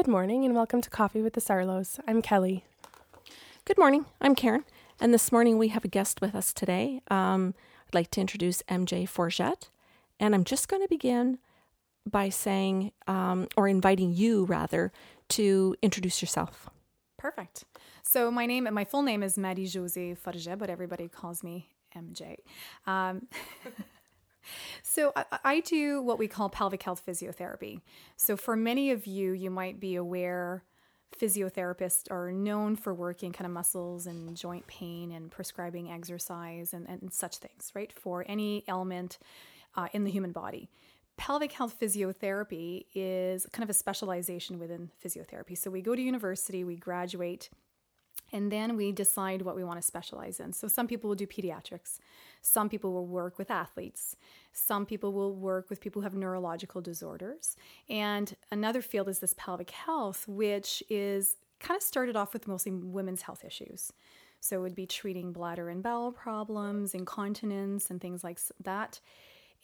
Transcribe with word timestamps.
Good 0.00 0.08
morning 0.08 0.46
and 0.46 0.54
welcome 0.54 0.80
to 0.80 0.88
Coffee 0.88 1.20
with 1.20 1.34
the 1.34 1.42
Sarlos. 1.42 2.00
I'm 2.08 2.22
Kelly. 2.22 2.64
Good 3.66 3.76
morning. 3.76 4.06
I'm 4.18 4.34
Karen. 4.34 4.64
And 4.98 5.12
this 5.12 5.30
morning 5.30 5.58
we 5.58 5.68
have 5.68 5.84
a 5.84 5.88
guest 5.88 6.22
with 6.22 6.34
us 6.34 6.54
today. 6.54 7.02
Um, 7.10 7.52
I'd 7.86 7.94
like 7.94 8.10
to 8.12 8.20
introduce 8.22 8.62
MJ 8.62 9.06
Forget. 9.06 9.68
And 10.18 10.34
I'm 10.34 10.44
just 10.44 10.68
going 10.68 10.80
to 10.80 10.88
begin 10.88 11.38
by 12.10 12.30
saying, 12.30 12.92
um, 13.06 13.46
or 13.58 13.68
inviting 13.68 14.14
you 14.14 14.46
rather, 14.46 14.90
to 15.36 15.76
introduce 15.82 16.22
yourself. 16.22 16.70
Perfect. 17.18 17.66
So 18.02 18.30
my 18.30 18.46
name, 18.46 18.66
my 18.72 18.86
full 18.86 19.02
name 19.02 19.22
is 19.22 19.36
Marie 19.36 19.66
José 19.66 20.16
Forget, 20.16 20.58
but 20.58 20.70
everybody 20.70 21.08
calls 21.08 21.44
me 21.44 21.68
MJ. 21.94 22.36
Um, 22.86 23.26
so 24.82 25.12
I, 25.16 25.24
I, 25.44 25.60
do 25.60 26.02
what 26.02 26.18
we 26.18 26.28
call 26.28 26.48
pelvic 26.48 26.82
health 26.82 27.02
physiotherapy. 27.06 27.80
So 28.16 28.36
for 28.36 28.56
many 28.56 28.90
of 28.90 29.06
you, 29.06 29.32
you 29.32 29.50
might 29.50 29.80
be 29.80 29.96
aware 29.96 30.64
physiotherapists 31.18 32.10
are 32.10 32.30
known 32.30 32.76
for 32.76 32.94
working 32.94 33.32
kind 33.32 33.46
of 33.46 33.52
muscles 33.52 34.06
and 34.06 34.36
joint 34.36 34.66
pain 34.66 35.10
and 35.10 35.30
prescribing 35.30 35.90
exercise 35.90 36.72
and, 36.72 36.88
and 36.88 37.12
such 37.12 37.38
things, 37.38 37.72
right? 37.74 37.92
For 37.92 38.24
any 38.28 38.64
ailment 38.68 39.18
uh, 39.74 39.88
in 39.92 40.04
the 40.04 40.10
human 40.10 40.32
body 40.32 40.70
pelvic 41.20 41.52
health 41.52 41.78
physiotherapy 41.78 42.86
is 42.94 43.46
kind 43.52 43.62
of 43.62 43.68
a 43.68 43.74
specialization 43.74 44.58
within 44.58 44.90
physiotherapy. 45.04 45.56
So 45.56 45.70
we 45.70 45.82
go 45.82 45.94
to 45.94 46.00
university, 46.00 46.64
we 46.64 46.76
graduate, 46.76 47.50
and 48.32 48.50
then 48.50 48.74
we 48.74 48.90
decide 48.90 49.42
what 49.42 49.54
we 49.54 49.62
want 49.62 49.78
to 49.78 49.86
specialize 49.86 50.40
in. 50.40 50.54
So 50.54 50.66
some 50.66 50.86
people 50.86 51.08
will 51.08 51.16
do 51.16 51.26
pediatrics, 51.26 51.98
some 52.42 52.68
people 52.68 52.92
will 52.92 53.06
work 53.06 53.38
with 53.38 53.50
athletes, 53.50 54.16
some 54.52 54.86
people 54.86 55.12
will 55.12 55.34
work 55.34 55.70
with 55.70 55.80
people 55.80 56.00
who 56.00 56.04
have 56.04 56.14
neurological 56.14 56.80
disorders. 56.80 57.56
And 57.88 58.34
another 58.50 58.82
field 58.82 59.08
is 59.08 59.18
this 59.18 59.34
pelvic 59.36 59.70
health, 59.70 60.26
which 60.26 60.82
is 60.88 61.36
kind 61.60 61.76
of 61.76 61.82
started 61.82 62.16
off 62.16 62.32
with 62.32 62.48
mostly 62.48 62.72
women's 62.72 63.22
health 63.22 63.44
issues. 63.44 63.92
So 64.40 64.56
it 64.56 64.62
would 64.62 64.74
be 64.74 64.86
treating 64.86 65.32
bladder 65.32 65.68
and 65.68 65.82
bowel 65.82 66.12
problems, 66.12 66.94
incontinence, 66.94 67.90
and 67.90 68.00
things 68.00 68.24
like 68.24 68.40
that. 68.64 69.00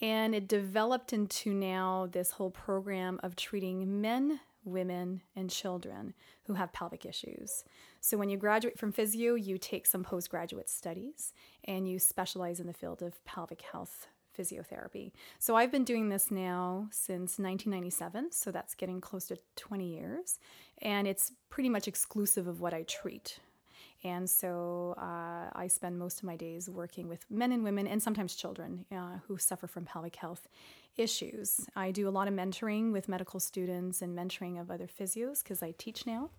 And 0.01 0.35
it 0.35 0.47
developed 0.47 1.15
into 1.15 1.55
now 1.55 2.09
this 2.13 2.33
whole 2.33 2.51
program 2.51 3.19
of 3.23 3.35
treating 3.35 4.03
men, 4.03 4.41
women, 4.67 5.23
and 5.35 5.49
children 5.49 6.15
who 6.45 6.55
have 6.55 6.73
pelvic 6.73 7.07
issues. 7.07 7.65
So 8.01 8.17
when 8.17 8.29
you 8.29 8.37
graduate 8.37 8.79
from 8.79 8.93
physio, 8.93 9.35
you 9.35 9.59
take 9.59 9.87
some 9.87 10.05
postgraduate 10.05 10.69
studies 10.69 11.33
and 11.65 11.89
you 11.89 11.99
specialize 11.99 12.61
in 12.61 12.67
the 12.67 12.73
field 12.73 13.03
of 13.03 13.25
pelvic 13.25 13.63
health 13.63 14.09
physiotherapy. 14.37 15.13
So 15.39 15.57
I've 15.57 15.73
been 15.73 15.85
doing 15.85 16.09
this 16.09 16.31
now 16.31 16.89
since 16.91 17.39
1997, 17.39 18.33
so 18.33 18.51
that's 18.51 18.75
getting 18.75 19.01
close 19.01 19.27
to 19.27 19.39
20 19.57 19.89
years, 19.89 20.39
and 20.83 21.07
it's 21.09 21.33
pretty 21.49 21.69
much 21.69 21.89
exclusive 21.89 22.47
of 22.47 22.61
what 22.61 22.75
I 22.75 22.83
treat. 22.83 23.41
And 24.05 24.29
so 24.29 24.95
uh, 24.99 25.51
I 25.53 25.67
spend 25.69 25.99
most 25.99 26.19
of 26.19 26.25
my 26.25 26.37
days 26.37 26.69
working 26.69 27.09
with 27.09 27.25
men 27.31 27.53
and 27.53 27.65
women 27.65 27.87
and 27.87 28.03
sometimes 28.03 28.35
children 28.35 28.85
uh, 28.93 29.19
who 29.27 29.39
suffer 29.39 29.67
from 29.67 29.85
pelvic 29.85 30.17
health 30.17 30.49
issues. 30.97 31.67
I 31.75 31.91
do 31.91 32.09
a 32.09 32.11
lot 32.11 32.29
of 32.29 32.35
mentoring 32.35 32.93
with 32.93 33.09
medical 33.09 33.41
students 33.41 34.03
and 34.03 34.17
mentoring 34.17 34.61
of 34.61 34.71
other 34.71 34.87
physios 34.87 35.43
because 35.43 35.63
I 35.63 35.75
teach 35.77 36.07
now. 36.07 36.31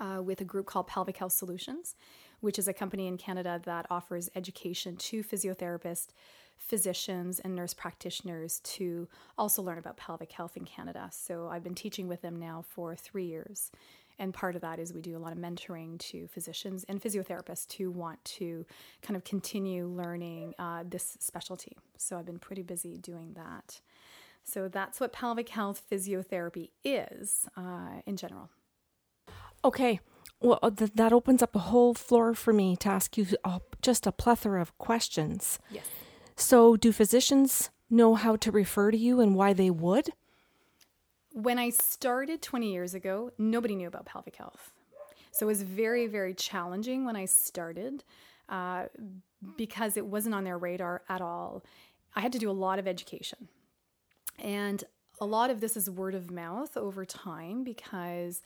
Uh, 0.00 0.20
with 0.20 0.40
a 0.40 0.44
group 0.44 0.66
called 0.66 0.88
Pelvic 0.88 1.18
Health 1.18 1.34
Solutions, 1.34 1.94
which 2.40 2.58
is 2.58 2.66
a 2.66 2.72
company 2.72 3.06
in 3.06 3.16
Canada 3.16 3.60
that 3.64 3.86
offers 3.90 4.28
education 4.34 4.96
to 4.96 5.22
physiotherapists, 5.22 6.08
physicians, 6.56 7.38
and 7.38 7.54
nurse 7.54 7.74
practitioners 7.74 8.58
to 8.60 9.06
also 9.38 9.62
learn 9.62 9.78
about 9.78 9.96
pelvic 9.96 10.32
health 10.32 10.56
in 10.56 10.64
Canada. 10.64 11.08
So 11.12 11.48
I've 11.48 11.62
been 11.62 11.76
teaching 11.76 12.08
with 12.08 12.22
them 12.22 12.36
now 12.40 12.64
for 12.68 12.96
three 12.96 13.26
years. 13.26 13.70
And 14.18 14.32
part 14.32 14.54
of 14.54 14.62
that 14.62 14.78
is 14.78 14.92
we 14.92 15.00
do 15.00 15.16
a 15.16 15.18
lot 15.18 15.32
of 15.32 15.38
mentoring 15.38 15.98
to 16.10 16.28
physicians 16.28 16.84
and 16.88 17.00
physiotherapists 17.00 17.72
who 17.74 17.90
want 17.90 18.24
to 18.24 18.64
kind 19.02 19.16
of 19.16 19.24
continue 19.24 19.86
learning 19.86 20.54
uh, 20.58 20.84
this 20.88 21.16
specialty. 21.20 21.76
So 21.98 22.16
I've 22.16 22.26
been 22.26 22.38
pretty 22.38 22.62
busy 22.62 22.96
doing 22.96 23.34
that. 23.34 23.80
So 24.44 24.68
that's 24.68 25.00
what 25.00 25.12
pelvic 25.12 25.48
health 25.48 25.82
physiotherapy 25.90 26.70
is 26.84 27.46
uh, 27.56 28.02
in 28.06 28.16
general. 28.16 28.50
Okay. 29.64 30.00
Well, 30.40 30.58
uh, 30.62 30.70
th- 30.70 30.92
that 30.94 31.12
opens 31.12 31.42
up 31.42 31.56
a 31.56 31.60
whole 31.60 31.94
floor 31.94 32.34
for 32.34 32.52
me 32.52 32.76
to 32.76 32.88
ask 32.88 33.16
you 33.16 33.26
uh, 33.44 33.60
just 33.80 34.06
a 34.06 34.12
plethora 34.12 34.60
of 34.60 34.76
questions. 34.76 35.58
Yes. 35.70 35.86
So, 36.36 36.76
do 36.76 36.92
physicians 36.92 37.70
know 37.88 38.14
how 38.14 38.36
to 38.36 38.50
refer 38.50 38.90
to 38.90 38.98
you 38.98 39.20
and 39.20 39.34
why 39.34 39.52
they 39.52 39.70
would? 39.70 40.10
When 41.34 41.58
I 41.58 41.70
started 41.70 42.42
20 42.42 42.72
years 42.72 42.94
ago, 42.94 43.32
nobody 43.38 43.74
knew 43.74 43.88
about 43.88 44.06
pelvic 44.06 44.36
health. 44.36 44.70
So 45.32 45.46
it 45.46 45.48
was 45.48 45.62
very, 45.62 46.06
very 46.06 46.32
challenging 46.32 47.04
when 47.04 47.16
I 47.16 47.24
started 47.24 48.04
uh, 48.48 48.84
because 49.56 49.96
it 49.96 50.06
wasn't 50.06 50.36
on 50.36 50.44
their 50.44 50.56
radar 50.56 51.02
at 51.08 51.20
all. 51.20 51.64
I 52.14 52.20
had 52.20 52.30
to 52.32 52.38
do 52.38 52.48
a 52.48 52.52
lot 52.52 52.78
of 52.78 52.86
education. 52.86 53.48
And 54.38 54.84
a 55.20 55.26
lot 55.26 55.50
of 55.50 55.60
this 55.60 55.76
is 55.76 55.90
word 55.90 56.14
of 56.14 56.30
mouth 56.30 56.76
over 56.76 57.04
time 57.04 57.64
because 57.64 58.40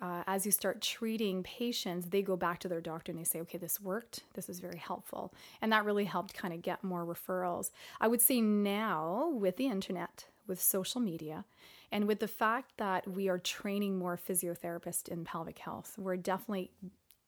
uh, 0.00 0.22
as 0.28 0.46
you 0.46 0.52
start 0.52 0.80
treating 0.80 1.42
patients, 1.42 2.10
they 2.10 2.22
go 2.22 2.36
back 2.36 2.60
to 2.60 2.68
their 2.68 2.80
doctor 2.80 3.10
and 3.10 3.18
they 3.18 3.24
say, 3.24 3.40
okay, 3.40 3.58
this 3.58 3.80
worked. 3.80 4.22
This 4.34 4.46
was 4.46 4.60
very 4.60 4.78
helpful. 4.78 5.34
And 5.60 5.72
that 5.72 5.84
really 5.84 6.04
helped 6.04 6.34
kind 6.34 6.54
of 6.54 6.62
get 6.62 6.84
more 6.84 7.04
referrals. 7.04 7.72
I 8.00 8.06
would 8.06 8.20
say 8.20 8.40
now 8.40 9.28
with 9.34 9.56
the 9.56 9.66
internet, 9.66 10.26
with 10.46 10.62
social 10.62 11.00
media, 11.00 11.44
and 11.90 12.06
with 12.06 12.20
the 12.20 12.28
fact 12.28 12.72
that 12.76 13.08
we 13.08 13.28
are 13.28 13.38
training 13.38 13.98
more 13.98 14.18
physiotherapists 14.18 15.08
in 15.08 15.24
pelvic 15.24 15.58
health, 15.58 15.94
we're 15.98 16.16
definitely, 16.16 16.70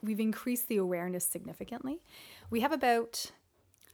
we've 0.03 0.21
increased 0.21 0.69
the 0.69 0.77
awareness 0.77 1.25
significantly. 1.25 2.03
We 2.51 2.61
have 2.61 2.73
about, 2.73 3.33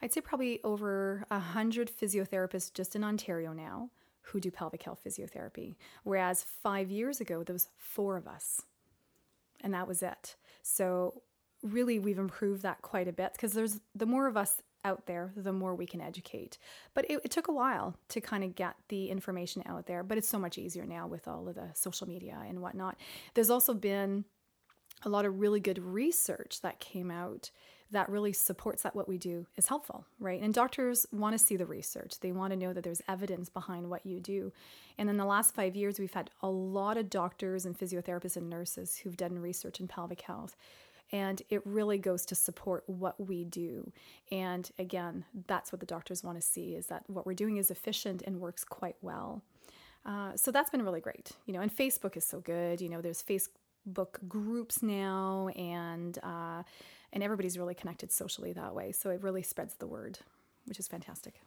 I'd 0.03 0.12
say 0.12 0.21
probably 0.21 0.60
over 0.65 1.25
100 1.28 1.91
physiotherapists 1.91 2.72
just 2.72 2.97
in 2.97 3.04
Ontario 3.04 3.53
now 3.53 3.91
who 4.22 4.41
do 4.41 4.50
pelvic 4.50 4.82
health 4.82 5.00
physiotherapy. 5.06 5.77
Whereas 6.03 6.43
five 6.43 6.91
years 6.91 7.21
ago, 7.21 7.44
there 7.44 7.54
was 7.54 7.69
four 7.78 8.16
of 8.16 8.27
us, 8.27 8.62
and 9.60 9.72
that 9.72 9.87
was 9.87 10.03
it. 10.03 10.34
So 10.62 11.22
really, 11.62 12.00
we've 12.00 12.19
improved 12.19 12.62
that 12.62 12.83
quite 12.83 13.06
a 13.06 13.12
bit 13.12 13.33
because 13.33 13.53
there's 13.53 13.81
the 13.94 14.06
more 14.06 14.27
of 14.27 14.37
us 14.37 14.62
out 14.86 15.06
there, 15.06 15.32
the 15.36 15.52
more 15.52 15.74
we 15.74 15.84
can 15.84 16.00
educate. 16.00 16.56
But 16.94 17.10
it, 17.10 17.20
it 17.24 17.30
took 17.30 17.48
a 17.48 17.52
while 17.52 17.97
to 18.10 18.20
kind 18.20 18.44
of 18.44 18.54
get 18.54 18.76
the 18.88 19.10
information 19.10 19.62
out 19.66 19.86
there, 19.86 20.02
but 20.04 20.16
it's 20.16 20.28
so 20.28 20.38
much 20.38 20.56
easier 20.56 20.86
now 20.86 21.06
with 21.08 21.26
all 21.26 21.48
of 21.48 21.56
the 21.56 21.69
social 21.74 22.08
media 22.08 22.38
and 22.48 22.62
whatnot. 22.62 22.97
There's 23.34 23.50
also 23.50 23.74
been 23.74 24.24
a 25.02 25.08
lot 25.08 25.26
of 25.26 25.41
really 25.41 25.60
good 25.60 25.78
research 25.78 26.60
that 26.62 26.78
came 26.78 27.10
out 27.10 27.50
that 27.91 28.08
really 28.08 28.32
supports 28.32 28.82
that 28.82 28.97
what 28.97 29.08
we 29.08 29.16
do 29.16 29.47
is 29.56 29.69
helpful, 29.69 30.04
right? 30.19 30.42
And 30.42 30.52
doctors 30.52 31.06
want 31.12 31.38
to 31.38 31.44
see 31.44 31.56
the 31.56 31.66
research. 31.66 32.18
They 32.20 32.32
want 32.32 32.53
to 32.53 32.56
know 32.56 32.72
that 32.72 32.82
there's 32.82 33.03
evidence 33.08 33.48
behind 33.48 33.88
what 33.88 34.04
you 34.04 34.18
do. 34.18 34.53
And 34.98 35.08
in 35.08 35.16
the 35.16 35.24
last 35.24 35.54
five 35.54 35.76
years, 35.76 36.00
we've 36.00 36.12
had 36.12 36.30
a 36.42 36.48
lot 36.48 36.97
of 36.97 37.10
doctors 37.10 37.64
and 37.64 37.78
physiotherapists 37.78 38.36
and 38.36 38.50
nurses 38.50 38.97
who've 38.97 39.16
done 39.16 39.38
research 39.38 39.78
in 39.78 39.86
pelvic 39.86 40.22
health 40.22 40.56
and 41.12 41.42
it 41.48 41.62
really 41.64 41.98
goes 41.98 42.24
to 42.26 42.34
support 42.34 42.84
what 42.86 43.18
we 43.20 43.44
do 43.44 43.90
and 44.30 44.70
again 44.78 45.24
that's 45.46 45.72
what 45.72 45.80
the 45.80 45.86
doctors 45.86 46.24
want 46.24 46.40
to 46.40 46.46
see 46.46 46.74
is 46.74 46.86
that 46.86 47.02
what 47.08 47.26
we're 47.26 47.34
doing 47.34 47.56
is 47.56 47.70
efficient 47.70 48.22
and 48.26 48.40
works 48.40 48.64
quite 48.64 48.96
well 49.02 49.42
uh, 50.04 50.32
so 50.36 50.50
that's 50.50 50.70
been 50.70 50.82
really 50.82 51.00
great 51.00 51.32
you 51.46 51.52
know 51.52 51.60
and 51.60 51.74
facebook 51.74 52.16
is 52.16 52.26
so 52.26 52.41
good 52.41 52.80
you 52.80 52.88
know 52.88 53.00
there's 53.00 53.22
facebook 53.22 53.48
groups 54.28 54.82
now 54.82 55.48
and 55.56 56.18
uh, 56.22 56.62
and 57.12 57.22
everybody's 57.22 57.59
really 57.59 57.74
connected 57.74 58.10
socially 58.10 58.52
that 58.52 58.74
way 58.74 58.92
so 58.92 59.10
it 59.10 59.22
really 59.22 59.42
spreads 59.42 59.74
the 59.74 59.86
word 59.86 60.18
which 60.66 60.78
is 60.78 60.88
fantastic 60.88 61.41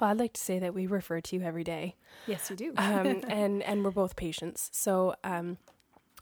well, 0.00 0.10
I'd 0.10 0.18
like 0.18 0.34
to 0.34 0.40
say 0.40 0.58
that 0.58 0.74
we 0.74 0.86
refer 0.86 1.20
to 1.22 1.36
you 1.36 1.42
every 1.42 1.64
day. 1.64 1.94
Yes, 2.26 2.50
you 2.50 2.56
do. 2.56 2.74
um, 2.76 3.22
and 3.28 3.62
and 3.62 3.82
we're 3.84 3.90
both 3.90 4.14
patients. 4.14 4.68
So 4.72 5.14
um, 5.24 5.56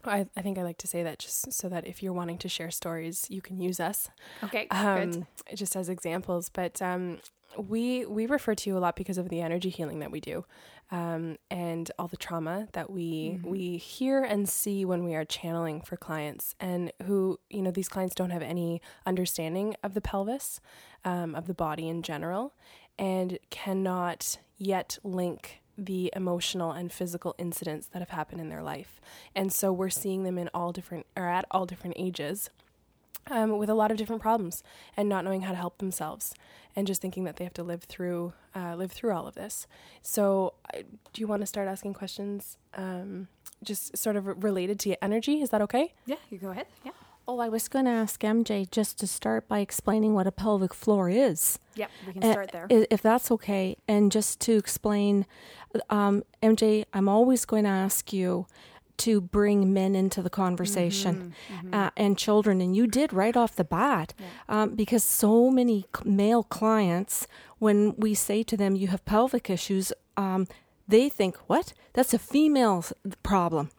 I, 0.05 0.27
I 0.35 0.41
think 0.41 0.57
I 0.57 0.63
like 0.63 0.77
to 0.79 0.87
say 0.87 1.03
that 1.03 1.19
just 1.19 1.53
so 1.53 1.69
that 1.69 1.87
if 1.87 2.01
you're 2.01 2.13
wanting 2.13 2.37
to 2.39 2.49
share 2.49 2.71
stories, 2.71 3.25
you 3.29 3.41
can 3.41 3.59
use 3.59 3.79
us. 3.79 4.09
Okay, 4.43 4.67
um, 4.69 5.11
good. 5.11 5.27
Just 5.55 5.75
as 5.75 5.89
examples, 5.89 6.49
but 6.49 6.81
um, 6.81 7.19
we 7.57 8.05
we 8.05 8.25
refer 8.25 8.55
to 8.55 8.69
you 8.69 8.77
a 8.77 8.79
lot 8.79 8.95
because 8.95 9.17
of 9.17 9.29
the 9.29 9.41
energy 9.41 9.69
healing 9.69 9.99
that 9.99 10.11
we 10.11 10.19
do, 10.19 10.45
um, 10.91 11.37
and 11.49 11.91
all 11.97 12.07
the 12.07 12.17
trauma 12.17 12.67
that 12.73 12.89
we 12.89 13.31
mm-hmm. 13.33 13.49
we 13.49 13.77
hear 13.77 14.23
and 14.23 14.47
see 14.47 14.85
when 14.85 15.03
we 15.03 15.15
are 15.15 15.25
channeling 15.25 15.81
for 15.81 15.97
clients, 15.97 16.55
and 16.59 16.91
who 17.03 17.39
you 17.49 17.61
know 17.61 17.71
these 17.71 17.89
clients 17.89 18.15
don't 18.15 18.31
have 18.31 18.41
any 18.41 18.81
understanding 19.05 19.75
of 19.83 19.93
the 19.93 20.01
pelvis, 20.01 20.59
um, 21.03 21.35
of 21.35 21.47
the 21.47 21.53
body 21.53 21.87
in 21.87 22.01
general, 22.01 22.53
and 22.97 23.39
cannot 23.49 24.37
yet 24.57 24.97
link 25.03 25.61
the 25.77 26.11
emotional 26.15 26.71
and 26.71 26.91
physical 26.91 27.35
incidents 27.37 27.87
that 27.87 27.99
have 27.99 28.09
happened 28.09 28.41
in 28.41 28.49
their 28.49 28.63
life. 28.63 28.99
And 29.35 29.51
so 29.51 29.71
we're 29.71 29.89
seeing 29.89 30.23
them 30.23 30.37
in 30.37 30.49
all 30.53 30.71
different 30.71 31.05
or 31.15 31.27
at 31.27 31.45
all 31.51 31.65
different 31.65 31.95
ages. 31.97 32.49
Um, 33.27 33.57
with 33.57 33.71
a 33.71 33.73
lot 33.73 33.89
of 33.89 33.97
different 33.97 34.21
problems 34.21 34.61
and 34.95 35.09
not 35.09 35.25
knowing 35.25 35.41
how 35.41 35.49
to 35.49 35.57
help 35.57 35.79
themselves 35.79 36.35
and 36.75 36.85
just 36.85 37.01
thinking 37.01 37.23
that 37.23 37.37
they 37.37 37.43
have 37.43 37.55
to 37.55 37.63
live 37.63 37.81
through 37.81 38.33
uh, 38.55 38.75
live 38.75 38.91
through 38.91 39.13
all 39.13 39.25
of 39.25 39.33
this 39.33 39.65
so 40.03 40.53
uh, 40.75 40.83
do 41.11 41.21
you 41.21 41.25
want 41.25 41.41
to 41.41 41.47
start 41.47 41.67
asking 41.67 41.95
questions 41.95 42.59
um, 42.75 43.27
just 43.63 43.97
sort 43.97 44.15
of 44.15 44.43
related 44.43 44.79
to 44.81 45.03
energy. 45.03 45.41
Is 45.41 45.49
that 45.49 45.61
okay? 45.61 45.93
Yeah, 46.05 46.17
you 46.29 46.37
go 46.37 46.51
ahead. 46.51 46.67
Yeah. 46.85 46.91
Oh, 47.27 47.39
I 47.39 47.49
was 47.49 47.67
going 47.67 47.85
to 47.85 47.91
ask 47.91 48.21
MJ 48.21 48.69
just 48.69 48.99
to 48.99 49.07
start 49.07 49.47
by 49.47 49.59
explaining 49.59 50.13
what 50.13 50.27
a 50.27 50.31
pelvic 50.31 50.73
floor 50.73 51.09
is. 51.09 51.57
Yep, 51.75 51.89
we 52.05 52.13
can 52.13 52.21
start 52.31 52.51
there. 52.51 52.67
If 52.69 53.01
that's 53.01 53.31
okay. 53.31 53.77
And 53.87 54.11
just 54.11 54.39
to 54.41 54.57
explain, 54.57 55.25
um, 55.89 56.23
MJ, 56.43 56.85
I'm 56.93 57.09
always 57.09 57.45
going 57.45 57.63
to 57.63 57.69
ask 57.71 58.13
you 58.13 58.45
to 58.97 59.19
bring 59.19 59.73
men 59.73 59.95
into 59.95 60.21
the 60.21 60.29
conversation 60.29 61.33
Uh, 61.73 61.89
and 61.97 62.17
children. 62.17 62.61
And 62.61 62.75
you 62.75 62.85
did 62.87 63.11
right 63.11 63.35
off 63.35 63.55
the 63.55 63.63
bat 63.65 64.13
um, 64.47 64.75
because 64.75 65.03
so 65.03 65.49
many 65.49 65.85
male 66.05 66.43
clients, 66.43 67.27
when 67.59 67.95
we 67.97 68.13
say 68.13 68.43
to 68.43 68.55
them, 68.55 68.75
you 68.75 68.87
have 68.89 69.03
pelvic 69.03 69.49
issues, 69.49 69.91
um, 70.15 70.47
they 70.87 71.09
think, 71.09 71.35
what? 71.47 71.73
That's 71.93 72.13
a 72.13 72.19
female 72.19 72.85
problem. 73.23 73.69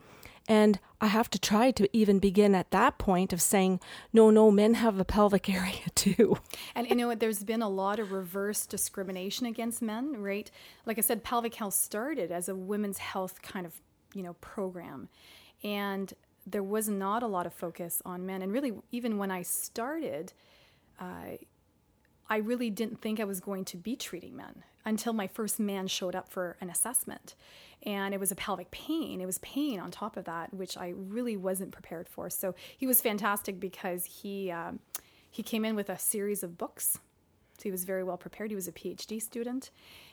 And 0.47 0.79
I 1.01 1.07
have 1.07 1.29
to 1.31 1.39
try 1.39 1.71
to 1.71 1.89
even 1.95 2.19
begin 2.19 2.55
at 2.55 2.71
that 2.71 2.97
point 2.97 3.33
of 3.33 3.41
saying, 3.41 3.81
no, 4.13 4.29
no, 4.29 4.49
men 4.49 4.75
have 4.75 4.99
a 4.99 5.05
pelvic 5.05 5.49
area 5.53 5.89
too. 5.93 6.37
And 6.73 6.87
you 6.87 6.95
know 6.95 7.07
what? 7.07 7.19
There's 7.19 7.43
been 7.43 7.61
a 7.61 7.69
lot 7.69 7.99
of 7.99 8.11
reverse 8.11 8.65
discrimination 8.65 9.45
against 9.45 9.81
men, 9.81 10.21
right? 10.21 10.49
Like 10.85 10.97
I 10.97 11.01
said, 11.01 11.23
pelvic 11.23 11.55
health 11.55 11.73
started 11.73 12.31
as 12.31 12.47
a 12.47 12.55
women's 12.55 12.99
health 12.99 13.41
kind 13.41 13.65
of, 13.65 13.81
you 14.13 14.23
know, 14.23 14.33
program. 14.33 15.09
And 15.63 16.13
there 16.45 16.63
was 16.63 16.87
not 16.87 17.23
a 17.23 17.27
lot 17.27 17.45
of 17.45 17.53
focus 17.53 18.01
on 18.05 18.25
men. 18.25 18.41
And 18.41 18.53
really, 18.53 18.73
even 18.91 19.17
when 19.17 19.31
I 19.31 19.41
started, 19.41 20.31
uh, 20.99 21.35
I 22.29 22.37
really 22.37 22.69
didn't 22.69 23.01
think 23.01 23.19
I 23.19 23.25
was 23.25 23.41
going 23.41 23.65
to 23.65 23.77
be 23.77 23.95
treating 23.95 24.35
men 24.35 24.63
until 24.87 25.11
my 25.11 25.27
first 25.27 25.59
man 25.59 25.85
showed 25.85 26.15
up 26.15 26.31
for 26.31 26.55
an 26.61 26.69
assessment. 26.69 27.35
And 27.83 28.13
it 28.13 28.19
was 28.21 28.31
a 28.31 28.35
pelvic 28.35 28.71
pain. 28.71 29.19
It 29.19 29.25
was 29.25 29.37
pain 29.39 29.81
on 29.81 29.91
top 29.91 30.15
of 30.15 30.23
that, 30.25 30.53
which 30.53 30.77
I 30.77 30.93
really 30.95 31.35
wasn't 31.35 31.71
prepared 31.71 32.07
for. 32.07 32.29
So 32.29 32.55
he 32.75 32.87
was 32.87 33.01
fantastic 33.01 33.59
because 33.59 34.05
he 34.05 34.49
um, 34.49 34.79
he 35.29 35.43
came 35.43 35.65
in 35.65 35.75
with 35.75 35.89
a 35.89 35.99
series 35.99 36.41
of 36.41 36.57
books. 36.57 36.99
So 37.57 37.63
he 37.63 37.71
was 37.71 37.83
very 37.83 38.03
well 38.03 38.17
prepared. 38.17 38.49
He 38.49 38.55
was 38.55 38.67
a 38.67 38.71
PhD 38.71 39.21
student, 39.21 39.71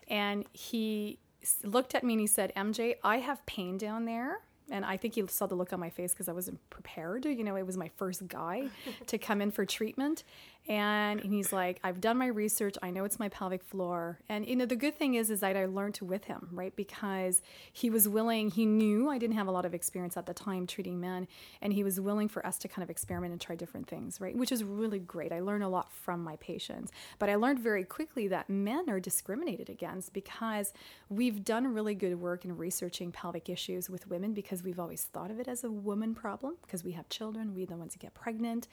and 0.08 0.44
he 0.52 1.18
looked 1.62 1.94
at 1.94 2.02
me 2.02 2.14
and 2.14 2.20
he 2.20 2.26
said, 2.26 2.52
"MJ, 2.56 2.96
I 3.04 3.18
have 3.18 3.46
pain 3.46 3.78
down 3.78 4.04
there." 4.06 4.40
And 4.70 4.84
I 4.84 4.96
think 4.96 5.14
he 5.14 5.26
saw 5.26 5.46
the 5.46 5.54
look 5.54 5.72
on 5.72 5.80
my 5.80 5.90
face 5.90 6.12
because 6.12 6.28
I 6.28 6.32
wasn't 6.32 6.58
prepared. 6.70 7.26
You 7.26 7.44
know, 7.44 7.54
it 7.54 7.66
was 7.66 7.76
my 7.76 7.90
first 7.96 8.26
guy 8.28 8.68
to 9.06 9.18
come 9.18 9.40
in 9.40 9.50
for 9.50 9.64
treatment. 9.64 10.24
And 10.66 11.20
he's 11.20 11.52
like, 11.52 11.78
I've 11.84 12.00
done 12.00 12.16
my 12.16 12.26
research. 12.26 12.76
I 12.82 12.90
know 12.90 13.04
it's 13.04 13.18
my 13.18 13.28
pelvic 13.28 13.62
floor. 13.62 14.18
And, 14.30 14.46
you 14.46 14.56
know, 14.56 14.64
the 14.64 14.76
good 14.76 14.98
thing 14.98 15.14
is, 15.14 15.28
is 15.28 15.40
that 15.40 15.58
I 15.58 15.66
learned 15.66 15.98
with 16.00 16.24
him, 16.24 16.48
right? 16.52 16.74
Because 16.74 17.42
he 17.70 17.90
was 17.90 18.08
willing, 18.08 18.50
he 18.50 18.64
knew 18.64 19.10
I 19.10 19.18
didn't 19.18 19.36
have 19.36 19.46
a 19.46 19.50
lot 19.50 19.66
of 19.66 19.74
experience 19.74 20.16
at 20.16 20.24
the 20.24 20.32
time 20.32 20.66
treating 20.66 20.98
men. 20.98 21.28
And 21.60 21.74
he 21.74 21.84
was 21.84 22.00
willing 22.00 22.28
for 22.28 22.44
us 22.46 22.56
to 22.58 22.68
kind 22.68 22.82
of 22.82 22.88
experiment 22.88 23.32
and 23.32 23.40
try 23.40 23.56
different 23.56 23.88
things, 23.88 24.22
right? 24.22 24.34
Which 24.34 24.50
is 24.52 24.64
really 24.64 24.98
great. 24.98 25.32
I 25.32 25.40
learned 25.40 25.64
a 25.64 25.68
lot 25.68 25.92
from 25.92 26.24
my 26.24 26.36
patients. 26.36 26.92
But 27.18 27.28
I 27.28 27.34
learned 27.34 27.58
very 27.58 27.84
quickly 27.84 28.26
that 28.28 28.48
men 28.48 28.88
are 28.88 29.00
discriminated 29.00 29.68
against 29.68 30.14
because 30.14 30.72
we've 31.10 31.44
done 31.44 31.74
really 31.74 31.94
good 31.94 32.18
work 32.18 32.46
in 32.46 32.56
researching 32.56 33.12
pelvic 33.12 33.50
issues 33.50 33.90
with 33.90 34.08
women 34.08 34.32
because 34.32 34.62
we've 34.62 34.80
always 34.80 35.04
thought 35.04 35.30
of 35.30 35.38
it 35.38 35.46
as 35.46 35.62
a 35.62 35.70
woman 35.70 36.14
problem 36.14 36.56
because 36.62 36.82
we 36.82 36.92
have 36.92 37.06
children, 37.10 37.54
we're 37.54 37.66
the 37.66 37.76
ones 37.76 37.92
that 37.92 38.00
get 38.00 38.14
pregnant 38.14 38.66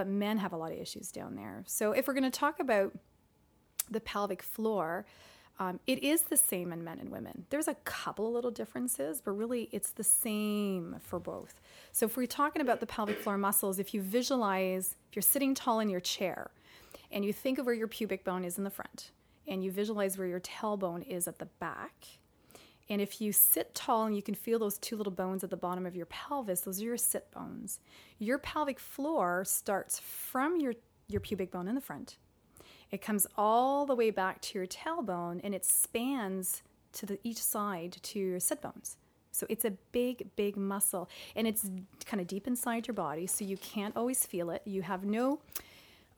but 0.00 0.08
men 0.08 0.38
have 0.38 0.54
a 0.54 0.56
lot 0.56 0.72
of 0.72 0.78
issues 0.78 1.12
down 1.12 1.34
there. 1.34 1.62
So 1.66 1.92
if 1.92 2.08
we're 2.08 2.14
going 2.14 2.24
to 2.24 2.30
talk 2.30 2.58
about 2.58 2.94
the 3.90 4.00
pelvic 4.00 4.42
floor, 4.42 5.04
um, 5.58 5.78
it 5.86 6.02
is 6.02 6.22
the 6.22 6.38
same 6.38 6.72
in 6.72 6.82
men 6.82 6.98
and 7.00 7.10
women. 7.10 7.44
There's 7.50 7.68
a 7.68 7.74
couple 7.84 8.26
of 8.26 8.32
little 8.32 8.50
differences, 8.50 9.20
but 9.20 9.32
really 9.32 9.68
it's 9.72 9.90
the 9.90 10.02
same 10.02 10.96
for 11.00 11.18
both. 11.18 11.60
So 11.92 12.06
if 12.06 12.16
we're 12.16 12.26
talking 12.26 12.62
about 12.62 12.80
the 12.80 12.86
pelvic 12.86 13.20
floor 13.20 13.36
muscles, 13.36 13.78
if 13.78 13.92
you 13.92 14.00
visualize, 14.00 14.96
if 15.10 15.16
you're 15.16 15.22
sitting 15.22 15.54
tall 15.54 15.80
in 15.80 15.90
your 15.90 16.00
chair 16.00 16.50
and 17.12 17.22
you 17.22 17.34
think 17.34 17.58
of 17.58 17.66
where 17.66 17.74
your 17.74 17.86
pubic 17.86 18.24
bone 18.24 18.42
is 18.42 18.56
in 18.56 18.64
the 18.64 18.70
front 18.70 19.10
and 19.46 19.62
you 19.62 19.70
visualize 19.70 20.16
where 20.16 20.26
your 20.26 20.40
tailbone 20.40 21.06
is 21.06 21.28
at 21.28 21.38
the 21.38 21.48
back, 21.60 22.06
and 22.90 23.00
if 23.00 23.20
you 23.20 23.32
sit 23.32 23.72
tall 23.72 24.04
and 24.04 24.16
you 24.16 24.20
can 24.20 24.34
feel 24.34 24.58
those 24.58 24.76
two 24.76 24.96
little 24.96 25.12
bones 25.12 25.44
at 25.44 25.50
the 25.50 25.56
bottom 25.56 25.86
of 25.86 25.94
your 25.94 26.06
pelvis, 26.06 26.62
those 26.62 26.82
are 26.82 26.84
your 26.84 26.96
sit 26.96 27.30
bones. 27.30 27.78
Your 28.18 28.36
pelvic 28.36 28.80
floor 28.80 29.44
starts 29.44 30.00
from 30.00 30.60
your, 30.60 30.74
your 31.06 31.20
pubic 31.20 31.52
bone 31.52 31.68
in 31.68 31.76
the 31.76 31.80
front. 31.80 32.16
It 32.90 33.00
comes 33.00 33.28
all 33.38 33.86
the 33.86 33.94
way 33.94 34.10
back 34.10 34.42
to 34.42 34.58
your 34.58 34.66
tailbone 34.66 35.40
and 35.44 35.54
it 35.54 35.64
spans 35.64 36.64
to 36.94 37.06
the 37.06 37.20
each 37.22 37.40
side 37.40 37.96
to 38.02 38.18
your 38.18 38.40
sit 38.40 38.60
bones. 38.60 38.96
So 39.30 39.46
it's 39.48 39.64
a 39.64 39.70
big, 39.92 40.28
big 40.34 40.56
muscle 40.56 41.08
and 41.36 41.46
it's 41.46 41.70
kind 42.04 42.20
of 42.20 42.26
deep 42.26 42.48
inside 42.48 42.88
your 42.88 42.94
body, 42.94 43.28
so 43.28 43.44
you 43.44 43.56
can't 43.56 43.96
always 43.96 44.26
feel 44.26 44.50
it. 44.50 44.62
You 44.64 44.82
have 44.82 45.04
no 45.04 45.38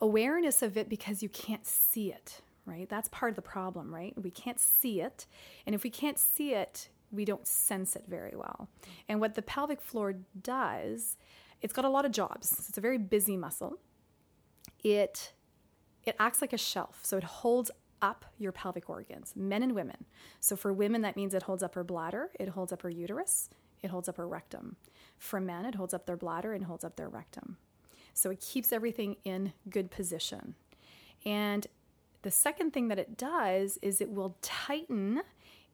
awareness 0.01 0.63
of 0.63 0.79
it 0.79 0.89
because 0.89 1.23
you 1.23 1.29
can't 1.29 1.67
see 1.67 2.11
it, 2.11 2.41
right? 2.67 2.89
That's 2.89 3.09
part 3.09 3.31
of 3.31 3.37
the 3.37 3.43
problem, 3.43 3.95
right? 3.95 4.15
We 4.21 4.31
can't 4.31 4.61
see 4.61 5.01
it. 5.01 5.27
And 5.67 5.75
if 5.75 5.83
we 5.83 5.91
can't 5.91 6.19
see 6.19 6.55
it, 6.55 6.89
we 7.11 7.25
don't 7.25 7.47
sense 7.47 7.95
it 7.95 8.05
very 8.09 8.35
well. 8.35 8.69
And 9.09 9.21
what 9.21 9.35
the 9.35 9.43
pelvic 9.43 9.81
floor 9.81 10.15
does, 10.41 11.17
it's 11.61 11.73
got 11.73 11.85
a 11.85 11.91
lot 11.91 12.05
of 12.05 12.13
jobs. 12.13 12.67
It's 12.69 12.79
a 12.79 12.81
very 12.81 12.99
busy 12.99 13.37
muscle. 13.37 13.79
It 14.83 15.33
it 16.05 16.17
acts 16.19 16.41
like 16.41 16.53
a 16.53 16.59
shelf. 16.59 17.01
So 17.03 17.17
it 17.17 17.23
holds 17.23 17.71
up 18.01 18.25
your 18.37 18.51
pelvic 18.51 18.91
organs, 18.91 19.35
men 19.37 19.63
and 19.63 19.73
women. 19.73 20.05
So 20.41 20.57
for 20.57 20.73
women 20.73 21.03
that 21.03 21.17
means 21.17 21.33
it 21.33 21.45
holds 21.45 21.63
up 21.63 21.77
her 21.77 21.85
bladder, 21.85 22.31
it 22.41 22.49
holds 22.49 22.73
up 22.73 22.83
her 22.83 22.91
uterus, 22.91 23.49
it 23.83 23.91
holds 23.91 24.09
up 24.09 24.17
her 24.17 24.27
rectum. 24.27 24.77
For 25.17 25.41
men, 25.41 25.65
it 25.65 25.77
holds 25.77 25.95
up 25.95 26.07
their 26.07 26.17
bladder 26.17 26.53
and 26.53 26.65
holds 26.65 26.83
up 26.83 26.97
their 26.97 27.09
rectum. 27.09 27.59
So 28.15 28.31
it 28.31 28.41
keeps 28.41 28.73
everything 28.73 29.17
in 29.25 29.53
good 29.71 29.91
position. 29.91 30.57
And 31.25 31.67
the 32.23 32.31
second 32.31 32.73
thing 32.73 32.89
that 32.89 32.99
it 32.99 33.17
does 33.17 33.79
is 33.83 34.01
it 34.01 34.11
will 34.11 34.37
tighten 34.43 35.23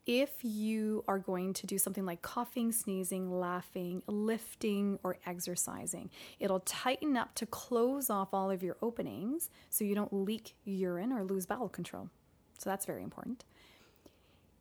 if 0.07 0.43
you 0.43 1.05
are 1.07 1.19
going 1.19 1.53
to 1.53 1.67
do 1.67 1.77
something 1.77 2.07
like 2.07 2.23
coughing, 2.23 2.73
sneezing, 2.73 3.31
laughing, 3.31 4.03
lifting, 4.07 4.99
or 5.03 5.19
exercising. 5.27 6.09
It'll 6.41 6.61
tighten 6.61 7.15
up 7.15 7.35
to 7.35 7.47
close 7.47 8.09
off 8.09 8.33
all 8.33 8.51
of 8.51 8.63
your 8.63 8.79
openings 8.81 9.51
so 9.69 9.85
you 9.85 9.95
don't 9.95 10.13
leak 10.13 10.55
urine 10.65 11.13
or 11.13 11.23
lose 11.25 11.45
bowel 11.45 11.69
control. 11.69 12.09
So 12.59 12.71
that's 12.71 12.87
very 12.87 13.03
important. 13.03 13.45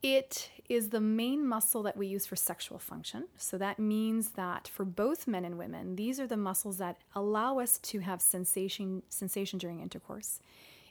It 0.03 0.51
is 0.69 0.89
the 0.89 0.99
main 0.99 1.47
muscle 1.47 1.81
that 1.83 1.97
we 1.97 2.07
use 2.07 2.25
for 2.25 2.35
sexual 2.35 2.77
function. 2.77 3.27
So 3.37 3.57
that 3.57 3.79
means 3.79 4.31
that 4.31 4.67
for 4.67 4.83
both 4.83 5.27
men 5.27 5.45
and 5.45 5.57
women, 5.57 5.95
these 5.95 6.19
are 6.19 6.27
the 6.27 6.37
muscles 6.37 6.77
that 6.77 6.97
allow 7.15 7.59
us 7.59 7.77
to 7.79 7.99
have 7.99 8.21
sensation 8.21 9.01
sensation 9.09 9.57
during 9.57 9.79
intercourse. 9.79 10.39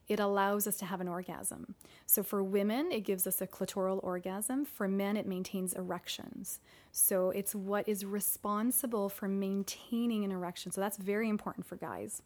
It 0.09 0.21
allows 0.21 0.67
us 0.67 0.77
to 0.79 0.85
have 0.85 1.01
an 1.01 1.09
orgasm. 1.09 1.75
So 2.07 2.23
for 2.23 2.43
women, 2.43 2.93
it 2.93 3.01
gives 3.01 3.27
us 3.27 3.41
a 3.41 3.47
clitoral 3.47 4.03
orgasm. 4.05 4.65
For 4.65 4.87
men, 4.87 5.17
it 5.17 5.27
maintains 5.27 5.73
erections. 5.73 6.61
So 6.93 7.31
it's 7.31 7.55
what 7.55 7.89
is 7.89 8.05
responsible 8.05 9.09
for 9.09 9.27
maintaining 9.27 10.25
an 10.25 10.31
erection. 10.31 10.71
So 10.71 10.81
that's 10.81 10.97
very 10.97 11.29
important 11.29 11.67
for 11.67 11.77
guys. 11.77 12.23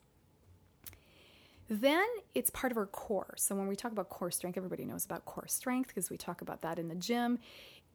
Then 1.71 2.05
it's 2.35 2.51
part 2.51 2.73
of 2.73 2.77
our 2.77 2.87
core. 2.87 3.35
So 3.37 3.55
when 3.55 3.69
we 3.69 3.77
talk 3.77 3.93
about 3.93 4.09
core 4.09 4.33
strength, 4.33 4.57
everybody 4.57 4.85
knows 4.85 5.05
about 5.05 5.25
core 5.25 5.47
strength 5.47 5.89
because 5.89 6.11
we 6.11 6.17
talk 6.17 6.43
about 6.43 6.63
that 6.63 6.81
in 6.81 6.89
the 6.89 6.97
gym. 6.97 7.39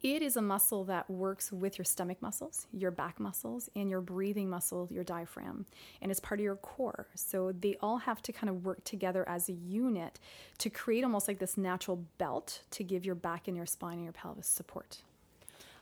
It 0.05 0.21
is 0.21 0.37
a 0.37 0.41
muscle 0.43 0.83
that 0.83 1.09
works 1.09 1.51
with 1.51 1.79
your 1.79 1.85
stomach 1.85 2.21
muscles, 2.21 2.67
your 2.71 2.91
back 2.91 3.19
muscles, 3.19 3.71
and 3.75 3.89
your 3.89 4.01
breathing 4.01 4.47
muscle, 4.51 4.87
your 4.91 5.03
diaphragm. 5.03 5.65
And 5.99 6.11
it's 6.11 6.19
part 6.19 6.39
of 6.39 6.43
your 6.43 6.57
core. 6.57 7.07
So 7.15 7.51
they 7.51 7.75
all 7.81 7.97
have 7.97 8.21
to 8.21 8.31
kind 8.31 8.51
of 8.51 8.63
work 8.63 8.83
together 8.83 9.27
as 9.27 9.49
a 9.49 9.53
unit 9.53 10.19
to 10.59 10.69
create 10.69 11.03
almost 11.03 11.27
like 11.27 11.39
this 11.39 11.57
natural 11.57 12.05
belt 12.19 12.61
to 12.69 12.83
give 12.83 13.03
your 13.03 13.15
back 13.15 13.47
and 13.47 13.57
your 13.57 13.65
spine 13.65 13.95
and 13.95 14.03
your 14.03 14.13
pelvis 14.13 14.45
support. 14.45 15.01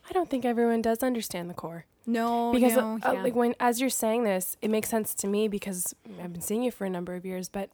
I 0.08 0.14
don't 0.14 0.30
think 0.30 0.46
everyone 0.46 0.80
does 0.80 1.02
understand 1.02 1.50
the 1.50 1.54
core. 1.54 1.84
No, 2.06 2.50
because 2.54 2.76
no, 2.76 2.98
uh, 3.02 3.12
yeah. 3.12 3.22
like 3.22 3.34
when 3.34 3.54
as 3.60 3.78
you're 3.78 3.90
saying 3.90 4.24
this, 4.24 4.56
it 4.62 4.70
makes 4.70 4.88
sense 4.88 5.14
to 5.16 5.26
me 5.26 5.48
because 5.48 5.94
I've 6.22 6.32
been 6.32 6.40
seeing 6.40 6.62
you 6.62 6.70
for 6.70 6.86
a 6.86 6.90
number 6.90 7.14
of 7.14 7.26
years, 7.26 7.50
but 7.50 7.68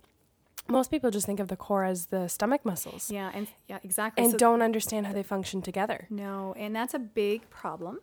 most 0.71 0.91
people 0.91 1.11
just 1.11 1.27
think 1.27 1.41
of 1.41 1.49
the 1.49 1.57
core 1.57 1.85
as 1.85 2.07
the 2.07 2.29
stomach 2.29 2.65
muscles 2.65 3.11
yeah, 3.11 3.31
and 3.35 3.49
yeah, 3.69 3.79
exactly. 3.83 4.25
and 4.25 4.33
So- 4.33 4.39
don't 4.39 4.63
understand 4.63 5.07
how 5.07 5.13
they 5.13 5.23
function 5.23 5.63
together. 5.63 6.07
No, 6.11 6.55
and 6.57 6.75
that's 6.75 6.95
a 6.95 6.99
big 6.99 7.49
problem. 7.51 8.01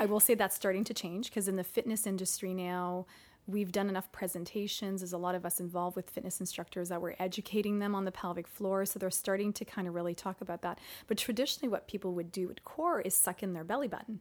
I 0.00 0.06
will 0.06 0.20
say 0.20 0.34
that's 0.34 0.54
starting 0.54 0.84
to 0.84 0.94
change 0.94 1.30
because 1.30 1.48
in 1.48 1.56
the 1.56 1.64
fitness 1.64 2.06
industry 2.06 2.52
now, 2.52 3.06
we've 3.46 3.72
done 3.72 3.88
enough 3.88 4.12
presentations. 4.12 5.00
There's 5.00 5.14
a 5.14 5.18
lot 5.18 5.34
of 5.34 5.46
us 5.46 5.58
involved 5.58 5.96
with 5.96 6.10
fitness 6.10 6.40
instructors 6.40 6.90
that 6.90 7.00
we're 7.00 7.16
educating 7.18 7.78
them 7.78 7.94
on 7.94 8.04
the 8.04 8.12
pelvic 8.12 8.46
floor. 8.46 8.84
So 8.84 8.98
they're 8.98 9.10
starting 9.10 9.52
to 9.54 9.64
kind 9.64 9.88
of 9.88 9.94
really 9.94 10.14
talk 10.14 10.42
about 10.42 10.60
that. 10.62 10.78
But 11.06 11.16
traditionally, 11.16 11.70
what 11.70 11.88
people 11.88 12.12
would 12.12 12.30
do 12.30 12.46
with 12.46 12.62
core 12.64 13.00
is 13.00 13.14
suck 13.14 13.42
in 13.42 13.54
their 13.54 13.64
belly 13.64 13.88
button. 13.88 14.20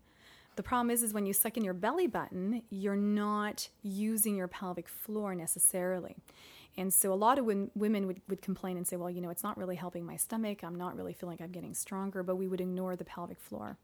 The 0.56 0.64
problem 0.64 0.90
is, 0.90 1.04
is 1.04 1.14
when 1.14 1.26
you 1.26 1.34
suck 1.34 1.58
in 1.58 1.64
your 1.64 1.76
belly 1.76 2.08
button, 2.08 2.64
you're 2.70 2.96
not 2.96 3.70
using 3.84 4.36
your 4.36 4.48
pelvic 4.48 4.88
floor 4.88 5.36
necessarily. 5.36 6.16
And 6.78 6.94
so 6.94 7.12
a 7.12 7.16
lot 7.16 7.40
of 7.40 7.46
wom- 7.46 7.72
women 7.76 8.06
would, 8.06 8.22
would 8.30 8.42
complain 8.42 8.78
and 8.78 8.88
say, 8.88 8.96
well, 8.96 9.10
you 9.10 9.20
know, 9.20 9.30
it's 9.30 9.44
not 9.44 9.58
really 9.58 9.76
helping 9.76 10.06
my 10.06 10.16
stomach. 10.16 10.64
I'm 10.64 10.76
not 10.76 10.96
really 10.96 11.14
feeling 11.14 11.34
like 11.34 11.42
I'm 11.42 11.52
getting 11.52 11.74
stronger, 11.74 12.22
but 12.22 12.36
we 12.36 12.48
would 12.48 12.62
ignore 12.62 12.96
the 12.96 13.06
pelvic 13.06 13.40
floor. 13.40 13.78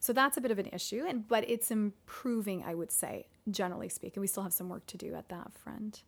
So 0.00 0.12
that's 0.12 0.36
a 0.36 0.40
bit 0.40 0.50
of 0.50 0.58
an 0.58 0.66
issue, 0.72 1.04
and 1.06 1.28
but 1.28 1.48
it's 1.48 1.70
improving, 1.70 2.64
I 2.66 2.74
would 2.74 2.90
say, 2.90 3.26
generally 3.48 3.88
speaking. 3.88 4.20
We 4.20 4.26
still 4.26 4.42
have 4.42 4.52
some 4.52 4.68
work 4.68 4.84
to 4.86 4.96
do 4.96 5.14
at 5.14 5.28
that 5.28 5.52
front. 5.52 6.02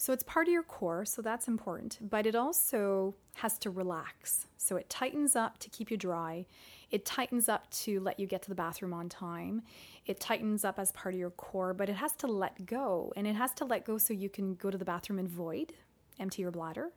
So 0.00 0.14
it's 0.14 0.22
part 0.22 0.48
of 0.48 0.52
your 0.54 0.62
core, 0.62 1.04
so 1.04 1.20
that's 1.20 1.46
important, 1.46 1.98
but 2.00 2.26
it 2.26 2.34
also 2.34 3.14
has 3.34 3.58
to 3.58 3.68
relax. 3.68 4.46
So 4.56 4.76
it 4.76 4.88
tightens 4.88 5.36
up 5.36 5.58
to 5.58 5.68
keep 5.68 5.90
you 5.90 5.98
dry. 5.98 6.46
It 6.90 7.04
tightens 7.04 7.50
up 7.50 7.70
to 7.82 8.00
let 8.00 8.18
you 8.18 8.26
get 8.26 8.40
to 8.44 8.48
the 8.48 8.54
bathroom 8.54 8.94
on 8.94 9.10
time. 9.10 9.60
It 10.06 10.18
tightens 10.18 10.64
up 10.64 10.78
as 10.78 10.90
part 10.92 11.12
of 11.12 11.20
your 11.20 11.28
core, 11.28 11.74
but 11.74 11.90
it 11.90 11.96
has 11.96 12.12
to 12.12 12.26
let 12.26 12.64
go. 12.64 13.12
And 13.14 13.26
it 13.26 13.36
has 13.36 13.52
to 13.56 13.66
let 13.66 13.84
go 13.84 13.98
so 13.98 14.14
you 14.14 14.30
can 14.30 14.54
go 14.54 14.70
to 14.70 14.78
the 14.78 14.86
bathroom 14.86 15.18
and 15.18 15.28
void, 15.28 15.74
empty 16.18 16.40
your 16.40 16.50
bladder. 16.50 16.92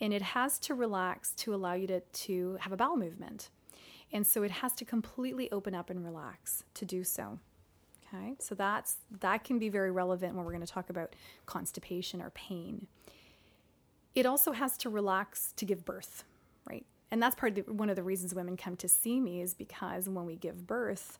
And 0.00 0.12
it 0.12 0.22
has 0.22 0.58
to 0.58 0.74
relax 0.74 1.30
to 1.34 1.54
allow 1.54 1.74
you 1.74 1.86
to, 1.86 2.00
to 2.00 2.58
have 2.62 2.72
a 2.72 2.76
bowel 2.76 2.96
movement. 2.96 3.50
And 4.12 4.26
so 4.26 4.42
it 4.42 4.50
has 4.50 4.72
to 4.72 4.84
completely 4.84 5.52
open 5.52 5.72
up 5.72 5.88
and 5.88 6.04
relax 6.04 6.64
to 6.74 6.84
do 6.84 7.04
so. 7.04 7.38
Okay, 8.12 8.34
so 8.40 8.54
that's 8.54 8.96
that 9.20 9.44
can 9.44 9.58
be 9.58 9.68
very 9.68 9.90
relevant 9.90 10.34
when 10.34 10.44
we're 10.44 10.52
going 10.52 10.66
to 10.66 10.72
talk 10.72 10.90
about 10.90 11.14
constipation 11.46 12.20
or 12.20 12.30
pain. 12.30 12.86
It 14.14 14.26
also 14.26 14.52
has 14.52 14.76
to 14.78 14.90
relax 14.90 15.52
to 15.56 15.64
give 15.64 15.84
birth, 15.84 16.24
right? 16.68 16.84
And 17.10 17.22
that's 17.22 17.36
part 17.36 17.56
of 17.58 17.66
the, 17.66 17.72
one 17.72 17.88
of 17.88 17.96
the 17.96 18.02
reasons 18.02 18.34
women 18.34 18.56
come 18.56 18.76
to 18.76 18.88
see 18.88 19.20
me 19.20 19.40
is 19.40 19.54
because 19.54 20.08
when 20.08 20.26
we 20.26 20.36
give 20.36 20.66
birth, 20.66 21.18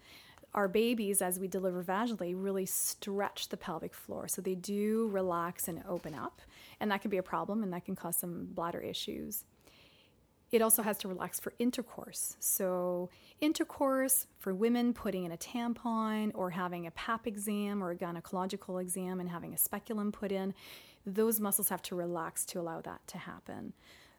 our 0.54 0.66
babies, 0.66 1.22
as 1.22 1.38
we 1.38 1.46
deliver 1.46 1.82
vaginally, 1.82 2.34
really 2.36 2.66
stretch 2.66 3.48
the 3.48 3.56
pelvic 3.56 3.94
floor. 3.94 4.26
So 4.26 4.42
they 4.42 4.56
do 4.56 5.08
relax 5.12 5.68
and 5.68 5.82
open 5.88 6.14
up. 6.14 6.40
And 6.80 6.90
that 6.90 7.02
can 7.02 7.10
be 7.10 7.18
a 7.18 7.22
problem 7.22 7.62
and 7.62 7.72
that 7.72 7.84
can 7.84 7.94
cause 7.94 8.16
some 8.16 8.48
bladder 8.52 8.80
issues. 8.80 9.44
It 10.52 10.62
also 10.62 10.82
has 10.82 10.98
to 10.98 11.08
relax 11.08 11.38
for 11.38 11.52
intercourse. 11.58 12.36
So, 12.40 13.08
intercourse 13.40 14.26
for 14.38 14.52
women 14.52 14.92
putting 14.92 15.24
in 15.24 15.32
a 15.32 15.36
tampon 15.36 16.32
or 16.34 16.50
having 16.50 16.86
a 16.86 16.90
pap 16.90 17.26
exam 17.26 17.82
or 17.82 17.92
a 17.92 17.96
gynecological 17.96 18.80
exam 18.80 19.20
and 19.20 19.28
having 19.28 19.54
a 19.54 19.58
speculum 19.58 20.10
put 20.10 20.32
in, 20.32 20.54
those 21.06 21.38
muscles 21.38 21.68
have 21.68 21.82
to 21.82 21.94
relax 21.94 22.44
to 22.46 22.60
allow 22.60 22.80
that 22.80 23.06
to 23.06 23.18
happen. 23.18 23.74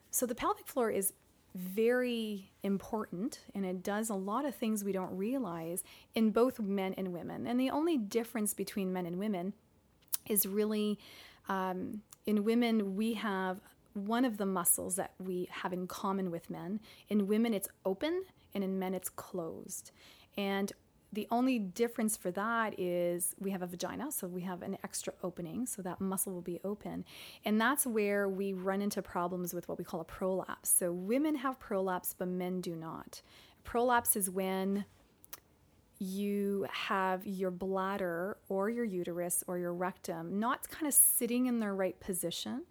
So, 0.10 0.26
the 0.26 0.36
pelvic 0.36 0.68
floor 0.68 0.90
is 0.90 1.14
very 1.54 2.50
important 2.64 3.42
and 3.54 3.66
it 3.66 3.84
does 3.84 4.10
a 4.10 4.16
lot 4.16 4.46
of 4.46 4.56
things 4.56 4.86
we 4.86 4.94
don't 4.94 5.16
realize 5.16 5.84
in 6.16 6.32
both 6.32 6.62
men 6.62 6.94
and 6.98 7.12
women. 7.12 7.46
And 7.46 7.60
the 7.60 7.70
only 7.70 7.98
difference 7.98 8.54
between 8.54 8.94
men 8.94 9.06
and 9.06 9.20
women 9.20 9.52
is 10.30 10.46
really 10.46 10.98
um, 11.50 12.04
in 12.26 12.44
women, 12.44 12.96
we 12.96 13.16
have 13.16 13.60
one 13.94 14.26
of 14.26 14.38
the 14.38 14.46
muscles 14.46 14.96
that 14.96 15.14
we 15.20 15.48
have 15.52 15.74
in 15.74 15.88
common 15.88 16.32
with 16.32 16.50
men. 16.50 16.80
In 17.10 17.28
women, 17.28 17.54
it's 17.54 17.70
open, 17.86 18.24
and 18.54 18.64
in 18.64 18.80
men, 18.80 18.94
it's 18.94 19.10
closed. 19.10 19.92
And 20.38 20.72
the 21.14 21.28
only 21.30 21.60
difference 21.60 22.16
for 22.16 22.32
that 22.32 22.80
is 22.80 23.36
we 23.38 23.52
have 23.52 23.62
a 23.62 23.68
vagina, 23.68 24.12
so 24.12 24.28
we 24.28 24.42
have 24.42 24.62
an 24.62 24.78
extra 24.84 25.14
opening, 25.24 25.66
so 25.66 25.82
that 25.82 26.00
muscle 26.00 26.34
will 26.34 26.42
be 26.42 26.62
open. 26.64 27.04
And 27.44 27.60
that's 27.60 27.86
where 27.86 28.30
we 28.30 28.54
run 28.54 28.82
into 28.82 29.02
problems 29.02 29.54
with 29.54 29.68
what 29.68 29.78
we 29.78 29.84
call 29.84 30.00
a 30.00 30.06
prolapse. 30.06 30.70
So 30.70 30.94
women 30.94 31.36
have 31.36 31.60
prolapse, 31.60 32.16
but 32.18 32.30
men 32.30 32.62
do 32.62 32.76
not. 32.76 33.22
Prolapse 33.64 34.16
is 34.16 34.30
when 34.30 34.86
you 36.02 36.66
have 36.72 37.28
your 37.28 37.52
bladder 37.52 38.36
or 38.50 38.72
your 38.72 38.84
uterus 38.84 39.44
or 39.46 39.60
your 39.60 39.72
rectum 39.72 40.40
not 40.40 40.68
kind 40.68 40.88
of 40.88 40.96
sitting 40.96 41.46
in 41.46 41.60
the 41.60 41.72
right 41.72 42.00
position 42.00 42.64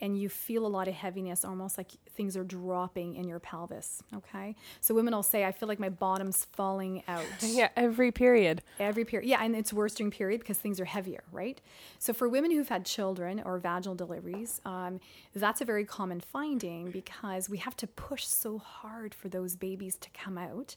and 0.00 0.18
you 0.18 0.26
feel 0.30 0.64
a 0.64 0.68
lot 0.68 0.88
of 0.88 0.94
heaviness 0.94 1.44
almost 1.44 1.76
like 1.76 1.90
things 2.08 2.34
are 2.34 2.44
dropping 2.44 3.14
in 3.16 3.28
your 3.28 3.38
pelvis 3.40 4.02
okay? 4.16 4.56
So 4.80 4.94
women 4.94 5.14
will 5.14 5.22
say 5.22 5.44
i 5.44 5.52
feel 5.52 5.68
like 5.68 5.78
my 5.78 5.90
bottom's 5.90 6.46
falling 6.52 7.02
out. 7.06 7.26
Yeah 7.42 7.68
every 7.76 8.10
period. 8.10 8.62
Every 8.80 9.04
period. 9.04 9.28
Yeah 9.28 9.42
and 9.44 9.54
it's 9.54 9.70
worse 9.72 9.94
during 9.94 10.10
period 10.10 10.40
because 10.40 10.56
things 10.56 10.80
are 10.80 10.86
heavier 10.86 11.24
right? 11.30 11.60
So 11.98 12.14
for 12.14 12.26
women 12.26 12.50
who've 12.50 12.70
had 12.70 12.86
children 12.86 13.42
or 13.44 13.58
vaginal 13.58 13.96
deliveries 13.96 14.62
um, 14.64 14.98
that's 15.34 15.60
a 15.60 15.66
very 15.66 15.84
common 15.84 16.20
finding 16.20 16.90
because 16.90 17.50
we 17.50 17.58
have 17.58 17.76
to 17.76 17.86
push 17.86 18.24
so 18.24 18.56
hard 18.56 19.12
for 19.12 19.28
those 19.28 19.56
babies 19.56 19.96
to 19.96 20.08
come 20.14 20.38
out 20.38 20.74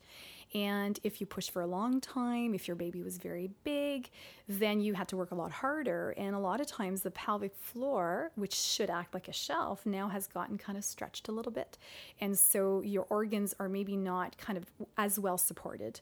and 0.54 1.00
if 1.04 1.22
you 1.22 1.28
push 1.28 1.50
for 1.50 1.62
a 1.62 1.68
long 1.68 2.02
time, 2.02 2.54
if 2.54 2.68
your 2.68 2.76
baby 2.76 3.02
was 3.02 3.18
very 3.18 3.50
big, 3.64 4.10
then 4.50 4.82
you 4.82 4.94
had 4.94 5.08
to 5.10 5.18
work 5.18 5.32
a 5.32 5.36
lot 5.36 5.52
harder. 5.52 6.14
And 6.18 6.36
a 6.36 6.40
lot 6.40 6.60
of 6.60 6.68
times 6.68 7.02
the 7.02 7.12
pelvic 7.12 7.56
floor, 7.56 8.32
which 8.36 8.54
should 8.54 8.90
act 8.90 9.14
like 9.14 9.30
a 9.30 9.34
shelf, 9.34 9.86
now 9.86 10.10
has 10.10 10.28
gotten 10.28 10.58
kind 10.58 10.78
of 10.78 10.84
stretched 10.84 11.30
a 11.30 11.32
little 11.32 11.54
bit. 11.54 11.78
And 12.20 12.38
so 12.38 12.82
your 12.82 13.06
organs 13.10 13.56
are 13.60 13.70
maybe 13.70 13.96
not 13.96 14.38
kind 14.38 14.58
of 14.58 14.66
as 14.98 15.18
well 15.18 15.38
supported. 15.38 16.02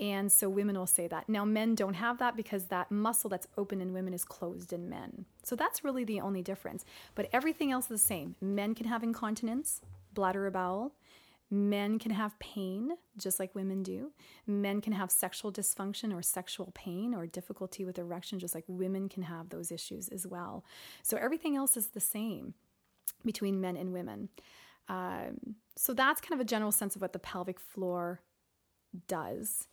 And 0.00 0.30
so 0.32 0.48
women 0.48 0.76
will 0.76 0.88
say 0.88 1.06
that. 1.06 1.28
Now, 1.28 1.44
men 1.44 1.76
don't 1.76 1.94
have 1.94 2.18
that 2.18 2.34
because 2.34 2.64
that 2.64 2.90
muscle 2.90 3.30
that's 3.30 3.46
open 3.56 3.80
in 3.80 3.92
women 3.92 4.12
is 4.12 4.24
closed 4.24 4.72
in 4.72 4.88
men. 4.88 5.24
So 5.44 5.54
that's 5.54 5.84
really 5.84 6.02
the 6.02 6.20
only 6.20 6.42
difference. 6.42 6.84
But 7.14 7.28
everything 7.32 7.70
else 7.70 7.84
is 7.84 7.88
the 7.90 7.98
same. 7.98 8.34
Men 8.40 8.74
can 8.74 8.86
have 8.86 9.04
incontinence, 9.04 9.82
bladder 10.12 10.46
or 10.46 10.50
bowel. 10.50 10.94
Men 11.50 11.98
can 11.98 12.10
have 12.10 12.38
pain, 12.38 12.90
just 13.16 13.38
like 13.38 13.54
women 13.54 13.82
do. 13.82 14.12
Men 14.46 14.80
can 14.80 14.92
have 14.92 15.10
sexual 15.10 15.52
dysfunction 15.52 16.14
or 16.14 16.22
sexual 16.22 16.72
pain 16.74 17.14
or 17.14 17.26
difficulty 17.26 17.84
with 17.84 17.98
erection, 17.98 18.38
just 18.38 18.54
like 18.54 18.64
women 18.66 19.08
can 19.08 19.24
have 19.24 19.50
those 19.50 19.70
issues 19.70 20.08
as 20.08 20.26
well. 20.26 20.64
So 21.02 21.16
everything 21.16 21.54
else 21.54 21.76
is 21.76 21.88
the 21.88 22.00
same 22.00 22.54
between 23.24 23.60
men 23.60 23.76
and 23.76 23.92
women. 23.92 24.30
Um, 24.88 25.56
so 25.76 25.94
that's 25.94 26.20
kind 26.20 26.34
of 26.34 26.40
a 26.40 26.48
general 26.48 26.72
sense 26.72 26.96
of 26.96 27.02
what 27.02 27.12
the 27.12 27.18
pelvic 27.18 27.60
floor 27.60 28.20
does. 29.06 29.68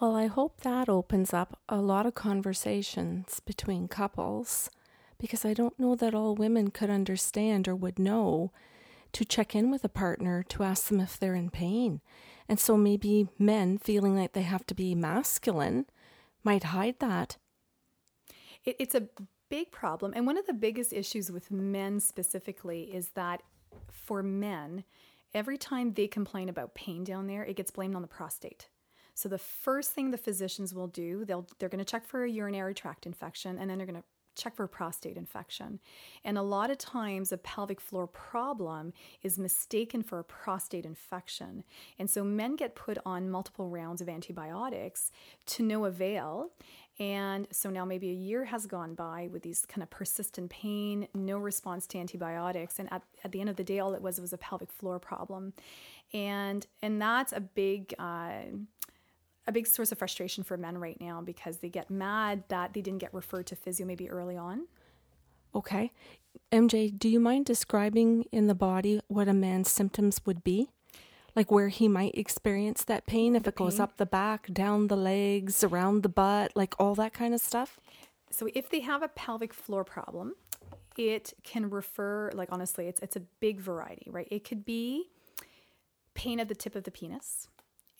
Well, 0.00 0.16
I 0.16 0.26
hope 0.26 0.62
that 0.62 0.88
opens 0.88 1.34
up 1.34 1.60
a 1.68 1.76
lot 1.76 2.06
of 2.06 2.14
conversations 2.14 3.40
between 3.40 3.86
couples 3.86 4.70
because 5.18 5.44
I 5.44 5.52
don't 5.52 5.78
know 5.78 5.94
that 5.94 6.14
all 6.14 6.34
women 6.34 6.70
could 6.70 6.88
understand 6.88 7.68
or 7.68 7.76
would 7.76 7.98
know 7.98 8.50
to 9.12 9.24
check 9.24 9.54
in 9.54 9.70
with 9.70 9.84
a 9.84 9.88
partner 9.88 10.42
to 10.44 10.62
ask 10.62 10.88
them 10.88 11.00
if 11.00 11.18
they're 11.18 11.34
in 11.34 11.50
pain. 11.50 12.00
And 12.48 12.58
so 12.58 12.76
maybe 12.76 13.28
men 13.38 13.78
feeling 13.78 14.16
like 14.16 14.32
they 14.32 14.42
have 14.42 14.66
to 14.66 14.74
be 14.74 14.94
masculine 14.94 15.86
might 16.42 16.64
hide 16.64 16.98
that. 17.00 17.36
It, 18.64 18.76
it's 18.78 18.94
a 18.94 19.08
big 19.48 19.70
problem. 19.70 20.12
And 20.14 20.26
one 20.26 20.38
of 20.38 20.46
the 20.46 20.52
biggest 20.52 20.92
issues 20.92 21.30
with 21.30 21.50
men 21.50 22.00
specifically 22.00 22.84
is 22.94 23.10
that 23.10 23.42
for 23.90 24.22
men, 24.22 24.84
every 25.34 25.58
time 25.58 25.92
they 25.92 26.06
complain 26.06 26.48
about 26.48 26.74
pain 26.74 27.04
down 27.04 27.26
there, 27.26 27.44
it 27.44 27.56
gets 27.56 27.70
blamed 27.70 27.94
on 27.94 28.02
the 28.02 28.08
prostate. 28.08 28.68
So 29.14 29.28
the 29.28 29.38
first 29.38 29.90
thing 29.90 30.10
the 30.10 30.18
physicians 30.18 30.72
will 30.72 30.86
do, 30.86 31.24
they'll 31.24 31.46
they're 31.58 31.68
going 31.68 31.84
to 31.84 31.84
check 31.84 32.06
for 32.06 32.24
a 32.24 32.30
urinary 32.30 32.74
tract 32.74 33.06
infection 33.06 33.58
and 33.58 33.68
then 33.68 33.76
they're 33.76 33.86
going 33.86 34.00
to 34.00 34.06
check 34.40 34.56
for 34.56 34.66
prostate 34.66 35.16
infection. 35.16 35.80
And 36.24 36.38
a 36.38 36.42
lot 36.42 36.70
of 36.70 36.78
times, 36.78 37.32
a 37.32 37.38
pelvic 37.38 37.80
floor 37.80 38.06
problem 38.06 38.92
is 39.22 39.38
mistaken 39.38 40.02
for 40.02 40.18
a 40.18 40.24
prostate 40.24 40.86
infection. 40.86 41.64
And 41.98 42.08
so, 42.08 42.24
men 42.24 42.56
get 42.56 42.74
put 42.74 42.98
on 43.04 43.30
multiple 43.30 43.68
rounds 43.68 44.00
of 44.00 44.08
antibiotics 44.08 45.12
to 45.46 45.62
no 45.62 45.84
avail. 45.84 46.50
And 47.00 47.48
so 47.50 47.70
now 47.70 47.86
maybe 47.86 48.10
a 48.10 48.14
year 48.14 48.44
has 48.44 48.66
gone 48.66 48.94
by 48.94 49.30
with 49.32 49.42
these 49.42 49.64
kind 49.64 49.82
of 49.82 49.88
persistent 49.88 50.50
pain, 50.50 51.08
no 51.14 51.38
response 51.38 51.86
to 51.88 51.98
antibiotics. 51.98 52.78
And 52.78 52.92
at, 52.92 53.02
at 53.24 53.32
the 53.32 53.40
end 53.40 53.48
of 53.48 53.56
the 53.56 53.64
day, 53.64 53.78
all 53.78 53.94
it 53.94 54.02
was 54.02 54.20
was 54.20 54.34
a 54.34 54.38
pelvic 54.38 54.70
floor 54.70 54.98
problem. 54.98 55.54
And, 56.12 56.66
and 56.82 57.00
that's 57.00 57.32
a 57.32 57.40
big, 57.40 57.94
uh, 57.98 58.42
a 59.46 59.52
big 59.52 59.66
source 59.66 59.90
of 59.92 59.98
frustration 59.98 60.44
for 60.44 60.56
men 60.56 60.78
right 60.78 61.00
now 61.00 61.20
because 61.20 61.58
they 61.58 61.68
get 61.68 61.90
mad 61.90 62.44
that 62.48 62.72
they 62.72 62.80
didn't 62.80 63.00
get 63.00 63.12
referred 63.12 63.46
to 63.48 63.56
physio 63.56 63.86
maybe 63.86 64.08
early 64.08 64.36
on. 64.36 64.66
Okay. 65.54 65.92
MJ, 66.52 66.96
do 66.96 67.08
you 67.08 67.18
mind 67.18 67.46
describing 67.46 68.24
in 68.30 68.46
the 68.46 68.54
body 68.54 69.00
what 69.08 69.28
a 69.28 69.32
man's 69.32 69.70
symptoms 69.70 70.20
would 70.24 70.44
be? 70.44 70.68
Like 71.34 71.50
where 71.50 71.68
he 71.68 71.88
might 71.88 72.16
experience 72.16 72.84
that 72.84 73.06
pain, 73.06 73.36
if 73.36 73.44
the 73.44 73.50
it 73.50 73.56
goes 73.56 73.78
up 73.78 73.96
the 73.96 74.06
back, 74.06 74.52
down 74.52 74.88
the 74.88 74.96
legs, 74.96 75.62
around 75.62 76.02
the 76.02 76.08
butt, 76.08 76.52
like 76.54 76.74
all 76.78 76.94
that 76.96 77.12
kind 77.12 77.34
of 77.34 77.40
stuff? 77.40 77.78
So 78.30 78.48
if 78.54 78.68
they 78.68 78.80
have 78.80 79.02
a 79.02 79.08
pelvic 79.08 79.54
floor 79.54 79.84
problem, 79.84 80.34
it 80.96 81.32
can 81.42 81.70
refer 81.70 82.30
like 82.34 82.48
honestly, 82.50 82.86
it's 82.86 83.00
it's 83.00 83.16
a 83.16 83.20
big 83.20 83.60
variety, 83.60 84.10
right? 84.10 84.28
It 84.30 84.44
could 84.44 84.64
be 84.64 85.08
pain 86.14 86.40
at 86.40 86.48
the 86.48 86.54
tip 86.54 86.74
of 86.74 86.84
the 86.84 86.90
penis. 86.90 87.48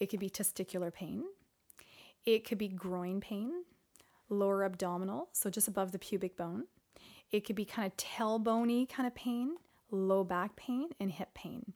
It 0.01 0.11
could 0.11 0.21
be 0.21 0.31
testicular 0.31 0.93
pain. 0.93 1.25
It 2.25 2.45
could 2.47 2.59
be 2.59 2.69
groin 2.69 3.21
pain, 3.21 3.65
lower 4.29 4.65
abdominal, 4.65 5.29
so 5.33 5.51
just 5.51 5.69
above 5.69 5.93
the 5.93 5.99
pubic 5.99 6.37
bone. 6.37 6.65
It 7.31 7.45
could 7.45 7.57
be 7.57 7.65
kind 7.65 7.87
of 7.87 7.97
tailbony 7.97 8.89
kind 8.89 9.07
of 9.07 9.15
pain, 9.15 9.57
low 9.91 10.25
back 10.25 10.57
pain, 10.57 10.89
and 10.99 11.13
hip 11.13 11.35
pain. 11.35 11.75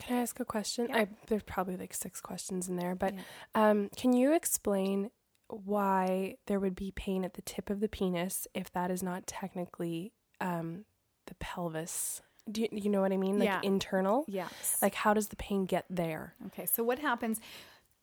Can 0.00 0.16
I 0.18 0.20
ask 0.22 0.40
a 0.40 0.44
question? 0.44 0.88
Yeah. 0.90 0.98
I, 0.98 1.08
there's 1.28 1.44
probably 1.44 1.76
like 1.76 1.94
six 1.94 2.20
questions 2.20 2.68
in 2.68 2.76
there, 2.76 2.94
but 2.94 3.14
yeah. 3.14 3.70
um, 3.70 3.90
can 3.96 4.12
you 4.12 4.34
explain 4.34 5.10
why 5.48 6.36
there 6.46 6.58
would 6.58 6.74
be 6.74 6.90
pain 6.90 7.24
at 7.24 7.34
the 7.34 7.42
tip 7.42 7.70
of 7.70 7.80
the 7.80 7.88
penis 7.88 8.46
if 8.54 8.72
that 8.72 8.90
is 8.90 9.02
not 9.02 9.26
technically 9.26 10.12
um, 10.40 10.84
the 11.26 11.34
pelvis 11.36 12.22
Do 12.50 12.62
you, 12.62 12.68
you 12.72 12.90
know 12.90 13.00
what 13.00 13.12
I 13.12 13.16
mean? 13.16 13.38
Like 13.38 13.46
Yeah. 13.46 13.60
internal. 13.62 14.24
Yes. 14.28 14.78
Like 14.82 14.94
how 14.94 15.14
does 15.14 15.28
the 15.28 15.36
pain 15.36 15.64
get 15.64 15.86
there? 15.88 16.34
Okay, 16.46 16.66
so 16.66 16.82
what 16.82 16.98
happens? 16.98 17.40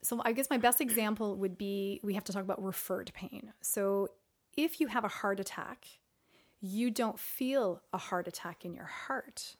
So 0.02 0.20
I 0.24 0.32
guess 0.32 0.50
my 0.50 0.56
best 0.58 0.80
example 0.80 1.36
would 1.36 1.56
be 1.56 2.00
we 2.02 2.14
have 2.14 2.24
to 2.24 2.32
talk 2.32 2.42
about 2.42 2.62
referred 2.62 3.12
pain. 3.14 3.52
So 3.60 4.08
if 4.56 4.80
you 4.80 4.88
have 4.88 5.04
a 5.04 5.08
heart 5.08 5.38
attack, 5.38 5.86
you 6.60 6.90
don't 6.90 7.18
feel 7.18 7.82
a 7.92 7.98
heart 7.98 8.28
attack 8.28 8.64
in 8.64 8.74
your 8.74 8.84
heart. 8.86 9.56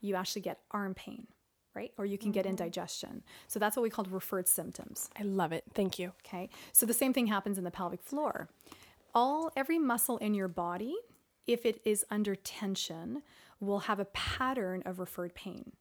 You 0.00 0.14
actually 0.14 0.42
get 0.42 0.60
arm 0.70 0.94
pain, 0.94 1.26
right? 1.74 1.92
Or 1.96 2.04
you 2.04 2.18
can 2.18 2.32
get 2.32 2.44
mm-hmm. 2.44 2.50
indigestion. 2.50 3.22
So 3.48 3.58
that's 3.58 3.76
what 3.76 3.82
we 3.82 3.90
call 3.90 4.04
referred 4.10 4.48
symptoms. 4.48 5.08
I 5.18 5.22
love 5.22 5.52
it. 5.52 5.64
Thank 5.74 5.98
you. 5.98 6.12
Okay. 6.26 6.50
So 6.72 6.86
the 6.86 6.94
same 6.94 7.12
thing 7.12 7.26
happens 7.26 7.58
in 7.58 7.64
the 7.64 7.70
pelvic 7.70 8.02
floor. 8.02 8.48
All 9.14 9.50
every 9.56 9.78
muscle 9.78 10.16
in 10.18 10.34
your 10.34 10.48
body, 10.48 10.96
if 11.46 11.64
it 11.66 11.80
is 11.84 12.04
under 12.10 12.34
tension, 12.34 13.22
will 13.62 13.80
have 13.80 14.00
a 14.00 14.04
pattern 14.06 14.82
of 14.84 14.98
referred 14.98 15.34
pain. 15.34 15.72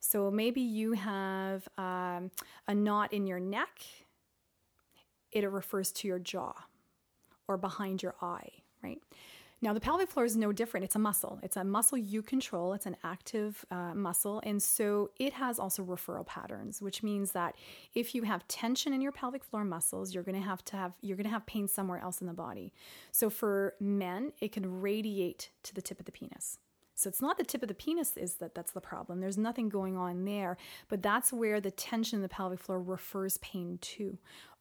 So 0.00 0.30
maybe 0.30 0.60
you 0.60 0.92
have 0.92 1.68
um, 1.78 2.30
a 2.66 2.74
knot 2.74 3.12
in 3.12 3.26
your 3.26 3.40
neck. 3.40 3.80
It 5.30 5.50
refers 5.50 5.92
to 5.92 6.08
your 6.08 6.18
jaw 6.18 6.54
or 7.46 7.56
behind 7.56 8.02
your 8.02 8.14
eye, 8.20 8.48
right? 8.82 8.98
Now, 9.62 9.72
the 9.72 9.80
pelvic 9.80 10.08
floor 10.08 10.24
is 10.24 10.36
no 10.36 10.50
different. 10.50 10.82
It's 10.82 10.96
a 10.96 10.98
muscle. 10.98 11.38
It's 11.40 11.56
a 11.56 11.62
muscle 11.62 11.96
you 11.96 12.20
control. 12.20 12.72
It's 12.72 12.84
an 12.84 12.96
active 13.04 13.64
uh, 13.70 13.94
muscle. 13.94 14.42
And 14.44 14.60
so 14.60 15.10
it 15.20 15.34
has 15.34 15.60
also 15.60 15.84
referral 15.84 16.26
patterns, 16.26 16.82
which 16.82 17.04
means 17.04 17.30
that 17.30 17.54
if 17.94 18.12
you 18.12 18.24
have 18.24 18.46
tension 18.48 18.92
in 18.92 19.00
your 19.00 19.12
pelvic 19.12 19.44
floor 19.44 19.64
muscles, 19.64 20.12
you're 20.12 20.24
going 20.24 20.34
to 20.34 20.46
have 20.46 20.64
to 20.64 20.76
have, 20.76 20.94
you're 21.00 21.16
going 21.16 21.26
to 21.26 21.30
have 21.30 21.46
pain 21.46 21.68
somewhere 21.68 22.00
else 22.00 22.20
in 22.20 22.26
the 22.26 22.32
body. 22.32 22.72
So 23.12 23.30
for 23.30 23.74
men, 23.78 24.32
it 24.40 24.50
can 24.50 24.80
radiate 24.80 25.50
to 25.62 25.72
the 25.72 25.80
tip 25.80 26.00
of 26.00 26.06
the 26.06 26.12
penis. 26.12 26.58
So 27.02 27.08
it's 27.08 27.20
not 27.20 27.36
the 27.36 27.44
tip 27.44 27.62
of 27.62 27.68
the 27.68 27.74
penis 27.74 28.16
is 28.16 28.34
that 28.34 28.54
that's 28.54 28.70
the 28.70 28.80
problem. 28.80 29.20
There's 29.20 29.36
nothing 29.36 29.68
going 29.68 29.96
on 29.96 30.24
there, 30.24 30.56
but 30.88 31.02
that's 31.02 31.32
where 31.32 31.60
the 31.60 31.72
tension 31.72 32.18
in 32.18 32.22
the 32.22 32.28
pelvic 32.28 32.60
floor 32.60 32.80
refers 32.80 33.38
pain 33.38 33.78
to, 33.80 34.18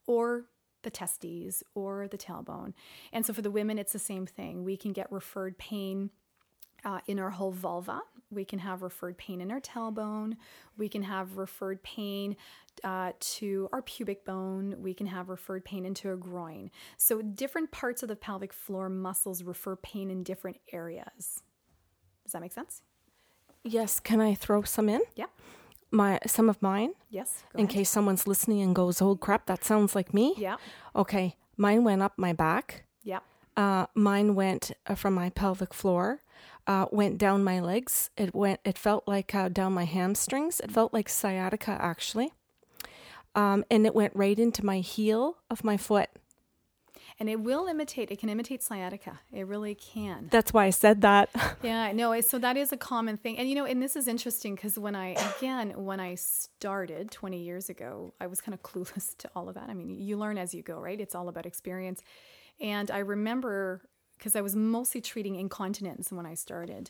or 0.08 0.46
the 0.82 0.90
testes 0.90 1.64
or 1.76 2.08
the 2.08 2.18
tailbone. 2.18 2.74
And 3.14 3.24
so 3.24 3.34
for 3.34 3.44
the 3.44 3.52
women, 3.52 3.78
it's 3.78 3.94
the 3.94 4.00
same 4.00 4.26
thing. 4.26 4.64
We 4.64 4.76
can 4.76 4.92
get 4.92 5.12
referred 5.12 5.60
pain 5.60 6.10
uh, 6.84 7.02
in 7.06 7.20
our 7.20 7.30
whole 7.30 7.52
vulva. 7.52 8.02
We 8.32 8.44
can 8.44 8.58
have 8.58 8.82
referred 8.82 9.20
pain 9.20 9.40
in 9.40 9.52
our 9.52 9.62
tailbone. 9.62 10.38
We 10.78 10.90
can 10.90 11.04
have 11.04 11.38
referred 11.38 11.84
pain 11.84 12.38
uh, 12.84 13.12
to 13.20 13.70
our 13.72 13.84
pubic 13.84 14.26
bone. 14.26 14.78
We 14.80 14.96
can 14.96 15.06
have 15.06 15.30
referred 15.30 15.64
pain 15.64 15.86
into 15.86 16.12
a 16.12 16.18
groin. 16.18 16.72
So 16.98 17.22
different 17.22 17.70
parts 17.70 18.02
of 18.02 18.10
the 18.10 18.16
pelvic 18.16 18.52
floor 18.52 18.90
muscles 18.90 19.44
refer 19.44 19.76
pain 19.76 20.10
in 20.10 20.24
different 20.24 20.58
areas. 20.74 21.44
Does 22.24 22.34
that 22.34 22.42
make 22.42 22.54
sense? 22.54 22.82
Yes, 23.64 24.00
can 24.00 24.20
I 24.22 24.34
throw 24.34 24.64
some 24.64 24.90
in? 24.90 25.02
Yeah. 25.16 25.26
My 25.92 26.20
some 26.26 26.50
of 26.50 26.62
mine 26.62 26.94
Yes. 27.10 27.44
In 27.54 27.62
ahead. 27.62 27.70
case 27.70 27.90
someone's 27.90 28.26
listening 28.26 28.62
and 28.62 28.74
goes, 28.74 29.02
"Oh 29.02 29.16
crap, 29.16 29.46
that 29.48 29.64
sounds 29.66 29.94
like 29.96 30.14
me." 30.14 30.34
Yeah. 30.38 30.56
Okay, 30.96 31.36
mine 31.58 31.84
went 31.84 32.02
up 32.02 32.14
my 32.18 32.32
back. 32.34 32.86
Yeah. 33.04 33.20
Uh, 33.58 33.88
mine 33.94 34.34
went 34.34 34.72
uh, 34.88 34.96
from 34.96 35.14
my 35.14 35.30
pelvic 35.30 35.74
floor, 35.74 36.22
uh, 36.66 36.86
went 36.92 37.18
down 37.18 37.44
my 37.44 37.60
legs. 37.60 38.10
It 38.16 38.34
went. 38.34 38.62
It 38.64 38.78
felt 38.78 39.06
like 39.06 39.36
uh, 39.36 39.50
down 39.50 39.74
my 39.74 39.84
hamstrings. 39.84 40.62
It 40.62 40.72
felt 40.72 40.94
like 40.94 41.10
sciatica 41.10 41.72
actually, 41.80 42.32
um, 43.36 43.66
and 43.70 43.86
it 43.86 43.94
went 43.94 44.16
right 44.16 44.40
into 44.40 44.66
my 44.66 44.80
heel 44.80 45.38
of 45.50 45.64
my 45.66 45.76
foot. 45.76 46.10
And 47.22 47.30
it 47.30 47.40
will 47.40 47.68
imitate, 47.68 48.10
it 48.10 48.18
can 48.18 48.30
imitate 48.30 48.64
sciatica. 48.64 49.20
It 49.32 49.46
really 49.46 49.76
can. 49.76 50.30
That's 50.32 50.52
why 50.52 50.66
I 50.66 50.72
said 50.72 51.02
that. 51.02 51.30
Yeah, 51.62 51.92
no, 51.92 52.20
so 52.22 52.40
that 52.40 52.58
is 52.58 52.72
a 52.72 52.78
common 52.78 53.18
thing. 53.18 53.38
And 53.38 53.48
you 53.48 53.54
know, 53.54 53.66
and 53.66 53.80
this 53.80 53.96
is 53.96 54.08
interesting 54.08 54.56
because 54.56 54.80
when 54.80 54.96
I, 54.96 55.10
again, 55.38 55.74
when 55.86 56.00
I 56.00 56.16
started 56.16 57.12
20 57.12 57.38
years 57.38 57.70
ago, 57.70 58.16
I 58.20 58.26
was 58.26 58.42
kind 58.42 58.56
of 58.56 58.64
clueless 58.64 59.16
to 59.20 59.30
all 59.36 59.48
of 59.48 59.54
that. 59.54 59.70
I 59.70 59.76
mean, 59.76 60.00
you 60.00 60.18
learn 60.18 60.40
as 60.40 60.56
you 60.56 60.64
go, 60.64 60.80
right? 60.80 61.00
It's 61.00 61.14
all 61.14 61.30
about 61.30 61.46
experience. 61.46 62.02
And 62.60 62.90
I 62.90 63.00
remember 63.00 63.84
because 64.18 64.36
I 64.36 64.42
was 64.42 64.56
mostly 64.56 65.02
treating 65.02 65.36
incontinence 65.36 66.12
when 66.12 66.26
I 66.26 66.34
started. 66.34 66.90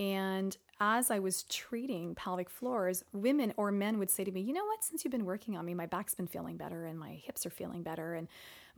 And 0.00 0.56
as 0.80 1.10
I 1.10 1.20
was 1.20 1.44
treating 1.44 2.16
pelvic 2.16 2.50
floors, 2.50 3.04
women 3.12 3.52
or 3.56 3.70
men 3.70 3.98
would 3.98 4.10
say 4.10 4.24
to 4.24 4.32
me, 4.32 4.40
You 4.40 4.52
know 4.52 4.64
what? 4.64 4.82
Since 4.82 5.04
you've 5.04 5.12
been 5.12 5.24
working 5.24 5.56
on 5.56 5.64
me, 5.64 5.74
my 5.74 5.86
back's 5.86 6.14
been 6.14 6.26
feeling 6.26 6.56
better 6.56 6.86
and 6.86 6.98
my 6.98 7.20
hips 7.24 7.46
are 7.46 7.50
feeling 7.50 7.82
better 7.84 8.14
and 8.14 8.28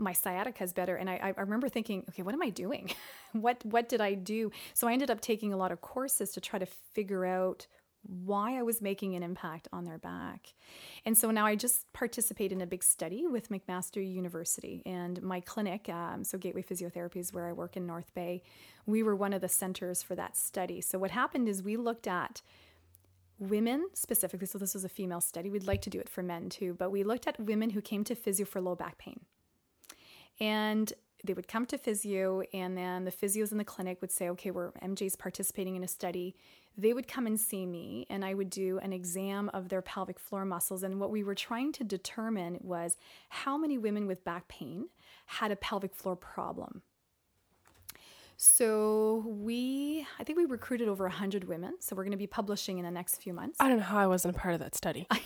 my 0.01 0.13
sciatica 0.13 0.65
is 0.65 0.73
better. 0.73 0.97
And 0.97 1.09
I, 1.09 1.35
I 1.37 1.41
remember 1.41 1.69
thinking, 1.69 2.05
Okay, 2.09 2.23
what 2.23 2.35
am 2.35 2.43
I 2.43 2.51
doing? 2.51 2.91
what, 3.33 3.65
what 3.65 3.89
did 3.89 4.01
I 4.01 4.15
do? 4.15 4.51
So 4.75 4.89
I 4.89 4.93
ended 4.93 5.11
up 5.11 5.21
taking 5.21 5.53
a 5.53 5.57
lot 5.57 5.73
of 5.73 5.81
courses 5.81 6.33
to 6.33 6.41
try 6.41 6.59
to 6.59 6.67
figure 6.67 7.25
out 7.25 7.67
why 8.03 8.59
I 8.59 8.63
was 8.63 8.81
making 8.81 9.15
an 9.15 9.23
impact 9.23 9.69
on 9.73 9.85
their 9.85 9.99
back. 9.99 10.55
And 11.05 11.17
so 11.17 11.31
now 11.31 11.45
I 11.45 11.55
just 11.55 11.93
participate 11.93 12.53
in 12.53 12.61
a 12.61 12.67
big 12.67 12.83
study 12.83 13.27
with 13.27 13.51
McMaster 13.51 13.97
University 13.97 14.83
and 14.87 15.21
my 15.23 15.41
clinic, 15.41 15.89
um, 15.89 16.25
so 16.25 16.39
Gateway 16.39 16.63
Physiotherapy 16.63 17.17
is 17.17 17.33
where 17.33 17.47
I 17.47 17.53
work 17.53 17.77
in 17.77 17.87
North 17.87 18.13
Bay. 18.15 18.43
We 18.87 19.03
were 19.03 19.15
one 19.15 19.33
of 19.33 19.43
the 19.43 19.49
centers 19.49 20.03
for 20.03 20.15
that 20.15 20.37
study. 20.37 20.81
So 20.81 20.99
what 20.99 21.11
happened 21.11 21.49
is 21.49 21.63
we 21.63 21.77
looked 21.77 22.07
at 22.07 22.43
women 23.39 23.89
specifically, 23.95 24.47
so 24.47 24.59
this 24.59 24.75
was 24.75 24.85
a 24.85 24.89
female 24.89 25.21
study. 25.21 25.51
We'd 25.51 25.67
like 25.67 25.83
to 25.83 25.91
do 25.91 26.01
it 26.01 26.09
for 26.09 26.23
men 26.23 26.49
too, 26.49 26.75
but 26.75 26.91
we 26.91 27.05
looked 27.05 27.27
at 27.27 27.39
women 27.39 27.71
who 27.71 27.81
came 27.81 28.05
to 28.05 28.15
physio 28.15 28.47
for 28.47 28.61
low 28.61 28.75
back 28.75 28.99
pain. 28.99 29.21
And 30.41 30.93
they 31.25 31.35
would 31.35 31.49
come 31.49 31.67
to 31.67 31.79
physio, 31.79 32.43
and 32.55 32.77
then 32.77 33.05
the 33.05 33.11
physios 33.11 33.53
in 33.53 33.59
the 33.59 33.65
clinic 33.65 34.01
would 34.01 34.11
say, 34.11 34.29
okay, 34.31 34.51
we're 34.51 34.73
MJ's 34.73 35.17
participating 35.17 35.77
in 35.77 35.85
a 35.85 35.89
study. 35.89 36.35
They 36.79 36.95
would 36.95 37.09
come 37.09 37.27
and 37.27 37.39
see 37.39 37.67
me, 37.67 38.07
and 38.09 38.25
I 38.25 38.33
would 38.33 38.49
do 38.49 38.79
an 38.79 38.93
exam 38.93 39.51
of 39.53 39.69
their 39.69 39.83
pelvic 39.83 40.19
floor 40.19 40.45
muscles. 40.45 40.83
And 40.83 40.99
what 40.99 41.11
we 41.11 41.23
were 41.23 41.35
trying 41.35 41.73
to 41.73 41.85
determine 41.85 42.59
was 42.63 42.97
how 43.29 43.59
many 43.59 43.77
women 43.77 44.07
with 44.07 44.25
back 44.25 44.49
pain 44.49 44.89
had 45.27 45.51
a 45.51 45.57
pelvic 45.57 45.95
floor 45.95 46.17
problem. 46.17 46.83
So 48.43 49.23
we, 49.27 50.07
I 50.19 50.25
think 50.25 50.39
we 50.39 50.47
recruited 50.47 50.89
over 50.89 51.05
100 51.05 51.45
women. 51.45 51.75
So 51.81 51.95
we're 51.95 52.05
going 52.05 52.13
to 52.13 52.17
be 52.17 52.27
publishing 52.27 52.79
in 52.79 52.87
the 52.87 52.91
next 52.91 53.23
few 53.23 53.35
months. 53.35 53.59
I 53.61 53.69
don't 53.69 53.77
know 53.77 53.85
how 53.85 53.99
I 53.99 54.07
wasn't 54.07 54.35
a 54.35 54.39
part 54.39 54.55
of 54.55 54.61
that 54.61 54.75
study. 54.75 55.07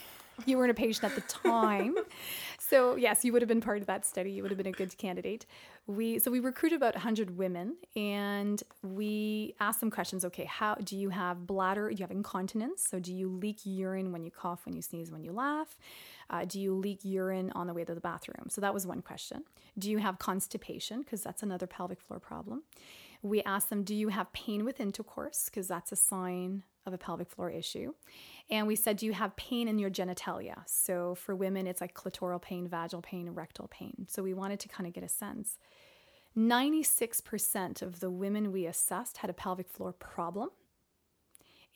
You 0.46 0.58
weren't 0.58 0.72
a 0.72 0.74
patient 0.74 1.04
at 1.04 1.14
the 1.14 1.20
time. 1.20 1.94
so 2.68 2.96
yes, 2.96 3.24
you 3.24 3.32
would 3.32 3.42
have 3.42 3.48
been 3.48 3.60
part 3.60 3.80
of 3.80 3.86
that 3.86 4.06
study. 4.06 4.30
You 4.30 4.42
would 4.42 4.50
have 4.50 4.58
been 4.58 4.66
a 4.66 4.72
good 4.72 4.96
candidate. 4.96 5.44
We 5.86 6.18
so 6.18 6.30
we 6.30 6.40
recruited 6.40 6.76
about 6.76 6.94
100 6.94 7.36
women 7.36 7.76
and 7.94 8.62
we 8.82 9.54
asked 9.60 9.80
them 9.80 9.90
questions. 9.90 10.24
Okay, 10.24 10.44
how 10.44 10.76
do 10.76 10.96
you 10.96 11.10
have 11.10 11.46
bladder? 11.46 11.90
Do 11.90 11.96
you 11.96 12.02
have 12.02 12.10
incontinence? 12.10 12.86
So 12.88 12.98
do 12.98 13.12
you 13.12 13.28
leak 13.28 13.58
urine 13.64 14.12
when 14.12 14.24
you 14.24 14.30
cough, 14.30 14.64
when 14.64 14.74
you 14.74 14.82
sneeze, 14.82 15.10
when 15.12 15.22
you 15.22 15.32
laugh? 15.32 15.78
Uh, 16.30 16.46
do 16.46 16.58
you 16.58 16.74
leak 16.74 17.00
urine 17.04 17.52
on 17.54 17.66
the 17.66 17.74
way 17.74 17.84
to 17.84 17.94
the 17.94 18.00
bathroom? 18.00 18.46
So 18.48 18.62
that 18.62 18.72
was 18.72 18.86
one 18.86 19.02
question. 19.02 19.44
Do 19.78 19.90
you 19.90 19.98
have 19.98 20.18
constipation? 20.18 21.00
Because 21.00 21.22
that's 21.22 21.42
another 21.42 21.66
pelvic 21.66 22.00
floor 22.00 22.18
problem. 22.18 22.62
We 23.22 23.42
asked 23.42 23.68
them, 23.70 23.84
do 23.84 23.94
you 23.94 24.08
have 24.08 24.32
pain 24.32 24.64
with 24.64 24.80
intercourse? 24.80 25.46
Because 25.46 25.68
that's 25.68 25.92
a 25.92 25.96
sign 25.96 26.62
of 26.86 26.92
a 26.92 26.98
pelvic 26.98 27.30
floor 27.30 27.50
issue. 27.50 27.92
And 28.50 28.66
we 28.66 28.76
said, 28.76 28.96
do 28.96 29.06
you 29.06 29.12
have 29.12 29.36
pain 29.36 29.68
in 29.68 29.78
your 29.78 29.90
genitalia? 29.90 30.62
So 30.66 31.14
for 31.14 31.34
women, 31.34 31.66
it's 31.66 31.80
like 31.80 31.94
clitoral 31.94 32.40
pain, 32.40 32.68
vaginal 32.68 33.02
pain, 33.02 33.30
rectal 33.30 33.68
pain. 33.68 34.06
So 34.08 34.22
we 34.22 34.34
wanted 34.34 34.60
to 34.60 34.68
kind 34.68 34.86
of 34.86 34.92
get 34.92 35.04
a 35.04 35.08
sense. 35.08 35.58
96% 36.36 37.80
of 37.80 38.00
the 38.00 38.10
women 38.10 38.52
we 38.52 38.66
assessed 38.66 39.18
had 39.18 39.30
a 39.30 39.34
pelvic 39.34 39.68
floor 39.68 39.92
problem. 39.92 40.50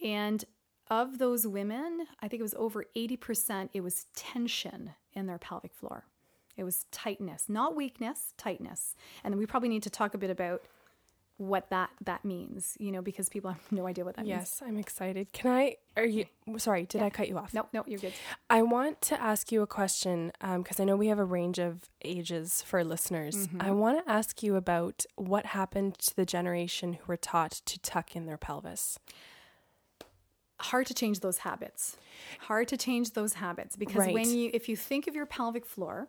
And 0.04 0.44
of 0.90 1.18
those 1.18 1.46
women, 1.46 2.06
I 2.20 2.28
think 2.28 2.40
it 2.40 2.42
was 2.42 2.54
over 2.54 2.84
80%, 2.96 3.70
it 3.72 3.80
was 3.82 4.06
tension 4.14 4.94
in 5.12 5.26
their 5.26 5.38
pelvic 5.38 5.74
floor. 5.74 6.06
It 6.56 6.64
was 6.64 6.86
tightness, 6.90 7.44
not 7.48 7.76
weakness, 7.76 8.34
tightness. 8.36 8.96
And 9.22 9.36
we 9.36 9.46
probably 9.46 9.68
need 9.68 9.84
to 9.84 9.90
talk 9.90 10.14
a 10.14 10.18
bit 10.18 10.30
about 10.30 10.62
what 11.38 11.70
that 11.70 11.90
that 12.04 12.24
means, 12.24 12.76
you 12.78 12.92
know, 12.92 13.00
because 13.00 13.28
people 13.28 13.50
have 13.50 13.60
no 13.72 13.86
idea 13.86 14.04
what 14.04 14.16
that 14.16 14.26
means. 14.26 14.36
yes, 14.36 14.62
I'm 14.64 14.76
excited. 14.76 15.32
Can 15.32 15.50
I? 15.50 15.76
Are 15.96 16.04
you? 16.04 16.26
Sorry, 16.58 16.84
did 16.86 17.00
I 17.02 17.10
cut 17.10 17.28
you 17.28 17.38
off? 17.38 17.54
No, 17.54 17.66
no, 17.72 17.84
you're 17.86 17.98
good. 18.00 18.12
I 18.50 18.62
want 18.62 19.00
to 19.02 19.20
ask 19.20 19.50
you 19.50 19.62
a 19.62 19.66
question 19.66 20.32
um, 20.40 20.62
because 20.62 20.78
I 20.80 20.84
know 20.84 20.96
we 20.96 21.08
have 21.08 21.18
a 21.18 21.24
range 21.24 21.58
of 21.58 21.88
ages 22.04 22.62
for 22.62 22.82
listeners. 22.84 23.46
Mm-hmm. 23.48 23.62
I 23.62 23.70
want 23.70 24.04
to 24.04 24.10
ask 24.12 24.42
you 24.42 24.56
about 24.56 25.04
what 25.16 25.46
happened 25.46 25.98
to 26.00 26.14
the 26.16 26.24
generation 26.26 26.94
who 26.94 27.04
were 27.06 27.16
taught 27.16 27.52
to 27.66 27.78
tuck 27.80 28.14
in 28.16 28.26
their 28.26 28.36
pelvis. 28.38 28.98
hard 30.60 30.86
to 30.88 30.94
change 30.94 31.20
those 31.20 31.38
habits. 31.38 31.96
Hard 32.40 32.66
to 32.68 32.76
change 32.76 33.12
those 33.12 33.34
habits 33.34 33.76
because 33.76 33.96
Right. 33.96 34.14
when 34.14 34.28
you 34.36 34.50
if 34.52 34.68
you 34.68 34.76
think 34.76 35.06
of 35.06 35.14
your 35.14 35.26
pelvic 35.26 35.64
floor, 35.64 36.08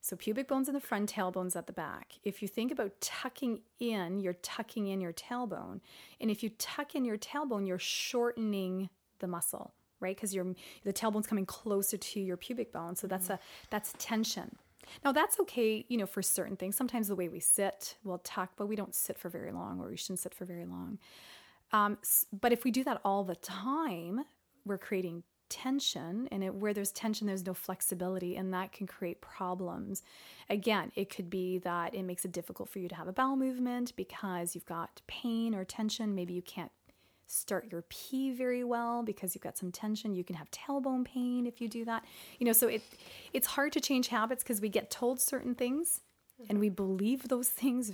so 0.00 0.16
pubic 0.16 0.48
bones 0.48 0.68
in 0.68 0.74
the 0.74 0.80
front, 0.80 1.12
tailbones 1.12 1.56
at 1.56 1.66
the 1.66 1.72
back. 1.72 2.14
If 2.24 2.42
you 2.42 2.48
think 2.48 2.72
about 2.72 2.92
tucking 3.00 3.60
in, 3.78 4.20
you're 4.20 4.32
tucking 4.34 4.86
in 4.86 5.00
your 5.00 5.12
tailbone. 5.12 5.80
And 6.20 6.30
if 6.30 6.42
you 6.42 6.50
tuck 6.58 6.94
in 6.94 7.04
your 7.04 7.18
tailbone, 7.18 7.66
you're 7.66 7.78
shortening 7.78 8.88
the 9.18 9.26
muscle, 9.26 9.74
right? 10.00 10.16
Because 10.16 10.34
your 10.34 10.46
the 10.84 10.92
tailbone's 10.92 11.26
coming 11.26 11.46
closer 11.46 11.96
to 11.98 12.20
your 12.20 12.36
pubic 12.36 12.72
bone. 12.72 12.96
So 12.96 13.06
that's 13.06 13.30
a 13.30 13.38
that's 13.70 13.94
tension. 13.98 14.56
Now 15.04 15.12
that's 15.12 15.38
okay, 15.40 15.84
you 15.88 15.98
know, 15.98 16.06
for 16.06 16.22
certain 16.22 16.56
things. 16.56 16.76
Sometimes 16.76 17.08
the 17.08 17.14
way 17.14 17.28
we 17.28 17.40
sit, 17.40 17.96
we'll 18.02 18.18
tuck, 18.18 18.52
but 18.56 18.66
we 18.66 18.76
don't 18.76 18.94
sit 18.94 19.18
for 19.18 19.28
very 19.28 19.52
long, 19.52 19.80
or 19.80 19.88
we 19.88 19.96
shouldn't 19.96 20.20
sit 20.20 20.34
for 20.34 20.44
very 20.46 20.64
long 20.64 20.98
Um, 21.72 21.98
but 22.32 22.52
if 22.52 22.64
we 22.64 22.70
do 22.70 22.84
that 22.84 23.00
all 23.04 23.24
the 23.24 23.36
time, 23.36 24.24
we're 24.64 24.78
creating 24.78 25.22
tension 25.50 26.28
and 26.30 26.42
it, 26.42 26.54
where 26.54 26.72
there's 26.72 26.92
tension 26.92 27.26
there's 27.26 27.44
no 27.44 27.52
flexibility 27.52 28.36
and 28.36 28.54
that 28.54 28.72
can 28.72 28.86
create 28.86 29.20
problems. 29.20 30.02
Again 30.48 30.92
it 30.96 31.14
could 31.14 31.28
be 31.28 31.58
that 31.58 31.94
it 31.94 32.04
makes 32.04 32.24
it 32.24 32.32
difficult 32.32 32.68
for 32.68 32.78
you 32.78 32.88
to 32.88 32.94
have 32.94 33.08
a 33.08 33.12
bowel 33.12 33.36
movement 33.36 33.94
because 33.96 34.54
you've 34.54 34.66
got 34.66 35.02
pain 35.06 35.54
or 35.54 35.64
tension. 35.64 36.14
Maybe 36.14 36.32
you 36.32 36.42
can't 36.42 36.72
start 37.26 37.70
your 37.70 37.82
pee 37.88 38.32
very 38.32 38.64
well 38.64 39.02
because 39.02 39.34
you've 39.34 39.42
got 39.42 39.58
some 39.58 39.70
tension. 39.70 40.14
You 40.14 40.24
can 40.24 40.36
have 40.36 40.50
tailbone 40.50 41.04
pain 41.04 41.46
if 41.46 41.60
you 41.60 41.68
do 41.68 41.84
that. 41.84 42.04
You 42.38 42.46
know 42.46 42.52
so 42.52 42.68
it 42.68 42.82
it's 43.32 43.48
hard 43.48 43.72
to 43.72 43.80
change 43.80 44.08
habits 44.08 44.42
because 44.42 44.60
we 44.60 44.68
get 44.68 44.90
told 44.90 45.20
certain 45.20 45.54
things 45.54 46.00
and 46.48 46.58
we 46.58 46.68
believe 46.68 47.28
those 47.28 47.48
things 47.60 47.92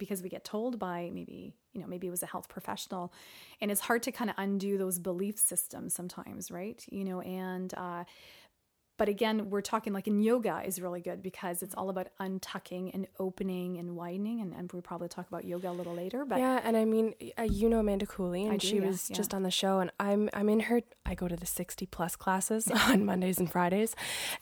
because 0.00 0.20
we 0.22 0.28
get 0.28 0.44
told 0.44 0.80
by 0.80 1.10
maybe 1.14 1.54
you 1.72 1.80
know 1.80 1.86
maybe 1.86 2.08
it 2.08 2.10
was 2.10 2.24
a 2.24 2.26
health 2.26 2.48
professional. 2.48 3.12
And 3.60 3.70
it's 3.70 3.82
hard 3.82 4.02
to 4.02 4.12
kind 4.12 4.30
of 4.30 4.36
undo 4.38 4.76
those 4.76 4.98
belief 4.98 5.38
systems 5.38 5.94
sometimes 5.94 6.50
right? 6.50 6.84
You 6.90 7.04
know 7.04 7.20
and 7.20 7.72
uh, 7.76 8.04
but 9.00 9.08
again, 9.08 9.48
we're 9.48 9.62
talking 9.62 9.94
like 9.94 10.06
in 10.06 10.20
yoga 10.20 10.60
is 10.62 10.78
really 10.78 11.00
good 11.00 11.22
because 11.22 11.62
it's 11.62 11.74
all 11.74 11.88
about 11.88 12.08
untucking 12.20 12.90
and 12.92 13.06
opening 13.18 13.78
and 13.78 13.96
widening. 13.96 14.42
And, 14.42 14.52
and 14.52 14.70
we'll 14.70 14.82
probably 14.82 15.08
talk 15.08 15.26
about 15.26 15.46
yoga 15.46 15.70
a 15.70 15.72
little 15.72 15.94
later. 15.94 16.26
But 16.26 16.38
yeah, 16.38 16.60
and 16.62 16.76
I 16.76 16.84
mean, 16.84 17.14
uh, 17.38 17.44
you 17.44 17.70
know 17.70 17.78
Amanda 17.78 18.04
Cooley, 18.04 18.44
and 18.44 18.60
do, 18.60 18.66
she 18.66 18.78
was 18.78 19.08
yeah. 19.08 19.16
just 19.16 19.32
on 19.32 19.42
the 19.42 19.50
show, 19.50 19.78
and 19.78 19.90
I'm 19.98 20.28
I'm 20.34 20.50
in 20.50 20.60
her. 20.60 20.82
I 21.06 21.14
go 21.14 21.28
to 21.28 21.34
the 21.36 21.46
sixty 21.46 21.86
plus 21.86 22.14
classes 22.14 22.70
on 22.88 23.06
Mondays 23.06 23.38
and 23.38 23.50
Fridays, 23.50 23.96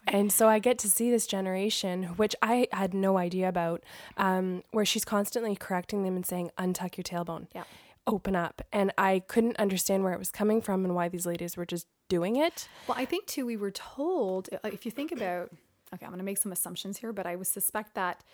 and 0.08 0.32
so 0.32 0.48
I 0.48 0.58
get 0.58 0.76
to 0.78 0.90
see 0.90 1.08
this 1.08 1.28
generation, 1.28 2.16
which 2.16 2.34
I 2.42 2.66
had 2.72 2.94
no 2.94 3.16
idea 3.16 3.48
about, 3.48 3.84
um, 4.16 4.64
where 4.72 4.84
she's 4.84 5.04
constantly 5.04 5.54
correcting 5.54 6.02
them 6.02 6.16
and 6.16 6.26
saying, 6.26 6.50
"Untuck 6.58 6.96
your 6.96 7.04
tailbone." 7.04 7.46
Yeah 7.54 7.62
open 8.06 8.34
up 8.34 8.62
and 8.72 8.90
i 8.96 9.18
couldn't 9.28 9.54
understand 9.58 10.02
where 10.02 10.14
it 10.14 10.18
was 10.18 10.30
coming 10.30 10.62
from 10.62 10.82
and 10.82 10.94
why 10.94 11.10
these 11.10 11.26
ladies 11.26 11.58
were 11.58 11.66
just 11.66 11.86
doing 12.08 12.36
it. 12.36 12.68
Well, 12.86 12.96
I 12.98 13.04
think 13.04 13.26
too, 13.26 13.46
we 13.46 13.56
were 13.56 13.70
told, 13.70 14.48
uh, 14.52 14.68
if 14.72 14.84
you 14.84 14.90
think 14.90 15.12
about, 15.12 15.50
okay, 15.94 16.04
I'm 16.04 16.10
going 16.10 16.18
to 16.18 16.24
make 16.24 16.38
some 16.38 16.52
assumptions 16.52 16.98
here, 16.98 17.12
but 17.12 17.26
I 17.26 17.36
would 17.36 17.46
suspect 17.46 17.94
that 17.94 18.24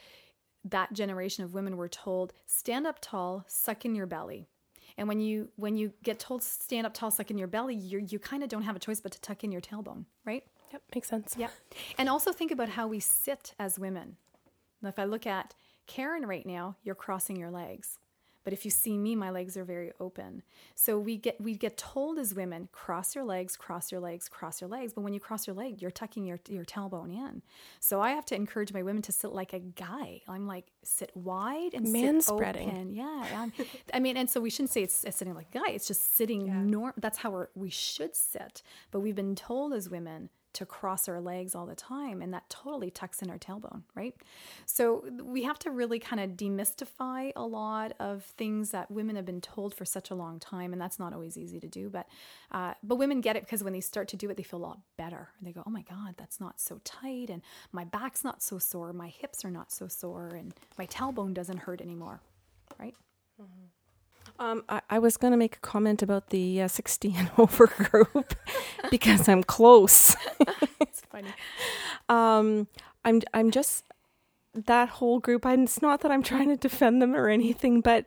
that 0.64 0.92
generation 0.92 1.44
of 1.44 1.52
women 1.52 1.76
were 1.76 1.88
told, 1.88 2.32
stand 2.46 2.86
up 2.86 2.98
tall, 3.00 3.44
suck 3.46 3.84
in 3.84 3.94
your 3.94 4.06
belly. 4.06 4.48
And 4.96 5.08
when 5.08 5.20
you 5.20 5.48
when 5.56 5.76
you 5.76 5.92
get 6.04 6.20
told 6.20 6.42
stand 6.42 6.86
up 6.86 6.94
tall, 6.94 7.10
suck 7.10 7.30
in 7.30 7.36
your 7.36 7.48
belly, 7.48 7.74
you 7.74 7.98
you 7.98 8.20
kind 8.20 8.44
of 8.44 8.48
don't 8.48 8.62
have 8.62 8.76
a 8.76 8.78
choice 8.78 9.00
but 9.00 9.10
to 9.12 9.20
tuck 9.20 9.42
in 9.42 9.50
your 9.50 9.60
tailbone, 9.60 10.04
right? 10.24 10.44
Yep, 10.72 10.82
makes 10.94 11.08
sense. 11.08 11.34
Yeah, 11.36 11.48
And 11.98 12.08
also 12.08 12.32
think 12.32 12.50
about 12.50 12.70
how 12.70 12.86
we 12.86 13.00
sit 13.00 13.54
as 13.58 13.78
women. 13.78 14.16
Now, 14.82 14.88
if 14.88 14.98
I 14.98 15.04
look 15.04 15.26
at 15.26 15.54
Karen 15.86 16.26
right 16.26 16.46
now, 16.46 16.76
you're 16.82 16.94
crossing 16.94 17.36
your 17.36 17.50
legs. 17.50 17.98
But 18.44 18.52
if 18.52 18.64
you 18.64 18.70
see 18.70 18.96
me, 18.98 19.16
my 19.16 19.30
legs 19.30 19.56
are 19.56 19.64
very 19.64 19.92
open. 19.98 20.42
So 20.74 20.98
we 20.98 21.16
get 21.16 21.40
we 21.40 21.54
get 21.54 21.76
told 21.76 22.18
as 22.18 22.34
women, 22.34 22.68
cross 22.72 23.14
your 23.14 23.24
legs, 23.24 23.56
cross 23.56 23.90
your 23.90 24.00
legs, 24.00 24.28
cross 24.28 24.60
your 24.60 24.68
legs. 24.68 24.92
But 24.92 25.00
when 25.00 25.14
you 25.14 25.20
cross 25.20 25.46
your 25.46 25.56
leg, 25.56 25.80
you're 25.80 25.90
tucking 25.90 26.24
your 26.24 26.38
your 26.48 26.64
tailbone 26.64 27.10
in. 27.10 27.42
So 27.80 28.00
I 28.00 28.10
have 28.10 28.26
to 28.26 28.34
encourage 28.34 28.72
my 28.72 28.82
women 28.82 29.02
to 29.02 29.12
sit 29.12 29.32
like 29.32 29.52
a 29.52 29.60
guy. 29.60 30.20
I'm 30.28 30.46
like 30.46 30.66
sit 30.82 31.10
wide 31.16 31.74
and 31.74 31.90
man 31.92 32.20
sit 32.20 32.34
spreading. 32.34 32.68
Open. 32.68 32.94
Yeah, 32.94 33.50
I'm, 33.92 34.02
mean, 34.02 34.16
and 34.16 34.28
so 34.28 34.40
we 34.40 34.50
shouldn't 34.50 34.70
say 34.70 34.82
it's, 34.82 35.02
it's 35.04 35.16
sitting 35.16 35.34
like 35.34 35.48
a 35.54 35.58
guy. 35.58 35.70
It's 35.70 35.88
just 35.88 36.14
sitting 36.16 36.46
yeah. 36.46 36.62
norm. 36.62 36.92
That's 36.98 37.18
how 37.18 37.46
we 37.54 37.70
should 37.70 38.14
sit. 38.14 38.62
But 38.90 39.00
we've 39.00 39.16
been 39.16 39.34
told 39.34 39.72
as 39.72 39.88
women 39.88 40.28
to 40.54 40.66
cross 40.66 41.08
our 41.08 41.20
legs 41.20 41.54
all 41.54 41.66
the 41.66 41.74
time 41.74 42.22
and 42.22 42.32
that 42.32 42.48
totally 42.48 42.90
tucks 42.90 43.22
in 43.22 43.30
our 43.30 43.38
tailbone 43.38 43.82
right? 43.94 44.14
So 44.66 45.04
we 45.22 45.42
have 45.42 45.58
to 45.60 45.70
really 45.70 45.98
kind 45.98 46.20
of 46.20 46.30
demystify 46.30 47.32
a 47.36 47.44
lot 47.44 47.92
of 48.00 48.24
things 48.38 48.70
that 48.70 48.90
women 48.90 49.16
have 49.16 49.24
been 49.24 49.40
told 49.40 49.74
for 49.74 49.84
such 49.84 50.10
a 50.10 50.14
long 50.14 50.38
time 50.38 50.72
and 50.72 50.80
that's 50.80 50.98
not 50.98 51.12
always 51.12 51.36
easy 51.36 51.60
to 51.60 51.68
do 51.68 51.88
but 51.90 52.06
uh, 52.52 52.74
but 52.82 52.96
women 52.96 53.20
get 53.20 53.36
it 53.36 53.44
because 53.44 53.62
when 53.62 53.72
they 53.72 53.80
start 53.80 54.08
to 54.08 54.16
do 54.16 54.30
it 54.30 54.36
they 54.36 54.42
feel 54.42 54.60
a 54.60 54.66
lot 54.66 54.78
better. 54.96 55.28
They 55.42 55.52
go 55.52 55.62
oh 55.66 55.70
my 55.70 55.82
god 55.82 56.14
that's 56.16 56.40
not 56.40 56.60
so 56.60 56.80
tight 56.84 57.30
and 57.30 57.42
my 57.72 57.84
back's 57.84 58.24
not 58.24 58.42
so 58.42 58.58
sore 58.58 58.92
my 58.92 59.08
hips 59.08 59.44
are 59.44 59.50
not 59.50 59.72
so 59.72 59.88
sore 59.88 60.28
and 60.28 60.54
my 60.78 60.86
tailbone 60.86 61.34
doesn't 61.34 61.58
hurt 61.58 61.80
anymore 61.80 62.20
right? 62.78 62.94
Mm-hmm. 63.40 63.73
Um, 64.38 64.64
I, 64.68 64.80
I, 64.90 64.98
was 64.98 65.16
going 65.16 65.30
to 65.30 65.36
make 65.36 65.56
a 65.56 65.60
comment 65.60 66.02
about 66.02 66.30
the 66.30 66.62
uh, 66.62 66.68
60 66.68 67.14
and 67.16 67.30
over 67.38 67.66
group 67.66 68.34
because 68.90 69.28
I'm 69.28 69.44
close. 69.44 70.16
it's 70.80 71.02
funny. 71.10 71.32
Um, 72.08 72.66
I'm 73.04 73.22
I'm 73.32 73.50
just 73.50 73.84
that 74.54 74.88
whole 74.88 75.20
group. 75.20 75.46
I'm, 75.46 75.64
it's 75.64 75.82
not 75.82 76.00
that 76.00 76.10
I'm 76.10 76.22
trying 76.22 76.48
to 76.48 76.56
defend 76.56 77.00
them 77.00 77.14
or 77.14 77.28
anything, 77.28 77.80
but 77.80 78.06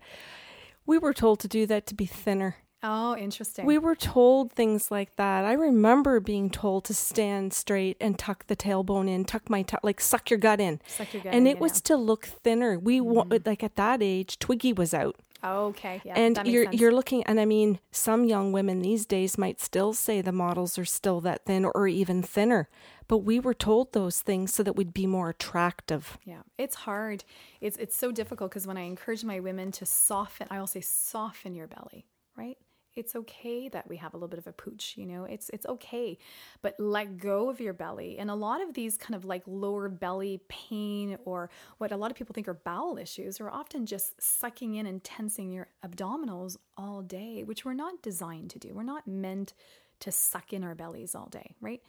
we 0.85 0.97
were 0.97 1.13
told 1.13 1.39
to 1.41 1.47
do 1.47 1.65
that 1.67 1.85
to 1.87 1.95
be 1.95 2.05
thinner. 2.05 2.57
Oh, 2.83 3.17
interesting. 3.17 3.65
We 3.65 3.79
were 3.79 3.95
told 3.95 4.51
things 4.51 4.91
like 4.91 5.15
that. 5.15 5.45
I 5.45 5.53
remember 5.53 6.19
being 6.19 6.51
told 6.51 6.85
to 6.85 6.93
stand 6.93 7.51
straight 7.51 7.97
and 7.99 8.19
tuck 8.19 8.45
the 8.47 8.55
tailbone 8.55 9.09
in, 9.09 9.25
tuck 9.25 9.49
my 9.49 9.63
t- 9.63 9.77
like 9.81 9.99
suck 9.99 10.29
your 10.29 10.37
gut 10.37 10.61
in. 10.61 10.79
Suck 10.85 11.11
your 11.13 11.23
gut 11.23 11.33
and 11.33 11.47
in, 11.47 11.55
it 11.55 11.59
was 11.59 11.73
know. 11.73 11.95
to 11.95 11.97
look 11.97 12.25
thinner. 12.27 12.77
We 12.77 12.99
mm. 12.99 13.45
like 13.45 13.63
at 13.63 13.77
that 13.77 14.03
age, 14.03 14.37
Twiggy 14.37 14.73
was 14.73 14.93
out. 14.93 15.15
Oh, 15.43 15.67
okay. 15.67 16.01
Yeah. 16.03 16.15
And 16.17 16.39
you're 16.45 16.65
sense. 16.65 16.79
you're 16.79 16.91
looking 16.91 17.23
and 17.23 17.39
I 17.39 17.45
mean 17.45 17.79
some 17.91 18.25
young 18.25 18.51
women 18.51 18.81
these 18.81 19.05
days 19.05 19.37
might 19.37 19.61
still 19.61 19.93
say 19.93 20.21
the 20.21 20.31
models 20.31 20.77
are 20.77 20.85
still 20.85 21.21
that 21.21 21.45
thin 21.45 21.65
or 21.65 21.87
even 21.87 22.21
thinner. 22.21 22.69
But 23.07 23.19
we 23.19 23.39
were 23.39 23.53
told 23.53 23.93
those 23.93 24.21
things 24.21 24.53
so 24.53 24.63
that 24.63 24.73
we'd 24.73 24.93
be 24.93 25.07
more 25.07 25.29
attractive. 25.29 26.17
Yeah. 26.25 26.41
It's 26.57 26.75
hard. 26.75 27.23
It's 27.61 27.77
it's 27.77 27.95
so 27.95 28.11
difficult 28.11 28.51
because 28.51 28.67
when 28.67 28.77
I 28.77 28.81
encourage 28.81 29.23
my 29.23 29.39
women 29.39 29.71
to 29.73 29.85
soften, 29.85 30.47
I 30.49 30.59
will 30.59 30.67
say 30.67 30.81
soften 30.81 31.55
your 31.55 31.67
belly, 31.67 32.05
right? 32.35 32.57
It's 32.97 33.15
okay 33.15 33.69
that 33.69 33.87
we 33.87 33.97
have 33.97 34.13
a 34.13 34.17
little 34.17 34.27
bit 34.27 34.39
of 34.39 34.47
a 34.47 34.51
pooch 34.51 34.95
you 34.97 35.05
know? 35.05 35.23
It's 35.25 35.49
it's 35.49 35.65
okay 35.65 36.17
but 36.61 36.75
let 36.79 37.17
go 37.17 37.49
of 37.49 37.59
your 37.59 37.73
belly. 37.73 38.17
And 38.17 38.29
a 38.29 38.35
lot 38.35 38.61
of 38.61 38.73
these 38.73 38.97
kind 38.97 39.15
of 39.15 39.25
like 39.25 39.43
lower 39.45 39.89
belly 39.89 40.41
pain 40.47 41.17
or 41.25 41.49
what 41.77 41.91
a 41.91 41.97
lot 41.97 42.11
of 42.11 42.17
people 42.17 42.33
think 42.33 42.47
are 42.47 42.53
bowel 42.53 42.97
issues 42.97 43.39
are 43.39 43.49
often 43.49 43.85
just 43.85 44.21
sucking 44.21 44.75
in 44.75 44.85
and 44.85 45.03
tensing 45.03 45.51
your 45.51 45.67
abdominals 45.85 46.57
all 46.77 47.01
day 47.01 47.43
which 47.43 47.65
we're 47.65 47.73
not 47.73 48.01
designed 48.01 48.49
to 48.51 48.59
do. 48.59 48.73
We're 48.73 48.83
not 48.83 49.07
meant 49.07 49.53
to 49.99 50.11
suck 50.11 50.53
in 50.53 50.63
our 50.63 50.75
bellies 50.75 51.15
all 51.15 51.27
day 51.27 51.55
right? 51.61 51.81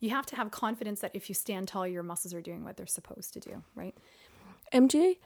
You 0.00 0.10
have 0.10 0.26
to 0.26 0.36
have 0.36 0.50
confidence 0.50 1.00
that 1.00 1.12
if 1.14 1.28
you 1.28 1.34
stand 1.34 1.68
tall 1.68 1.86
your 1.86 2.02
muscles 2.02 2.34
are 2.34 2.42
doing 2.42 2.64
what 2.64 2.76
they're 2.76 2.86
supposed 2.86 3.32
to 3.34 3.40
do 3.40 3.62
right? 3.74 3.96
Mj 4.72 5.18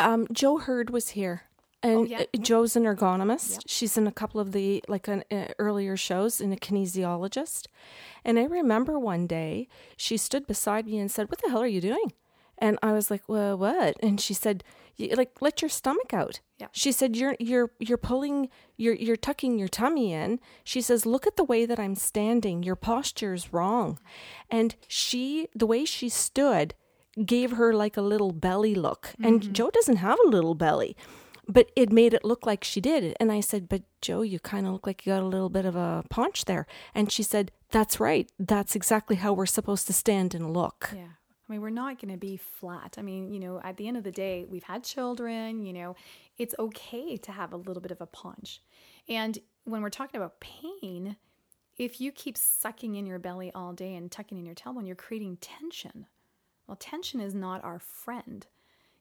um, 0.00 0.28
Joe 0.32 0.58
Hurd 0.58 0.90
was 0.90 1.10
here 1.10 1.42
and 1.82 1.96
oh, 1.98 2.04
yeah. 2.04 2.22
Uh, 2.22 2.38
Joe's 2.40 2.76
an 2.76 2.84
ergonomist. 2.84 3.52
Yep. 3.52 3.62
She's 3.66 3.96
in 3.96 4.06
a 4.06 4.12
couple 4.12 4.40
of 4.40 4.52
the 4.52 4.82
like 4.88 5.06
an, 5.08 5.22
uh, 5.30 5.46
earlier 5.58 5.96
shows 5.96 6.40
and 6.40 6.52
a 6.52 6.56
kinesiologist. 6.56 7.66
And 8.24 8.38
I 8.38 8.44
remember 8.44 8.98
one 8.98 9.26
day 9.26 9.68
she 9.96 10.16
stood 10.16 10.46
beside 10.46 10.86
me 10.86 10.98
and 10.98 11.10
said, 11.10 11.30
"What 11.30 11.40
the 11.40 11.50
hell 11.50 11.62
are 11.62 11.66
you 11.66 11.80
doing?" 11.80 12.12
And 12.58 12.78
I 12.82 12.92
was 12.92 13.10
like, 13.10 13.28
"Well, 13.28 13.56
what?" 13.56 13.96
And 14.00 14.20
she 14.20 14.34
said, 14.34 14.64
"Like 14.98 15.40
let 15.40 15.62
your 15.62 15.68
stomach 15.68 16.12
out." 16.12 16.40
Yep. 16.58 16.70
She 16.72 16.90
said, 16.90 17.14
"You're 17.14 17.36
you're 17.38 17.70
you're 17.78 17.98
pulling 17.98 18.48
you're 18.76 18.94
you're 18.94 19.16
tucking 19.16 19.56
your 19.58 19.68
tummy 19.68 20.12
in." 20.12 20.40
She 20.64 20.80
says, 20.80 21.06
"Look 21.06 21.28
at 21.28 21.36
the 21.36 21.44
way 21.44 21.64
that 21.64 21.78
I'm 21.78 21.94
standing. 21.94 22.64
Your 22.64 22.76
posture 22.76 23.34
is 23.34 23.52
wrong." 23.52 24.00
And 24.50 24.74
she 24.88 25.46
the 25.54 25.66
way 25.66 25.84
she 25.84 26.08
stood 26.08 26.74
gave 27.24 27.52
her 27.52 27.72
like 27.72 27.96
a 27.96 28.02
little 28.02 28.32
belly 28.32 28.74
look. 28.74 29.08
Mm-hmm. 29.12 29.24
And 29.24 29.54
Joe 29.54 29.70
doesn't 29.70 29.96
have 29.96 30.18
a 30.24 30.28
little 30.28 30.54
belly 30.54 30.96
but 31.48 31.70
it 31.74 31.90
made 31.90 32.12
it 32.12 32.24
look 32.24 32.44
like 32.44 32.62
she 32.62 32.80
did. 32.80 33.16
And 33.18 33.32
I 33.32 33.40
said, 33.40 33.68
But 33.68 33.82
Joe, 34.02 34.22
you 34.22 34.38
kind 34.38 34.66
of 34.66 34.72
look 34.72 34.86
like 34.86 35.06
you 35.06 35.12
got 35.12 35.22
a 35.22 35.26
little 35.26 35.48
bit 35.48 35.64
of 35.64 35.74
a 35.74 36.04
paunch 36.10 36.44
there. 36.44 36.66
And 36.94 37.10
she 37.10 37.22
said, 37.22 37.50
That's 37.70 37.98
right. 37.98 38.30
That's 38.38 38.76
exactly 38.76 39.16
how 39.16 39.32
we're 39.32 39.46
supposed 39.46 39.86
to 39.86 39.92
stand 39.92 40.34
and 40.34 40.52
look. 40.52 40.90
Yeah. 40.94 41.08
I 41.48 41.52
mean, 41.52 41.62
we're 41.62 41.70
not 41.70 41.98
going 41.98 42.12
to 42.12 42.18
be 42.18 42.36
flat. 42.36 42.96
I 42.98 43.02
mean, 43.02 43.32
you 43.32 43.40
know, 43.40 43.58
at 43.64 43.78
the 43.78 43.88
end 43.88 43.96
of 43.96 44.04
the 44.04 44.12
day, 44.12 44.44
we've 44.46 44.64
had 44.64 44.84
children, 44.84 45.64
you 45.64 45.72
know, 45.72 45.96
it's 46.36 46.54
okay 46.58 47.16
to 47.16 47.32
have 47.32 47.54
a 47.54 47.56
little 47.56 47.80
bit 47.80 47.90
of 47.90 48.02
a 48.02 48.06
paunch. 48.06 48.60
And 49.08 49.38
when 49.64 49.80
we're 49.80 49.88
talking 49.88 50.20
about 50.20 50.40
pain, 50.40 51.16
if 51.78 52.02
you 52.02 52.12
keep 52.12 52.36
sucking 52.36 52.96
in 52.96 53.06
your 53.06 53.18
belly 53.18 53.50
all 53.54 53.72
day 53.72 53.94
and 53.94 54.10
tucking 54.10 54.36
in 54.36 54.44
your 54.44 54.54
tailbone, 54.54 54.86
you're 54.86 54.94
creating 54.94 55.38
tension. 55.38 56.06
Well, 56.66 56.76
tension 56.76 57.18
is 57.18 57.34
not 57.34 57.64
our 57.64 57.78
friend 57.78 58.46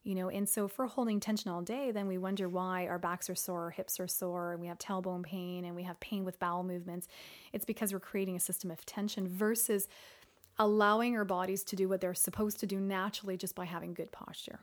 you 0.07 0.15
know 0.15 0.29
and 0.29 0.47
so 0.47 0.65
if 0.65 0.77
we're 0.77 0.87
holding 0.87 1.19
tension 1.19 1.51
all 1.51 1.61
day 1.61 1.91
then 1.91 2.07
we 2.07 2.17
wonder 2.17 2.47
why 2.47 2.87
our 2.87 2.97
backs 2.97 3.29
are 3.29 3.35
sore 3.35 3.65
our 3.65 3.71
hips 3.71 3.99
are 3.99 4.07
sore 4.07 4.53
and 4.53 4.61
we 4.61 4.67
have 4.67 4.77
tailbone 4.79 5.23
pain 5.23 5.65
and 5.65 5.75
we 5.75 5.83
have 5.83 5.99
pain 5.99 6.23
with 6.23 6.39
bowel 6.39 6.63
movements. 6.63 7.07
It's 7.53 7.65
because 7.65 7.93
we're 7.93 7.99
creating 7.99 8.35
a 8.35 8.39
system 8.39 8.71
of 8.71 8.85
tension 8.85 9.27
versus 9.27 9.87
allowing 10.57 11.15
our 11.15 11.25
bodies 11.25 11.63
to 11.65 11.75
do 11.75 11.87
what 11.87 12.01
they're 12.01 12.13
supposed 12.13 12.59
to 12.61 12.65
do 12.65 12.79
naturally 12.79 13.37
just 13.37 13.55
by 13.55 13.65
having 13.65 13.93
good 13.93 14.11
posture. 14.11 14.59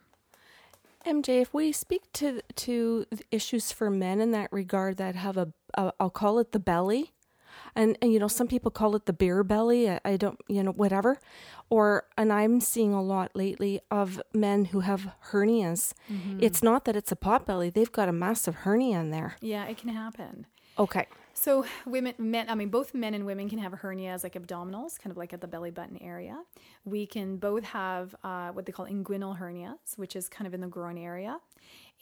MJ, 1.07 1.43
if 1.43 1.53
we 1.53 1.71
speak 1.71 2.03
to 2.15 2.41
to 2.57 3.07
issues 3.31 3.73
for 3.73 3.91
men 3.91 4.21
in 4.21 4.31
that 4.31 4.51
regard 4.51 4.97
that 4.97 5.15
have 5.15 5.37
a, 5.37 5.53
a 5.75 5.93
I'll 6.01 6.11
call 6.11 6.39
it 6.39 6.53
the 6.53 6.59
belly, 6.59 7.13
and, 7.75 7.97
and 8.03 8.13
you 8.13 8.19
know 8.19 8.29
some 8.29 8.47
people 8.49 8.71
call 8.71 8.95
it 8.97 9.07
the 9.07 9.13
beer 9.13 9.43
belly 9.45 9.91
I, 9.91 10.01
I 10.05 10.17
don't 10.17 10.39
you 10.49 10.63
know 10.63 10.73
whatever 10.73 11.19
or 11.71 12.05
and 12.17 12.33
i'm 12.33 12.61
seeing 12.61 12.93
a 12.95 13.03
lot 13.03 13.31
lately 13.35 13.81
of 13.91 14.21
men 14.33 14.67
who 14.67 14.81
have 14.81 15.11
hernias 15.31 15.93
Mm-hmm. 16.13 16.39
it's 16.43 16.63
not 16.63 16.85
that 16.85 16.97
it's 16.97 17.13
a 17.13 17.17
pot 17.17 17.47
belly 17.47 17.71
they've 17.71 17.91
got 17.93 18.09
a 18.09 18.13
massive 18.13 18.55
hernia 18.65 18.99
in 19.01 19.11
there 19.11 19.37
Yeah, 19.41 19.65
it 19.67 19.77
can 19.79 19.91
happen. 19.91 20.47
okay 20.79 21.07
So 21.37 21.65
women, 21.85 22.15
men, 22.19 22.49
I 22.49 22.55
mean, 22.55 22.69
both 22.71 22.95
men 22.95 23.13
and 23.17 23.27
women 23.27 23.49
can 23.53 23.59
have 23.59 23.73
hernias 23.83 24.23
like 24.23 24.35
abdominals, 24.35 24.93
kind 25.01 25.11
of 25.11 25.17
like 25.17 25.33
at 25.37 25.41
the 25.41 25.49
belly 25.55 25.73
button 25.79 25.99
area. 26.01 26.37
We 26.85 27.07
can 27.15 27.39
both 27.39 27.65
have 27.65 28.15
uh, 28.23 28.51
what 28.55 28.67
they 28.67 28.73
call 28.77 28.87
inguinal 28.87 29.35
hernias, 29.41 29.99
which 30.03 30.15
is 30.15 30.29
kind 30.29 30.47
of 30.47 30.55
in 30.55 30.61
the 30.61 30.69
groin 30.77 30.97
area. 30.97 31.39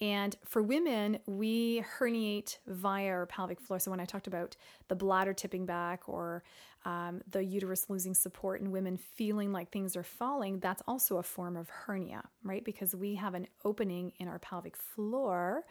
And 0.03 0.35
for 0.45 0.65
women, 0.65 1.21
we 1.27 1.85
herniate 1.97 2.59
via 2.67 3.07
our 3.07 3.27
pelvic 3.27 3.61
floor. 3.61 3.79
So 3.79 3.93
when 3.93 4.01
I 4.01 4.05
talked 4.05 4.27
about 4.27 4.57
the 4.89 4.97
bladder 4.97 5.33
tipping 5.33 5.65
back 5.65 6.09
or 6.09 6.43
um, 6.85 7.23
the 7.31 7.45
uterus 7.45 7.89
losing 7.89 8.13
support 8.13 8.61
and 8.61 8.73
women 8.73 8.97
feeling 8.97 9.53
like 9.53 9.71
things 9.71 9.97
are 9.97 10.03
falling, 10.03 10.59
that's 10.59 10.83
also 10.89 11.19
a 11.19 11.23
form 11.23 11.57
of 11.57 11.69
hernia, 11.69 12.25
right? 12.43 12.65
Because 12.65 12.97
we 12.97 13.15
have 13.15 13.35
an 13.35 13.47
opening 13.65 14.13
in 14.19 14.27
our 14.27 14.41
pelvic 14.41 14.77
floor 14.77 15.65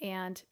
and 0.00 0.44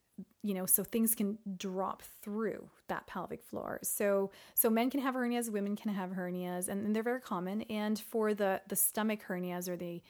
you 0.42 0.54
know 0.54 0.64
so 0.64 0.84
things 0.84 1.12
can 1.12 1.36
drop 1.56 2.00
through 2.22 2.70
that 2.86 3.04
pelvic 3.08 3.42
floor 3.42 3.80
so 3.82 4.30
so 4.54 4.70
men 4.70 4.88
can 4.88 5.00
have 5.00 5.16
hernias 5.16 5.50
women 5.50 5.74
can 5.74 5.92
have 5.92 6.10
hernias 6.10 6.68
and, 6.68 6.86
and 6.86 6.94
they're 6.94 7.02
very 7.02 7.20
common 7.20 7.62
and 7.62 7.98
for 7.98 8.32
the 8.32 8.60
the 8.68 8.76
stomach 8.76 9.24
hernias 9.26 9.68
or 9.68 9.76
the 9.76 10.00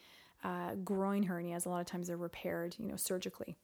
uh, 0.44 0.74
groin 0.84 1.26
hernias 1.26 1.66
a 1.66 1.68
lot 1.68 1.80
of 1.80 1.86
times 1.86 2.06
they're 2.06 2.16
repaired 2.16 2.76
you 2.78 2.86
know 2.86 2.96
surgically 2.96 3.56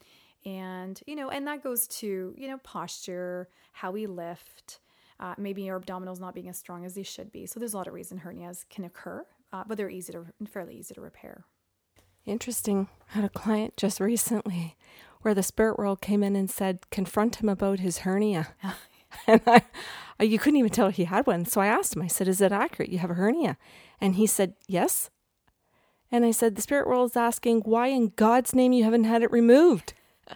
and 0.46 1.00
you 1.06 1.14
know 1.14 1.28
and 1.30 1.46
that 1.46 1.62
goes 1.62 1.86
to 1.86 2.34
you 2.36 2.48
know 2.48 2.58
posture 2.58 3.48
how 3.72 3.90
we 3.90 4.06
lift 4.06 4.80
uh, 5.20 5.34
maybe 5.36 5.62
your 5.62 5.78
abdominals 5.78 6.18
not 6.18 6.34
being 6.34 6.48
as 6.48 6.56
strong 6.58 6.84
as 6.84 6.94
they 6.94 7.02
should 7.02 7.30
be 7.30 7.44
so 7.46 7.60
there's 7.60 7.74
a 7.74 7.76
lot 7.76 7.86
of 7.86 7.92
reason 7.94 8.20
hernias 8.24 8.64
can 8.70 8.84
occur 8.84 9.24
uh, 9.52 9.62
but 9.66 9.76
they're 9.76 9.90
easy 9.90 10.12
to 10.12 10.24
fairly 10.48 10.74
easy 10.74 10.94
to 10.94 11.00
repair 11.00 11.44
Interesting. 12.26 12.88
I 13.10 13.14
had 13.16 13.24
a 13.24 13.28
client 13.30 13.76
just 13.78 13.98
recently 13.98 14.76
where 15.22 15.34
the 15.34 15.42
spirit 15.42 15.78
world 15.78 16.00
came 16.02 16.22
in 16.22 16.36
and 16.36 16.50
said, 16.50 16.78
confront 16.90 17.36
him 17.36 17.48
about 17.48 17.80
his 17.80 17.98
hernia. 17.98 18.48
and 19.26 19.40
I, 19.46 19.62
I- 20.18 20.24
you 20.24 20.38
couldn't 20.38 20.58
even 20.58 20.70
tell 20.70 20.90
he 20.90 21.04
had 21.04 21.26
one. 21.26 21.46
So 21.46 21.62
I 21.62 21.66
asked 21.66 21.96
him, 21.96 22.02
I 22.02 22.08
said, 22.08 22.28
Is 22.28 22.42
it 22.42 22.52
accurate? 22.52 22.90
You 22.90 22.98
have 22.98 23.10
a 23.10 23.14
hernia? 23.14 23.56
And 24.02 24.16
he 24.16 24.26
said, 24.26 24.54
Yes. 24.68 25.08
And 26.12 26.24
I 26.24 26.30
said, 26.30 26.56
The 26.56 26.62
spirit 26.62 26.86
world 26.86 27.10
is 27.10 27.16
asking 27.16 27.60
why 27.60 27.88
in 27.88 28.12
God's 28.16 28.54
name 28.54 28.72
you 28.72 28.84
haven't 28.84 29.04
had 29.04 29.22
it 29.22 29.30
removed. 29.30 29.94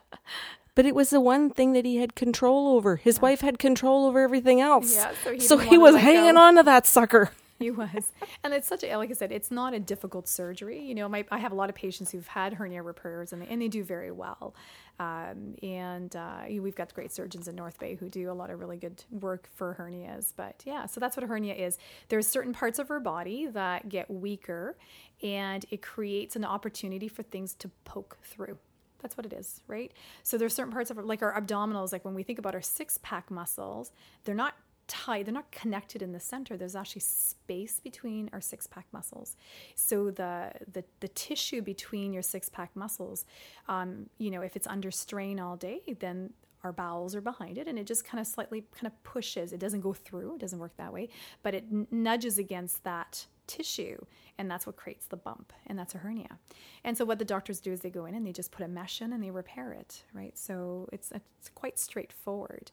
But 0.75 0.87
it 0.87 0.95
was 0.95 1.11
the 1.11 1.21
one 1.21 1.51
thing 1.51 1.73
that 1.75 1.85
he 1.85 1.97
had 1.99 2.15
control 2.17 2.69
over. 2.69 2.97
His 2.97 3.21
wife 3.21 3.43
had 3.43 3.59
control 3.59 4.07
over 4.07 4.19
everything 4.19 4.61
else. 4.61 4.97
Yeah, 4.97 5.13
so 5.23 5.33
he 5.33 5.41
so 5.41 5.59
he 5.59 5.79
was 5.79 5.97
hanging 5.97 6.35
go. 6.35 6.41
on 6.41 6.57
to 6.57 6.63
that 6.65 6.87
sucker. 6.87 7.31
He 7.61 7.71
was. 7.71 8.11
And 8.43 8.53
it's 8.53 8.67
such 8.67 8.83
a, 8.83 8.97
like 8.97 9.11
I 9.11 9.13
said, 9.13 9.31
it's 9.31 9.53
not 9.53 9.75
a 9.75 9.79
difficult 9.79 10.27
surgery. 10.27 10.83
You 10.83 10.95
know, 10.97 11.09
my, 11.09 11.25
I 11.31 11.39
have 11.39 11.53
a 11.53 11.55
lot 11.55 11.71
of 11.71 11.77
patients 11.77 12.11
who've 12.11 12.27
had 12.27 12.55
hernia 12.55 12.83
repairs 12.83 13.33
and 13.33 13.41
they, 13.41 13.47
and 13.47 13.63
they 13.63 13.69
do 13.69 13.85
very 13.85 14.11
well. 14.11 14.55
Um, 14.99 15.57
and 15.63 16.15
uh, 16.15 16.43
we've 16.61 16.77
got 16.77 16.95
great 16.95 17.13
surgeons 17.13 17.49
in 17.49 17.57
North 17.57 17.79
Bay 17.79 17.97
who 17.97 18.09
do 18.09 18.31
a 18.31 18.33
lot 18.33 18.51
of 18.51 18.61
really 18.61 18.77
good 18.77 19.03
work 19.11 19.49
for 19.55 19.75
hernias. 19.79 20.33
But 20.37 20.63
yeah, 20.65 20.87
so 20.87 21.01
that's 21.01 21.17
what 21.17 21.25
a 21.25 21.27
hernia 21.27 21.55
is. 21.55 21.79
There's 22.09 22.27
certain 22.27 22.53
parts 22.53 22.79
of 22.79 22.91
our 22.91 23.01
body 23.01 23.47
that 23.47 23.89
get 23.89 24.11
weaker 24.11 24.77
and 25.23 25.65
it 25.71 25.83
creates 25.83 26.37
an 26.37 26.45
opportunity 26.45 27.09
for 27.09 27.23
things 27.23 27.55
to 27.55 27.71
poke 27.85 28.19
through. 28.23 28.59
That's 29.01 29.17
what 29.17 29.27
it 29.27 29.33
is, 29.33 29.61
right? 29.67 29.93
So 30.23 30.39
there's 30.39 30.55
certain 30.55 30.73
parts 30.73 30.91
of 30.91 30.97
like 30.99 31.23
our 31.23 31.39
abdominals, 31.39 31.93
like 31.93 32.05
when 32.05 32.15
we 32.15 32.23
think 32.23 32.39
about 32.39 32.55
our 32.55 32.63
six 32.63 32.99
pack 33.03 33.31
muscles, 33.31 33.93
they're 34.25 34.35
not 34.35 34.55
tight, 34.87 35.27
they're 35.27 35.35
not 35.35 35.51
connected 35.51 36.03
in 36.03 36.13
the 36.13 36.21
center. 36.21 36.57
There's 36.57 36.77
actually 36.77 37.03
space 37.03 37.81
between 37.81 38.31
our 38.33 38.41
six 38.41 38.67
pack 38.67 38.87
muscles. 38.93 39.37
So 39.75 40.11
the 40.11 40.53
the, 40.71 40.85
the 41.01 41.09
tissue 41.09 41.63
between 41.63 42.13
your 42.13 42.23
six 42.23 42.49
pack 42.49 42.71
muscles, 42.75 43.25
um, 43.69 44.09
you 44.19 44.31
know, 44.31 44.43
if 44.43 44.57
it's 44.57 44.67
under 44.67 44.91
strain 44.91 45.41
all 45.41 45.57
day, 45.57 45.81
then 46.01 46.33
our 46.63 46.73
bowels 46.73 47.15
are 47.15 47.21
behind 47.21 47.59
it 47.59 47.69
and 47.69 47.79
it 47.79 47.87
just 47.87 48.07
kind 48.07 48.21
of 48.21 48.27
slightly 48.27 48.65
kind 48.75 48.87
of 48.87 49.03
pushes. 49.05 49.53
It 49.53 49.61
doesn't 49.61 49.83
go 49.83 49.93
through, 49.93 50.37
it 50.37 50.41
doesn't 50.41 50.59
work 50.59 50.77
that 50.79 50.93
way, 50.93 51.11
but 51.43 51.55
it 51.55 51.65
nudges 51.93 52.39
against 52.39 52.83
that 52.85 53.27
tissue 53.47 53.99
and 54.39 54.51
that's 54.51 54.67
what 54.67 54.77
creates 54.77 55.07
the 55.07 55.17
bump 55.17 55.53
and 55.67 55.79
that's 55.79 55.95
a 55.95 55.99
hernia 55.99 56.39
and 56.83 56.97
so 56.97 57.05
what 57.05 57.19
the 57.19 57.25
doctors 57.25 57.61
do 57.61 57.73
is 57.73 57.81
they 57.81 57.91
go 57.91 58.07
in 58.07 58.15
and 58.15 58.27
they 58.27 58.33
just 58.33 58.51
put 58.51 58.65
a 58.65 58.69
mesh 58.69 59.03
in 59.03 59.13
and 59.13 59.23
they 59.23 59.31
repair 59.31 59.73
it 59.73 60.03
right 60.15 60.39
so 60.39 60.89
it's 60.93 61.13
it's 61.13 61.51
quite 61.55 61.79
straightforward 61.79 62.71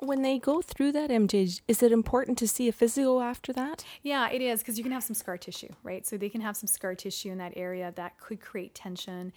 When 0.00 0.22
they 0.22 0.38
go 0.38 0.62
through 0.62 0.92
that, 0.92 1.10
MJ, 1.10 1.60
is 1.68 1.82
it 1.82 1.92
important 1.92 2.38
to 2.38 2.48
see 2.48 2.68
a 2.68 2.72
physio 2.72 3.20
after 3.20 3.52
that? 3.52 3.84
Yeah, 4.02 4.30
it 4.30 4.40
is 4.40 4.60
because 4.60 4.78
you 4.78 4.82
can 4.82 4.92
have 4.92 5.02
some 5.02 5.14
scar 5.14 5.36
tissue, 5.36 5.68
right? 5.82 6.06
So 6.06 6.16
they 6.16 6.30
can 6.30 6.40
have 6.40 6.56
some 6.56 6.68
scar 6.68 6.94
tissue 6.94 7.30
in 7.30 7.38
that 7.38 7.52
area 7.54 7.92
that 7.96 8.18
could 8.18 8.40
create 8.40 8.74
tension. 8.74 9.32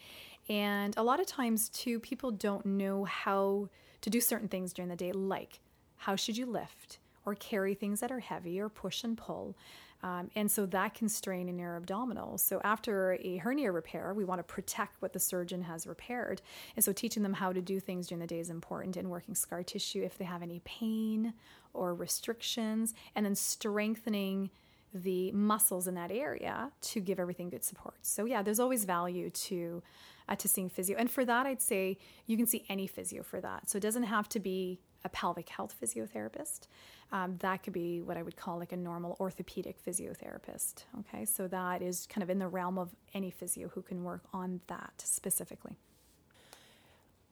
And 0.47 0.95
a 0.95 1.04
lot 1.04 1.19
of 1.19 1.26
times, 1.26 1.67
too, 1.69 1.99
people 1.99 2.32
don't 2.32 2.65
know 2.65 3.04
how 3.04 3.69
to 4.02 4.10
do 4.10 4.21
certain 4.21 4.47
things 4.47 4.71
during 4.73 4.89
the 4.89 4.95
day, 4.95 5.12
like 5.12 5.60
how 5.97 6.15
should 6.15 6.38
you 6.38 6.45
lift 6.45 6.99
or 7.26 7.36
carry 7.36 7.73
things 7.73 7.99
that 7.99 8.12
are 8.12 8.19
heavy 8.19 8.60
or 8.60 8.69
push 8.69 9.04
and 9.04 9.17
pull. 9.17 9.56
Um, 10.04 10.30
and 10.36 10.52
so 10.52 10.66
that 10.68 10.94
can 10.94 11.08
strain 11.08 11.48
in 11.48 11.58
your 11.58 11.80
abdominals. 11.80 12.42
So 12.42 12.60
after 12.63 13.18
a 13.22 13.38
hernia 13.38 13.72
repair, 13.72 14.13
we 14.13 14.26
want 14.26 14.39
to 14.39 14.44
protect 14.44 15.02
what 15.02 15.13
the 15.13 15.20
surgeon 15.20 15.62
has 15.63 15.88
repaired. 15.88 16.42
And 16.76 16.84
so 16.84 16.92
teaching 16.92 17.24
them 17.24 17.34
how 17.34 17.54
to 17.54 17.62
do 17.62 17.80
things 17.80 18.08
during 18.08 18.20
the 18.20 18.28
day 18.28 18.39
is 18.39 18.50
important 18.50 18.98
and 18.98 19.10
working 19.10 19.34
scar 19.34 19.63
tissue 19.63 20.04
if 20.04 20.18
they 20.18 20.26
have 20.26 20.44
any 20.44 20.62
pain 20.66 21.34
or 21.74 21.96
restrictions, 21.96 22.94
and 23.16 23.26
then 23.26 23.34
strengthening 23.36 24.50
the 24.94 25.32
muscles 25.32 25.88
in 25.88 25.96
that 25.96 26.12
area 26.12 26.72
to 26.82 27.00
give 27.00 27.20
everything 27.20 27.50
good 27.50 27.63
support. 27.63 27.96
So 28.04 28.26
yeah, 28.26 28.44
there's 28.44 28.60
always 28.60 28.86
value 28.86 29.30
to 29.30 29.82
uh, 30.30 30.36
to 30.36 30.48
seeing 30.48 30.70
physio, 30.70 30.96
and 30.98 31.10
for 31.10 31.26
that, 31.26 31.46
I'd 31.46 31.62
say 31.62 31.98
you 32.28 32.38
can 32.38 32.46
see 32.46 32.63
any 32.70 32.88
physio 32.88 33.24
for 33.24 33.42
that. 33.42 33.70
So 33.70 33.78
it 33.78 33.82
doesn't 33.82 34.04
have 34.04 34.30
to 34.30 34.39
be 34.39 34.80
a 35.06 35.10
pelvic 35.10 35.50
health 35.50 35.76
physiotherapist. 35.82 36.68
Um, 37.12 37.38
that 37.39 37.63
could 37.63 37.74
be 37.74 38.02
what 38.02 38.18
I 38.18 38.24
would 38.24 38.36
call 38.36 38.58
like 38.58 38.72
a 38.72 38.78
normal 38.78 39.16
orthopedic 39.20 39.84
physiotherapist. 39.84 40.84
Okay, 41.00 41.26
so 41.26 41.48
that 41.48 41.82
is 41.82 42.08
kind 42.08 42.24
of 42.24 42.30
in 42.30 42.39
the 42.39 42.48
realm 42.48 42.78
of 42.78 42.96
any 43.13 43.30
physio 43.30 43.70
who 43.70 43.82
can 43.82 44.04
work 44.04 44.24
on 44.34 44.62
that 44.68 44.94
specifically. 44.98 45.76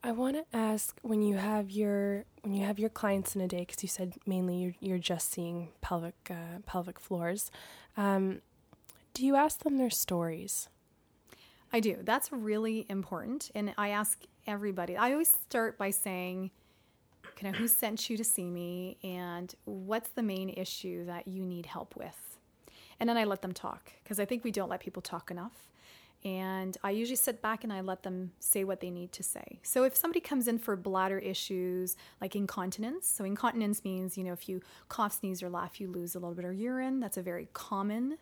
I 0.04 0.12
want 0.12 0.36
to 0.36 0.58
ask 0.58 0.98
when 1.04 1.22
you 1.22 1.36
have 1.36 1.70
your 1.70 2.26
when 2.42 2.56
you 2.56 2.66
have 2.66 2.80
your 2.80 2.90
clients 2.90 3.36
in 3.36 3.42
a 3.42 3.48
day, 3.48 3.60
because 3.60 3.84
you 3.84 3.90
said 3.90 4.16
mainly 4.26 4.58
you're 4.58 4.74
you're 4.80 4.98
just 4.98 5.32
seeing 5.32 5.70
pelvic 5.82 6.16
uh, 6.30 6.60
pelvic 6.66 7.00
floors. 7.00 7.52
Um, 7.96 8.42
do 9.14 9.26
you 9.26 9.36
ask 9.36 9.64
them 9.64 9.78
their 9.78 9.90
stories? 9.90 10.70
I 11.74 11.80
do. 11.80 11.98
That's 12.02 12.32
really 12.32 12.86
important. 12.90 13.52
And 13.56 13.74
I 13.78 13.90
ask 13.90 14.24
everybody, 14.48 14.98
I 14.98 15.12
always 15.12 15.30
start 15.30 15.78
by 15.78 15.92
saying, 15.92 16.52
kind 17.36 17.54
of 17.54 17.60
who 17.60 17.68
sent 17.68 18.10
you 18.10 18.18
to 18.18 18.24
see 18.24 18.50
me 18.50 18.98
and 19.04 19.54
what's 19.66 20.10
the 20.10 20.24
main 20.24 20.50
issue 20.50 21.06
that 21.06 21.28
you 21.28 21.46
need 21.46 21.66
help 21.66 21.96
with? 21.96 22.38
And 23.00 23.10
then 23.10 23.18
I 23.18 23.24
let 23.24 23.42
them 23.42 23.52
talk 23.52 23.92
because 24.04 24.20
I 24.20 24.26
think 24.26 24.44
we 24.44 24.52
don't 24.52 24.70
let 24.70 24.80
people 24.80 25.02
talk 25.02 25.32
enough. 25.32 25.70
And 26.24 26.78
I 26.84 26.92
usually 26.92 27.16
sit 27.16 27.42
back 27.42 27.64
and 27.64 27.74
I 27.74 27.82
let 27.82 28.04
them 28.04 28.32
say 28.40 28.64
what 28.64 28.80
they 28.80 28.92
need 28.92 29.12
to 29.14 29.24
say. 29.24 29.60
So 29.64 29.84
if 29.86 29.96
somebody 29.96 30.20
comes 30.20 30.48
in 30.48 30.60
for 30.60 30.76
bladder 30.76 31.18
issues 31.18 31.98
like 32.22 32.36
incontinence, 32.36 33.08
so 33.08 33.24
incontinence 33.24 33.84
means, 33.84 34.20
you 34.20 34.24
know, 34.24 34.34
if 34.34 34.48
you 34.48 34.62
cough, 34.88 35.20
sneeze, 35.20 35.42
or 35.42 35.50
laugh, 35.50 35.82
you 35.82 35.88
lose 35.88 36.14
a 36.14 36.20
little 36.20 36.36
bit 36.36 36.46
of 36.46 36.54
urine. 36.54 37.00
That's 37.00 37.18
a 37.18 37.24
very 37.24 37.48
common 37.54 38.20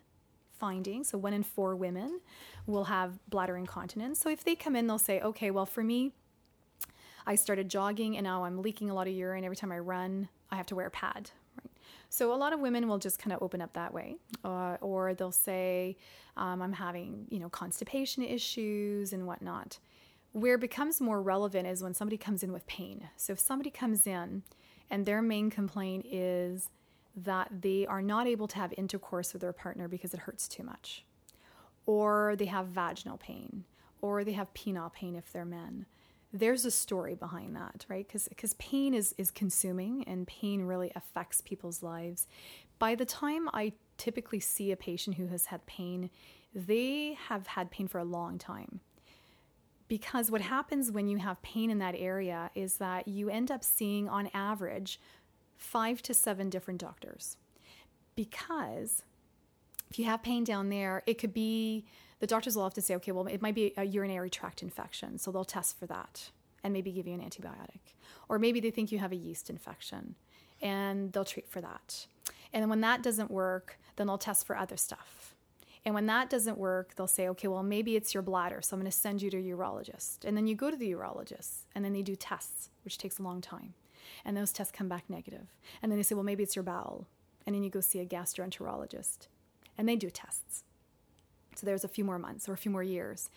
finding. 0.58 1.04
So 1.04 1.18
one 1.18 1.34
in 1.34 1.42
four 1.42 1.76
women 1.76 2.20
will 2.66 2.84
have 2.84 3.18
bladder 3.28 3.56
incontinence. 3.56 4.18
So 4.18 4.30
if 4.30 4.44
they 4.44 4.54
come 4.54 4.76
in, 4.76 4.86
they'll 4.86 4.98
say, 4.98 5.20
okay, 5.20 5.50
well, 5.50 5.66
for 5.66 5.84
me, 5.84 6.12
I 7.26 7.34
started 7.34 7.68
jogging 7.68 8.16
and 8.16 8.24
now 8.24 8.44
I'm 8.44 8.62
leaking 8.62 8.90
a 8.90 8.94
lot 8.94 9.06
of 9.06 9.14
urine. 9.14 9.44
Every 9.44 9.56
time 9.56 9.72
I 9.72 9.78
run, 9.78 10.28
I 10.50 10.56
have 10.56 10.66
to 10.66 10.74
wear 10.74 10.86
a 10.86 10.90
pad. 10.90 11.30
Right? 11.62 11.72
So 12.08 12.32
a 12.32 12.36
lot 12.36 12.52
of 12.52 12.60
women 12.60 12.88
will 12.88 12.98
just 12.98 13.18
kind 13.18 13.32
of 13.32 13.42
open 13.42 13.60
up 13.60 13.72
that 13.74 13.94
way, 13.94 14.16
uh, 14.44 14.76
or 14.80 15.14
they'll 15.14 15.30
say, 15.30 15.96
um, 16.36 16.60
"I'm 16.60 16.72
having 16.72 17.26
you 17.30 17.38
know 17.38 17.48
constipation 17.48 18.22
issues 18.24 19.12
and 19.12 19.26
whatnot." 19.26 19.78
Where 20.32 20.54
it 20.54 20.60
becomes 20.60 21.00
more 21.00 21.20
relevant 21.20 21.66
is 21.66 21.82
when 21.82 21.94
somebody 21.94 22.16
comes 22.16 22.42
in 22.42 22.52
with 22.52 22.66
pain. 22.66 23.08
So 23.16 23.32
if 23.32 23.40
somebody 23.40 23.70
comes 23.70 24.06
in 24.06 24.42
and 24.88 25.04
their 25.04 25.22
main 25.22 25.50
complaint 25.50 26.06
is 26.06 26.70
that 27.16 27.48
they 27.62 27.84
are 27.86 28.02
not 28.02 28.28
able 28.28 28.46
to 28.48 28.56
have 28.56 28.72
intercourse 28.76 29.32
with 29.32 29.42
their 29.42 29.52
partner 29.52 29.88
because 29.88 30.14
it 30.14 30.20
hurts 30.20 30.46
too 30.46 30.62
much, 30.62 31.04
or 31.86 32.34
they 32.36 32.44
have 32.46 32.66
vaginal 32.68 33.18
pain, 33.18 33.64
or 34.00 34.24
they 34.24 34.32
have 34.32 34.54
penile 34.54 34.92
pain 34.92 35.14
if 35.16 35.32
they're 35.32 35.44
men 35.44 35.86
there's 36.32 36.64
a 36.64 36.70
story 36.70 37.14
behind 37.14 37.56
that, 37.56 37.84
right? 37.88 38.06
Because 38.06 38.28
because 38.28 38.54
pain 38.54 38.94
is, 38.94 39.14
is 39.18 39.30
consuming 39.30 40.04
and 40.04 40.26
pain 40.26 40.62
really 40.62 40.92
affects 40.94 41.40
people's 41.40 41.82
lives. 41.82 42.26
By 42.78 42.94
the 42.94 43.04
time 43.04 43.48
I 43.52 43.72
typically 43.98 44.40
see 44.40 44.72
a 44.72 44.76
patient 44.76 45.16
who 45.16 45.26
has 45.26 45.46
had 45.46 45.66
pain, 45.66 46.10
they 46.54 47.16
have 47.28 47.46
had 47.48 47.70
pain 47.70 47.88
for 47.88 47.98
a 47.98 48.04
long 48.04 48.38
time. 48.38 48.80
Because 49.88 50.30
what 50.30 50.40
happens 50.40 50.92
when 50.92 51.08
you 51.08 51.18
have 51.18 51.42
pain 51.42 51.68
in 51.68 51.78
that 51.78 51.96
area 51.96 52.50
is 52.54 52.76
that 52.76 53.08
you 53.08 53.28
end 53.28 53.50
up 53.50 53.64
seeing, 53.64 54.08
on 54.08 54.30
average, 54.32 55.00
five 55.56 56.00
to 56.02 56.14
seven 56.14 56.48
different 56.48 56.80
doctors 56.80 57.36
because 58.20 59.02
if 59.90 59.98
you 59.98 60.04
have 60.04 60.22
pain 60.22 60.44
down 60.44 60.68
there, 60.68 61.02
it 61.06 61.14
could 61.14 61.32
be 61.32 61.86
the 62.20 62.26
doctors 62.26 62.56
will 62.56 62.62
often 62.62 62.82
say, 62.82 62.94
okay, 62.96 63.12
well, 63.12 63.26
it 63.26 63.42
might 63.42 63.54
be 63.54 63.72
a 63.76 63.84
urinary 63.84 64.30
tract 64.30 64.62
infection, 64.62 65.18
so 65.18 65.30
they'll 65.30 65.44
test 65.44 65.78
for 65.78 65.86
that 65.86 66.30
and 66.62 66.72
maybe 66.72 66.92
give 66.92 67.06
you 67.06 67.14
an 67.14 67.20
antibiotic. 67.20 67.94
Or 68.28 68.38
maybe 68.38 68.60
they 68.60 68.70
think 68.70 68.92
you 68.92 68.98
have 68.98 69.12
a 69.12 69.16
yeast 69.16 69.50
infection 69.50 70.14
and 70.62 71.12
they'll 71.12 71.24
treat 71.24 71.48
for 71.48 71.60
that. 71.60 72.06
And 72.52 72.62
then 72.62 72.68
when 72.68 72.82
that 72.82 73.02
doesn't 73.02 73.30
work, 73.30 73.78
then 73.96 74.06
they'll 74.06 74.18
test 74.18 74.46
for 74.46 74.56
other 74.56 74.76
stuff. 74.76 75.34
And 75.84 75.94
when 75.94 76.06
that 76.06 76.28
doesn't 76.28 76.58
work, 76.58 76.94
they'll 76.94 77.06
say, 77.06 77.28
okay, 77.28 77.48
well, 77.48 77.62
maybe 77.62 77.96
it's 77.96 78.12
your 78.12 78.22
bladder, 78.22 78.60
so 78.60 78.74
I'm 78.74 78.80
going 78.80 78.90
to 78.90 78.96
send 78.96 79.22
you 79.22 79.30
to 79.30 79.38
a 79.38 79.56
urologist. 79.56 80.24
And 80.24 80.36
then 80.36 80.46
you 80.46 80.54
go 80.54 80.70
to 80.70 80.76
the 80.76 80.92
urologist, 80.92 81.64
and 81.74 81.82
then 81.82 81.94
they 81.94 82.02
do 82.02 82.16
tests, 82.16 82.68
which 82.84 82.98
takes 82.98 83.18
a 83.18 83.22
long 83.22 83.40
time. 83.40 83.72
And 84.24 84.36
those 84.36 84.52
tests 84.52 84.76
come 84.76 84.88
back 84.88 85.04
negative. 85.08 85.46
And 85.80 85.90
then 85.90 85.98
they 85.98 86.02
say, 86.02 86.14
well, 86.14 86.24
maybe 86.24 86.42
it's 86.42 86.54
your 86.54 86.62
bowel. 86.62 87.06
And 87.46 87.54
then 87.54 87.62
you 87.62 87.70
go 87.70 87.80
see 87.80 88.00
a 88.00 88.04
gastroenterologist, 88.04 89.28
and 89.78 89.88
they 89.88 89.96
do 89.96 90.10
tests. 90.10 90.64
So 91.60 91.66
there's 91.66 91.84
a 91.84 91.88
few 91.88 92.04
more 92.04 92.18
months 92.18 92.48
or 92.48 92.54
a 92.54 92.56
few 92.56 92.70
more 92.70 92.82
years. 92.82 93.28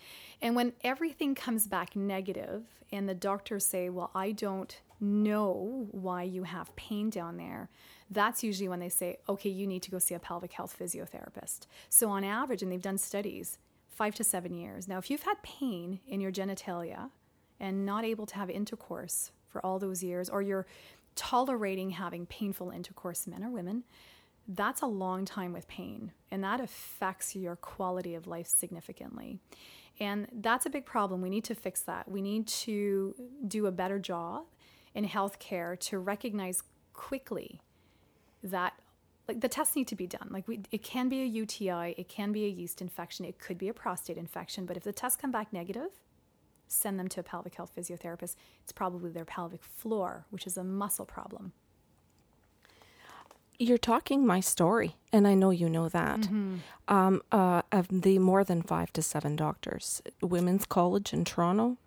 And 0.41 0.55
when 0.55 0.71
everything 0.81 1.36
comes 1.36 1.67
back 1.67 1.95
negative, 1.95 2.63
and 2.93 3.09
the 3.09 3.15
doctors 3.15 3.65
say, 3.65 3.89
well, 3.89 4.12
I 4.15 4.31
don't 4.31 4.79
know 5.01 5.88
why 5.91 6.23
you 6.23 6.43
have 6.43 6.73
pain 6.75 7.09
down 7.09 7.38
there, 7.38 7.69
that's 8.09 8.43
usually 8.43 8.69
when 8.69 8.79
they 8.79 8.89
say, 8.89 9.17
okay, 9.27 9.49
you 9.49 9.67
need 9.67 9.81
to 9.83 9.91
go 9.91 9.99
see 9.99 10.13
a 10.13 10.19
pelvic 10.19 10.53
health 10.53 10.77
physiotherapist. 10.79 11.62
So, 11.89 12.09
on 12.09 12.23
average, 12.23 12.62
and 12.62 12.71
they've 12.71 12.81
done 12.81 12.99
studies, 12.99 13.57
five 13.89 14.15
to 14.15 14.23
seven 14.23 14.53
years. 14.53 14.88
Now, 14.88 14.99
if 14.99 15.09
you've 15.09 15.23
had 15.23 15.41
pain 15.43 15.99
in 16.07 16.21
your 16.21 16.31
genitalia 16.31 17.09
and 17.59 17.86
not 17.86 18.05
able 18.05 18.25
to 18.27 18.36
have 18.36 18.49
intercourse 18.49 19.31
for 19.47 19.65
all 19.65 19.79
those 19.79 20.03
years, 20.03 20.29
or 20.29 20.41
you're 20.41 20.67
tolerating 21.15 21.89
having 21.89 22.25
painful 22.27 22.69
intercourse, 22.69 23.27
men 23.27 23.43
or 23.43 23.49
women, 23.49 23.83
that's 24.47 24.82
a 24.82 24.88
long 24.88 25.25
time 25.25 25.53
with 25.53 25.67
pain, 25.67 26.12
and 26.32 26.43
that 26.43 26.60
affects 26.60 27.36
your 27.36 27.56
quality 27.56 28.15
of 28.15 28.27
life 28.27 28.47
significantly. 28.47 29.39
And 29.99 30.27
that's 30.34 30.65
a 30.65 30.69
big 30.69 30.86
problem. 30.86 31.21
We 31.21 31.29
need 31.29 31.43
to 31.45 31.56
fix 31.56 31.82
that. 31.82 32.10
We 32.10 32.21
need 32.21 32.47
to 32.47 33.15
do 33.47 33.67
a 33.67 33.71
better 33.71 33.99
job 33.99 34.45
in 34.93 35.08
healthcare 35.08 35.79
to 35.79 35.99
recognize 35.99 36.63
quickly 36.93 37.62
that 38.43 38.73
like 39.27 39.39
the 39.39 39.47
tests 39.47 39.75
need 39.75 39.88
to 39.88 39.95
be 39.95 40.08
done. 40.08 40.27
Like 40.32 40.47
we, 40.47 40.62
it 40.71 40.84
can 40.84 41.08
be 41.08 41.21
a 41.21 41.25
UTI, 41.25 41.95
it 41.97 42.10
can 42.10 42.32
be 42.32 42.45
a 42.45 42.49
yeast 42.49 42.82
infection, 42.82 43.25
it 43.25 43.39
could 43.39 43.58
be 43.58 43.69
a 43.69 43.73
prostate 43.73 44.17
infection, 44.17 44.65
but 44.65 44.75
if 44.75 44.84
the 44.84 44.91
tests 44.91 45.19
come 45.19 45.32
back 45.32 45.53
negative, 45.53 45.91
send 46.67 46.99
them 46.99 47.08
to 47.08 47.21
a 47.21 47.23
pelvic 47.23 47.56
health 47.56 47.71
physiotherapist. 47.75 48.36
It's 48.62 48.71
probably 48.73 49.12
their 49.12 49.25
pelvic 49.25 49.63
floor, 49.63 50.25
which 50.29 50.45
is 50.45 50.58
a 50.58 50.63
muscle 50.63 51.06
problem. 51.06 51.53
You're 53.63 53.78
talking 53.78 54.26
my 54.28 54.41
story, 54.41 54.97
and 55.13 55.26
I 55.26 55.36
know 55.36 55.49
you 55.49 55.69
know 55.69 55.88
that. 55.88 56.21
Mm-hmm. 56.21 56.56
Um, 56.89 57.21
uh, 57.32 57.62
of 57.71 57.88
the 57.89 58.19
more 58.19 58.43
than 58.43 58.62
five 58.62 58.91
to 58.93 59.02
seven 59.02 59.38
doctors, 59.38 60.02
Women's 60.21 60.65
College 60.65 61.13
in 61.13 61.23
Toronto, 61.23 61.78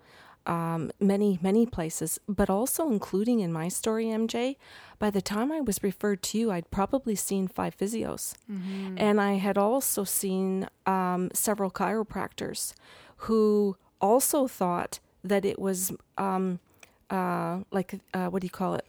um, 0.46 0.90
many, 0.98 1.38
many 1.42 1.66
places, 1.66 2.18
but 2.26 2.48
also 2.48 2.88
including 2.88 3.40
in 3.40 3.52
my 3.52 3.68
story, 3.68 4.06
MJ, 4.06 4.56
by 4.98 5.10
the 5.10 5.20
time 5.20 5.52
I 5.52 5.60
was 5.60 5.82
referred 5.82 6.22
to 6.22 6.38
you, 6.38 6.50
I'd 6.50 6.70
probably 6.70 7.14
seen 7.14 7.46
five 7.46 7.76
physios. 7.76 8.34
Mm-hmm. 8.50 8.96
And 8.96 9.20
I 9.20 9.34
had 9.34 9.58
also 9.58 10.04
seen 10.04 10.68
um, 10.86 11.30
several 11.34 11.70
chiropractors 11.70 12.72
who 13.28 13.76
also 14.00 14.46
thought 14.46 14.98
that 15.22 15.44
it 15.44 15.58
was 15.58 15.92
um, 16.16 16.60
uh, 17.10 17.60
like, 17.70 18.00
uh, 18.14 18.28
what 18.28 18.40
do 18.40 18.46
you 18.46 18.50
call 18.50 18.76
it? 18.76 18.86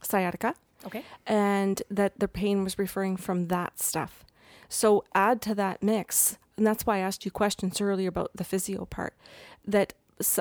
Sciatica. 0.00 0.54
Okay. 0.86 1.04
And 1.26 1.82
that 1.90 2.18
the 2.18 2.28
pain 2.28 2.64
was 2.64 2.78
referring 2.78 3.16
from 3.16 3.48
that 3.48 3.78
stuff. 3.78 4.24
So 4.68 5.04
add 5.14 5.42
to 5.42 5.54
that 5.56 5.82
mix, 5.82 6.38
and 6.56 6.66
that's 6.66 6.86
why 6.86 6.96
I 6.96 7.00
asked 7.00 7.24
you 7.24 7.30
questions 7.30 7.80
earlier 7.80 8.08
about 8.08 8.30
the 8.34 8.44
physio 8.44 8.84
part, 8.84 9.14
that 9.66 9.94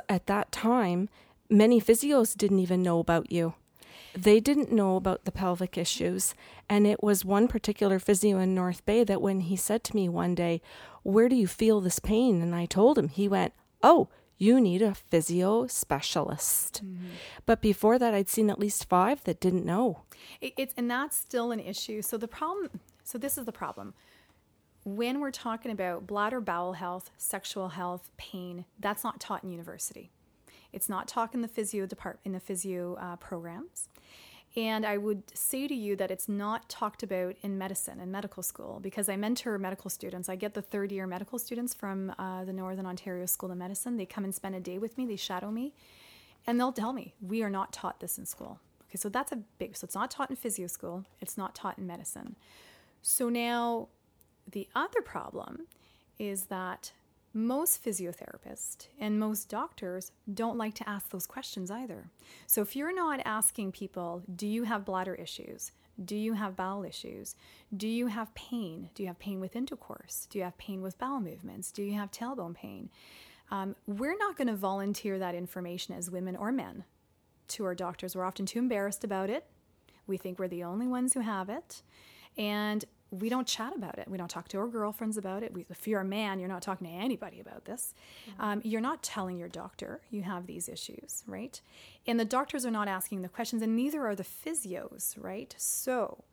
at 0.08 0.28
that 0.28 0.52
time, 0.52 1.10
many 1.50 1.82
physios 1.82 2.38
didn't 2.38 2.60
even 2.60 2.84
know 2.84 3.00
about 3.00 3.32
you. 3.32 3.56
They 4.16 4.40
didn't 4.40 4.72
know 4.72 4.96
about 4.96 5.26
the 5.26 5.32
pelvic 5.32 5.78
issues. 5.78 6.34
And 6.68 6.86
it 6.86 7.04
was 7.04 7.24
one 7.24 7.48
particular 7.48 8.00
physio 8.00 8.40
in 8.40 8.56
North 8.56 8.86
Bay 8.86 9.04
that 9.04 9.22
when 9.22 9.42
he 9.42 9.56
said 9.56 9.84
to 9.86 9.96
me 9.96 10.10
one 10.10 10.36
day, 10.36 10.62
Where 11.04 11.30
do 11.30 11.36
you 11.36 11.48
feel 11.48 11.80
this 11.80 12.00
pain? 12.00 12.42
And 12.42 12.56
I 12.56 12.66
told 12.66 12.98
him, 12.98 13.10
he 13.10 13.28
went, 13.28 13.54
Oh, 13.82 14.10
you 14.40 14.60
need 14.60 14.82
a 14.82 14.96
physio 14.96 15.68
specialist. 15.68 16.82
Mm-hmm. 16.84 17.06
But 17.46 17.62
before 17.62 18.00
that, 18.00 18.16
I'd 18.16 18.30
seen 18.30 18.50
at 18.50 18.58
least 18.58 18.90
five 18.90 19.24
that 19.26 19.40
didn't 19.40 19.66
know. 19.66 20.02
It, 20.42 20.54
it's 20.58 20.74
and 20.76 20.90
that's 20.90 21.16
still 21.16 21.52
an 21.52 21.60
issue. 21.60 22.02
So 22.02 22.18
the 22.18 22.28
problem, 22.28 22.80
so 23.04 23.20
this 23.20 23.38
is 23.38 23.46
the 23.46 23.52
problem 23.52 23.94
when 24.86 25.20
we're 25.20 25.32
talking 25.32 25.72
about 25.72 26.08
bladder 26.08 26.42
bowel 26.42 26.74
health, 26.74 27.12
sexual 27.18 27.70
health, 27.70 28.10
pain, 28.18 28.66
that's 28.80 29.04
not 29.04 29.20
taught 29.20 29.44
in 29.44 29.52
university. 29.52 30.10
It's 30.72 30.90
not 30.90 31.08
taught 31.08 31.34
in 31.34 31.42
the 31.42 31.48
physio 31.48 31.86
department 31.86 32.26
in 32.26 32.32
the 32.34 32.40
physio 32.40 32.96
uh, 32.96 33.16
programs. 33.18 33.90
And 34.56 34.86
I 34.86 34.98
would 34.98 35.24
say 35.38 35.68
to 35.68 35.76
you 35.76 35.96
that 35.98 36.10
it's 36.10 36.28
not 36.28 36.68
talked 36.70 37.04
about 37.04 37.36
in 37.42 37.58
medicine 37.58 38.00
and 38.00 38.12
medical 38.12 38.42
school 38.42 38.80
because 38.82 39.08
I 39.08 39.16
mentor 39.16 39.58
medical 39.60 39.90
students. 39.90 40.28
I 40.28 40.36
get 40.36 40.56
the 40.56 40.62
third 40.62 40.92
year 40.92 41.06
medical 41.06 41.38
students 41.38 41.74
from 41.74 42.14
uh, 42.18 42.46
the 42.46 42.54
Northern 42.54 42.86
Ontario 42.86 43.26
School 43.28 43.52
of 43.52 43.58
Medicine. 43.58 43.98
They 43.98 44.08
come 44.08 44.24
and 44.24 44.34
spend 44.34 44.56
a 44.56 44.60
day 44.60 44.80
with 44.80 44.98
me, 44.98 45.06
they 45.06 45.16
shadow 45.16 45.52
me, 45.52 45.74
and 46.48 46.60
they'll 46.60 46.72
tell 46.72 46.94
me, 46.94 47.14
We 47.22 47.44
are 47.44 47.50
not 47.50 47.72
taught 47.72 48.00
this 48.00 48.18
in 48.18 48.26
school. 48.26 48.60
Okay, 48.90 48.98
so 48.98 49.08
that's 49.08 49.32
a 49.32 49.36
big, 49.36 49.78
so 49.78 49.86
it's 49.86 49.94
not 49.94 50.10
taught 50.10 50.32
in 50.32 50.36
physio 50.36 50.66
school, 50.66 51.06
it's 51.22 51.38
not 51.38 51.54
taught 51.54 51.78
in 51.78 51.86
medicine. 51.86 52.36
So 53.04 53.30
now 53.30 53.90
the 54.52 54.68
other 54.76 55.02
problem 55.02 55.68
is 56.18 56.46
that 56.46 56.92
most 57.34 57.84
physiotherapists 57.84 58.88
and 59.00 59.20
most 59.20 59.50
doctors 59.50 60.12
don't 60.34 60.58
like 60.58 60.74
to 60.76 60.90
ask 60.90 61.10
those 61.10 61.28
questions 61.28 61.70
either. 61.70 62.10
So 62.48 62.62
if 62.62 62.76
you're 62.76 62.96
not 62.96 63.22
asking 63.26 63.72
people, 63.72 64.24
do 64.36 64.48
you 64.48 64.64
have 64.64 64.86
bladder 64.86 65.16
issues? 65.16 65.72
Do 66.04 66.16
you 66.16 66.34
have 66.34 66.56
bowel 66.56 66.84
issues? 66.84 67.36
Do 67.76 67.88
you 67.88 68.08
have 68.08 68.34
pain? 68.34 68.90
Do 68.96 69.04
you 69.04 69.08
have 69.08 69.20
pain 69.20 69.40
with 69.40 69.56
intercourse? 69.56 70.28
Do 70.30 70.38
you 70.38 70.46
have 70.46 70.58
pain 70.58 70.82
with 70.82 70.98
bowel 70.98 71.20
movements? 71.20 71.72
Do 71.72 71.84
you 71.84 71.94
have 71.94 72.12
tailbone 72.12 72.56
pain? 72.56 72.90
Um, 73.52 73.76
we're 73.86 74.18
not 74.18 74.38
going 74.38 74.48
to 74.48 74.56
volunteer 74.56 75.20
that 75.20 75.36
information 75.36 75.96
as 75.96 76.10
women 76.10 76.36
or 76.36 76.52
men 76.52 76.86
to 77.50 77.66
our 77.66 77.76
doctors. 77.76 78.16
We're 78.16 78.26
often 78.26 78.46
too 78.46 78.60
embarrassed 78.60 79.04
about 79.04 79.30
it. 79.30 79.46
We 80.08 80.18
think 80.18 80.40
we're 80.40 80.48
the 80.48 80.64
only 80.64 80.88
ones 80.88 81.14
who 81.14 81.20
have 81.20 81.50
it. 81.50 81.82
And 82.38 82.86
we 83.12 83.30
don't 83.30 83.48
chat 83.48 83.76
about 83.76 83.98
it. 83.98 84.08
We 84.08 84.18
don't 84.18 84.30
talk 84.30 84.48
to 84.50 84.60
our 84.60 84.68
girlfriends 84.68 85.18
about 85.18 85.44
it. 85.44 85.54
We, 85.54 85.66
if 85.70 85.88
you're 85.88 86.02
a 86.02 86.06
man, 86.06 86.40
you're 86.40 86.50
not 86.50 86.62
talking 86.62 86.88
to 86.88 86.94
anybody 86.94 87.40
about 87.40 87.66
this. 87.66 87.94
Mm-hmm. 88.30 88.42
Um, 88.42 88.62
you're 88.64 88.82
not 88.82 89.02
telling 89.02 89.38
your 89.38 89.48
doctor 89.48 90.02
you 90.12 90.22
have 90.24 90.46
these 90.46 90.70
issues, 90.70 91.24
right? 91.26 91.60
And 92.06 92.20
the 92.20 92.26
doctors 92.26 92.66
are 92.66 92.72
not 92.72 92.88
asking 92.88 93.22
the 93.22 93.30
questions, 93.30 93.62
and 93.62 93.76
neither 93.76 94.06
are 94.06 94.16
the 94.16 94.24
physios, 94.24 95.16
right? 95.18 95.54
So 95.58 96.24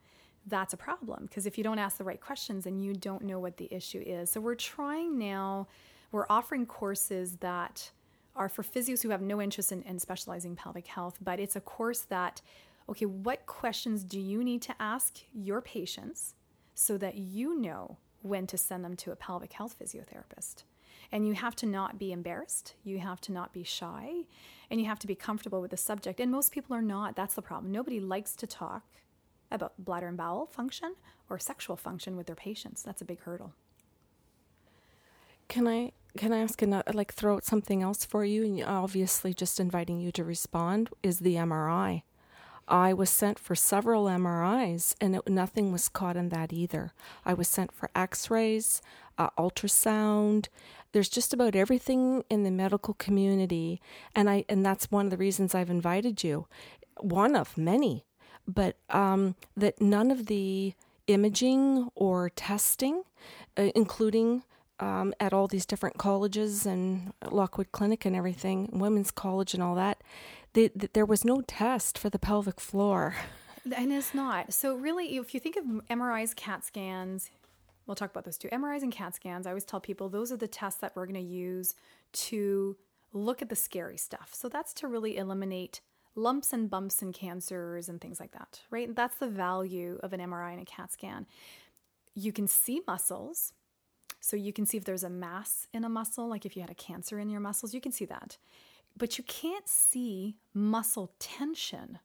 that's 0.47 0.73
a 0.73 0.77
problem 0.77 1.25
because 1.27 1.47
if 1.47 1.59
you 1.59 1.65
don't 1.65 1.79
ask 1.79 1.99
the 1.99 2.05
right 2.05 2.21
questions, 2.21 2.65
then 2.65 2.79
you 2.79 2.95
don't 2.95 3.23
know 3.23 3.39
what 3.39 3.57
the 3.57 3.73
issue 3.75 4.03
is. 4.05 4.31
So 4.31 4.41
we're 4.41 4.55
trying 4.55 5.19
now, 5.19 5.69
we're 6.13 6.27
offering 6.31 6.67
courses 6.67 7.37
that 7.37 7.91
are 8.37 8.49
for 8.49 8.63
physios 8.63 9.03
who 9.03 9.09
have 9.09 9.23
no 9.23 9.41
interest 9.41 9.73
in, 9.73 9.83
in 9.83 9.99
specializing 9.99 10.55
pelvic 10.55 10.87
health, 10.87 11.17
but 11.23 11.41
it's 11.41 11.57
a 11.57 11.61
course 11.61 12.01
that 12.03 12.43
okay, 12.89 13.07
what 13.07 13.47
questions 13.47 14.05
do 14.05 14.21
you 14.21 14.45
need 14.45 14.63
to 14.63 14.75
ask 14.79 15.19
your 15.35 15.61
patients 15.61 16.36
so 16.79 16.99
that 16.99 17.17
you 17.17 17.59
know 17.59 17.97
when 18.21 18.47
to 18.47 18.59
send 18.59 18.85
them 18.85 18.97
to 18.97 19.11
a 19.11 19.17
pelvic 19.17 19.55
health 19.55 19.77
physiotherapist. 19.83 20.65
And 21.11 21.27
you 21.27 21.33
have 21.33 21.57
to 21.57 21.67
not 21.67 21.99
be 21.99 22.13
embarrassed, 22.13 22.75
you 22.85 22.99
have 22.99 23.21
to 23.23 23.33
not 23.33 23.53
be 23.53 23.65
shy, 23.65 24.25
and 24.71 24.79
you 24.79 24.87
have 24.87 24.99
to 24.99 25.07
be 25.07 25.15
comfortable 25.15 25.61
with 25.61 25.71
the 25.71 25.77
subject. 25.77 26.21
And 26.21 26.31
most 26.31 26.53
people 26.53 26.77
are 26.77 26.83
not. 26.83 27.17
That's 27.17 27.35
the 27.35 27.43
problem. 27.43 27.73
Nobody 27.73 27.99
likes 27.99 28.37
to 28.37 28.47
talk 28.47 28.85
about 29.51 29.73
bladder 29.79 30.09
and 30.09 30.17
bowel 30.17 30.47
function 30.47 30.97
or 31.31 31.39
sexual 31.39 31.77
function 31.77 32.15
with 32.17 32.27
their 32.27 32.37
patients. 32.37 32.83
That's 32.83 33.01
a 33.01 33.07
big 33.07 33.21
hurdle. 33.21 33.55
Can 35.49 35.67
I 35.67 35.93
can 36.19 36.33
I 36.33 36.39
ask 36.39 36.61
another, 36.61 36.93
like 36.93 37.15
throw 37.15 37.37
out 37.37 37.45
something 37.45 37.83
else 37.83 38.05
for 38.05 38.25
you? 38.25 38.45
And 38.45 38.63
obviously, 38.65 39.33
just 39.33 39.61
inviting 39.61 40.01
you 40.01 40.11
to 40.13 40.25
respond 40.25 40.91
is 41.03 41.21
the 41.21 41.37
MRI. 41.37 42.03
I 42.69 42.93
was 42.93 43.11
sent 43.11 43.39
for 43.39 43.55
several 43.55 44.07
MRIs 44.07 44.95
and 45.01 45.17
it, 45.17 45.29
nothing 45.29 45.73
was 45.73 45.89
caught 45.89 46.17
in 46.17 46.31
that 46.31 46.53
either. 46.53 46.93
I 47.25 47.35
was 47.35 47.49
sent 47.49 47.73
for 47.73 47.91
x 47.95 48.31
rays, 48.31 48.83
uh, 49.19 49.31
ultrasound. 49.39 50.49
There's 50.93 51.09
just 51.09 51.33
about 51.33 51.55
everything 51.55 52.25
in 52.29 52.43
the 52.43 52.51
medical 52.51 52.95
community. 52.95 53.81
And, 54.15 54.29
I, 54.29 54.45
and 54.49 54.65
that's 54.65 54.91
one 54.91 55.07
of 55.07 55.11
the 55.11 55.17
reasons 55.17 55.55
I've 55.55 55.71
invited 55.71 56.25
you. 56.25 56.47
One 56.99 57.37
of 57.37 57.57
many. 57.57 58.05
But 58.49 58.77
um, 58.91 59.35
that 59.57 59.81
none 59.81 60.11
of 60.11 60.27
the 60.27 60.75
imaging 61.07 61.91
or 61.95 62.31
testing, 62.31 63.03
uh, 63.57 63.71
including 63.75 64.43
um, 64.79 65.15
at 65.19 65.33
all 65.33 65.47
these 65.47 65.67
different 65.67 65.99
colleges 65.99 66.67
and 66.67 67.13
Lockwood 67.31 67.73
Clinic 67.73 68.05
and 68.05 68.15
everything, 68.15 68.69
Women's 68.73 69.11
College 69.11 69.55
and 69.55 69.63
all 69.63 69.75
that, 69.75 70.03
the, 70.57 70.73
the, 70.75 70.89
there 70.95 71.05
was 71.05 71.23
no 71.23 71.43
test 71.43 71.99
for 71.99 72.09
the 72.11 72.19
pelvic 72.19 72.61
floor. 72.61 73.15
And 73.77 73.93
it's 73.93 74.15
not. 74.15 74.53
So 74.53 74.77
really, 74.77 75.17
if 75.17 75.35
you 75.35 75.41
think 75.41 75.57
of 75.57 75.65
MRIs, 75.91 76.37
CAT 76.37 76.65
scans, 76.65 77.31
we'll 77.85 77.97
talk 77.97 78.11
about 78.13 78.25
those 78.25 78.39
two. 78.39 78.47
MRIs 78.51 78.85
and 78.85 78.93
CAT 78.93 79.17
scans. 79.17 79.45
I 79.45 79.51
always 79.51 79.65
tell 79.65 79.81
people 79.81 80.09
those 80.09 80.31
are 80.31 80.37
the 80.37 80.47
tests 80.47 80.81
that 80.83 80.95
we're 80.95 81.07
going 81.07 81.21
to 81.21 81.29
use 81.29 81.75
to 82.13 82.77
look 83.13 83.43
at 83.43 83.49
the 83.49 83.57
scary 83.57 83.97
stuff. 83.97 84.31
So 84.35 84.49
that's 84.49 84.73
to 84.75 84.87
really 84.87 85.17
eliminate 85.17 85.81
lumps 86.15 86.53
and 86.53 86.71
bumps 86.71 87.03
and 87.03 87.13
cancers 87.13 87.89
and 87.89 88.01
things 88.01 88.21
like 88.21 88.31
that, 88.35 88.61
right? 88.71 88.95
That's 88.95 89.17
the 89.17 89.27
value 89.27 89.99
of 90.01 90.13
an 90.13 90.21
MRI 90.21 90.53
and 90.53 90.63
a 90.63 90.65
CAT 90.65 90.93
scan. 90.93 91.27
You 92.15 92.33
can 92.33 92.47
see 92.47 92.83
muscles. 92.87 93.53
So 94.21 94.37
you 94.37 94.53
can 94.53 94.65
see 94.65 94.77
if 94.77 94.85
there's 94.85 95.03
a 95.03 95.11
mass 95.11 95.67
in 95.73 95.83
a 95.83 95.89
muscle, 95.89 96.29
like 96.29 96.47
if 96.47 96.55
you 96.55 96.63
had 96.63 96.71
a 96.71 96.75
cancer 96.75 97.19
in 97.19 97.31
your 97.31 97.41
muscles, 97.41 97.75
you 97.75 97.81
can 97.81 97.91
see 97.91 98.05
that. 98.05 98.37
But 98.97 99.19
you 99.19 99.25
can't 99.25 99.69
see 99.69 100.37
muscle 100.55 101.13
tension 101.19 101.99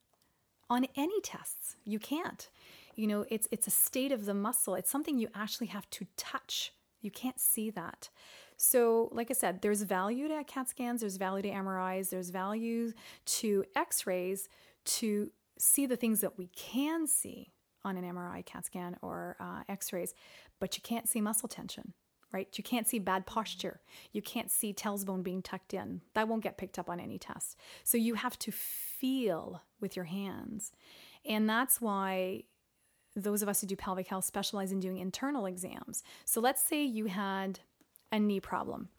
on 0.69 0.87
any 0.95 1.21
tests. 1.21 1.77
You 1.85 1.99
can't. 1.99 2.49
You 2.95 3.07
know, 3.07 3.25
it's 3.29 3.47
it's 3.51 3.67
a 3.67 3.71
state 3.71 4.11
of 4.11 4.25
the 4.25 4.33
muscle. 4.33 4.75
It's 4.75 4.89
something 4.89 5.17
you 5.17 5.29
actually 5.33 5.67
have 5.67 5.89
to 5.91 6.05
touch. 6.17 6.73
You 7.01 7.11
can't 7.11 7.39
see 7.39 7.69
that. 7.71 8.09
So, 8.57 9.09
like 9.11 9.31
I 9.31 9.33
said, 9.33 9.61
there's 9.61 9.81
value 9.81 10.27
to 10.27 10.43
CAT 10.43 10.69
scans, 10.69 11.01
there's 11.01 11.17
value 11.17 11.41
to 11.41 11.49
MRIs, 11.49 12.11
there's 12.11 12.29
value 12.29 12.93
to 13.25 13.63
x 13.75 14.05
rays 14.05 14.47
to 14.85 15.31
see 15.57 15.87
the 15.87 15.95
things 15.95 16.21
that 16.21 16.37
we 16.37 16.47
can 16.55 17.07
see 17.07 17.53
on 17.83 17.97
an 17.97 18.03
MRI, 18.03 18.45
CAT 18.45 18.65
scan, 18.65 18.97
or 19.01 19.35
uh, 19.39 19.63
x 19.67 19.91
rays, 19.91 20.13
but 20.59 20.77
you 20.77 20.81
can't 20.83 21.09
see 21.09 21.21
muscle 21.21 21.49
tension. 21.49 21.93
Right? 22.31 22.47
You 22.57 22.63
can't 22.63 22.87
see 22.87 22.97
bad 22.97 23.25
posture. 23.25 23.81
You 24.13 24.21
can't 24.21 24.49
see 24.49 24.73
tailbone 24.73 25.21
being 25.21 25.41
tucked 25.41 25.73
in. 25.73 26.01
That 26.13 26.29
won't 26.29 26.43
get 26.43 26.57
picked 26.57 26.79
up 26.79 26.89
on 26.89 26.99
any 26.99 27.17
test. 27.17 27.57
So 27.83 27.97
you 27.97 28.13
have 28.15 28.39
to 28.39 28.51
feel 28.51 29.63
with 29.81 29.97
your 29.97 30.05
hands. 30.05 30.71
And 31.25 31.49
that's 31.49 31.81
why 31.81 32.43
those 33.15 33.41
of 33.41 33.49
us 33.49 33.61
who 33.61 33.67
do 33.67 33.75
pelvic 33.75 34.07
health 34.07 34.25
specialize 34.25 34.71
in 34.71 34.79
doing 34.79 34.97
internal 34.97 35.45
exams. 35.45 36.03
So 36.23 36.39
let's 36.39 36.61
say 36.61 36.83
you 36.83 37.05
had 37.07 37.59
a 38.11 38.19
knee 38.19 38.39
problem. 38.39 38.89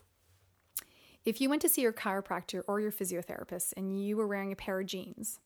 If 1.24 1.41
you 1.41 1.49
went 1.49 1.62
to 1.62 1.68
see 1.68 1.83
your 1.83 1.93
chiropractor 1.93 2.62
or 2.66 2.80
your 2.80 2.93
physiotherapist 2.93 3.74
and 3.76 4.05
you 4.05 4.16
were 4.16 4.26
wearing 4.26 4.53
a 4.53 4.57
pair 4.57 4.80
of 4.80 4.87
jeans 4.87 5.39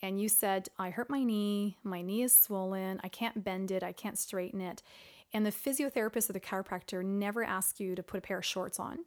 and 0.00 0.20
you 0.20 0.28
said, 0.28 0.68
I 0.78 0.90
hurt 0.90 1.10
my 1.10 1.24
knee, 1.24 1.78
my 1.82 2.00
knee 2.00 2.22
is 2.22 2.36
swollen, 2.36 3.00
I 3.02 3.08
can't 3.08 3.42
bend 3.42 3.70
it, 3.70 3.82
I 3.82 3.92
can't 3.92 4.18
straighten 4.18 4.60
it, 4.60 4.82
and 5.32 5.44
the 5.44 5.52
physiotherapist 5.52 6.30
or 6.30 6.32
the 6.32 6.40
chiropractor 6.40 7.04
never 7.04 7.44
asks 7.44 7.80
you 7.80 7.94
to 7.94 8.02
put 8.02 8.18
a 8.18 8.22
pair 8.22 8.38
of 8.38 8.44
shorts 8.44 8.78
on, 8.78 8.98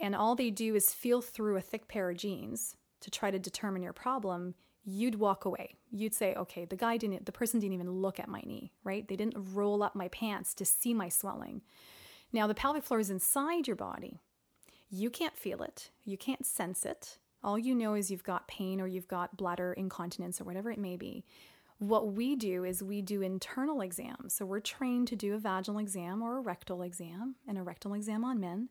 and 0.00 0.14
all 0.14 0.34
they 0.34 0.50
do 0.50 0.74
is 0.74 0.92
feel 0.92 1.20
through 1.20 1.56
a 1.56 1.62
thick 1.62 1.88
pair 1.88 2.10
of 2.10 2.16
jeans 2.16 2.76
to 3.00 3.10
try 3.10 3.30
to 3.30 3.38
determine 3.38 3.82
your 3.82 3.92
problem, 3.92 4.54
you'd 4.84 5.14
walk 5.16 5.44
away. 5.44 5.76
You'd 5.90 6.14
say, 6.14 6.34
okay, 6.34 6.64
the 6.64 6.76
guy 6.76 6.96
didn't, 6.96 7.26
the 7.26 7.32
person 7.32 7.60
didn't 7.60 7.74
even 7.74 7.90
look 7.90 8.18
at 8.18 8.28
my 8.28 8.40
knee, 8.44 8.72
right? 8.82 9.06
They 9.06 9.16
didn't 9.16 9.54
roll 9.54 9.82
up 9.82 9.94
my 9.94 10.08
pants 10.08 10.54
to 10.54 10.64
see 10.64 10.94
my 10.94 11.08
swelling. 11.08 11.62
Now, 12.32 12.46
the 12.46 12.54
pelvic 12.54 12.82
floor 12.82 13.00
is 13.00 13.10
inside 13.10 13.66
your 13.66 13.76
body. 13.76 14.20
You 14.90 15.10
can't 15.10 15.36
feel 15.36 15.62
it, 15.62 15.90
you 16.04 16.16
can't 16.16 16.44
sense 16.44 16.84
it. 16.84 17.18
All 17.42 17.58
you 17.58 17.74
know 17.74 17.94
is 17.94 18.10
you've 18.10 18.24
got 18.24 18.48
pain 18.48 18.80
or 18.80 18.86
you've 18.86 19.08
got 19.08 19.36
bladder 19.36 19.74
incontinence 19.74 20.40
or 20.40 20.44
whatever 20.44 20.70
it 20.70 20.78
may 20.78 20.96
be. 20.96 21.24
What 21.84 22.14
we 22.14 22.34
do 22.34 22.64
is 22.64 22.82
we 22.82 23.02
do 23.02 23.20
internal 23.20 23.82
exams. 23.82 24.32
So 24.32 24.46
we're 24.46 24.60
trained 24.60 25.06
to 25.08 25.16
do 25.16 25.34
a 25.34 25.38
vaginal 25.38 25.78
exam 25.78 26.22
or 26.22 26.38
a 26.38 26.40
rectal 26.40 26.80
exam, 26.80 27.34
and 27.46 27.58
a 27.58 27.62
rectal 27.62 27.92
exam 27.92 28.24
on 28.24 28.40
men. 28.40 28.70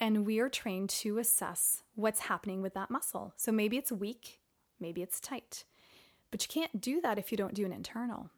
And 0.00 0.26
we 0.26 0.40
are 0.40 0.48
trained 0.48 0.90
to 0.90 1.18
assess 1.18 1.82
what's 1.94 2.20
happening 2.20 2.60
with 2.60 2.74
that 2.74 2.90
muscle. 2.90 3.34
So 3.36 3.52
maybe 3.52 3.76
it's 3.76 3.92
weak, 3.92 4.40
maybe 4.80 5.00
it's 5.00 5.20
tight. 5.20 5.62
But 6.32 6.42
you 6.42 6.48
can't 6.48 6.80
do 6.80 7.00
that 7.02 7.18
if 7.18 7.30
you 7.30 7.38
don't 7.38 7.54
do 7.54 7.64
an 7.64 7.72
internal, 7.72 8.30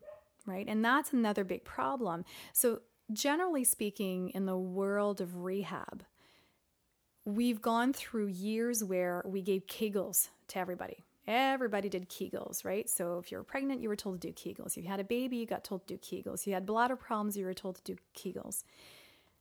right? 0.44 0.66
And 0.68 0.84
that's 0.84 1.14
another 1.14 1.42
big 1.42 1.64
problem. 1.64 2.26
So 2.52 2.80
generally 3.12 3.64
speaking, 3.64 4.28
in 4.30 4.44
the 4.44 4.58
world 4.58 5.22
of 5.22 5.36
rehab, 5.36 6.04
we've 7.24 7.62
gone 7.62 7.94
through 7.94 8.26
years 8.26 8.84
where 8.84 9.22
we 9.24 9.40
gave 9.40 9.66
Kegels 9.66 10.28
to 10.48 10.58
everybody. 10.58 11.04
Everybody 11.26 11.88
did 11.88 12.08
Kegels, 12.08 12.64
right? 12.64 12.88
So 12.88 13.18
if 13.18 13.30
you 13.30 13.38
were 13.38 13.44
pregnant, 13.44 13.80
you 13.82 13.88
were 13.88 13.96
told 13.96 14.20
to 14.20 14.28
do 14.28 14.32
Kegels. 14.32 14.76
If 14.76 14.84
you 14.84 14.88
had 14.88 15.00
a 15.00 15.04
baby, 15.04 15.36
you 15.36 15.46
got 15.46 15.64
told 15.64 15.86
to 15.86 15.96
do 15.96 15.98
Kegels. 15.98 16.40
If 16.40 16.46
You 16.48 16.54
had 16.54 16.66
bladder 16.66 16.96
problems, 16.96 17.36
you 17.36 17.44
were 17.44 17.54
told 17.54 17.76
to 17.76 17.94
do 17.94 17.96
Kegels. 18.16 18.64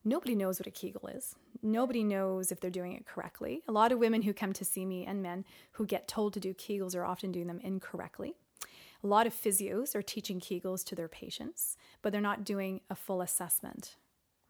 Nobody 0.03 0.35
knows 0.35 0.59
what 0.59 0.67
a 0.67 0.71
Kegel 0.71 1.07
is. 1.07 1.35
Nobody 1.61 2.03
knows 2.03 2.51
if 2.51 2.59
they're 2.59 2.69
doing 2.69 2.93
it 2.93 3.05
correctly. 3.05 3.61
A 3.67 3.71
lot 3.71 3.91
of 3.91 3.99
women 3.99 4.21
who 4.21 4.33
come 4.33 4.53
to 4.53 4.63
see 4.63 4.85
me 4.85 5.05
and 5.05 5.21
men 5.21 5.45
who 5.73 5.85
get 5.85 6.07
told 6.07 6.33
to 6.33 6.39
do 6.39 6.53
Kegels 6.53 6.95
are 6.95 7.05
often 7.05 7.31
doing 7.31 7.47
them 7.47 7.59
incorrectly. 7.61 8.35
A 9.03 9.07
lot 9.07 9.27
of 9.27 9.33
physios 9.33 9.95
are 9.95 10.01
teaching 10.01 10.39
Kegels 10.39 10.83
to 10.85 10.95
their 10.95 11.07
patients, 11.07 11.77
but 12.01 12.11
they're 12.11 12.21
not 12.21 12.43
doing 12.43 12.81
a 12.89 12.95
full 12.95 13.21
assessment, 13.21 13.95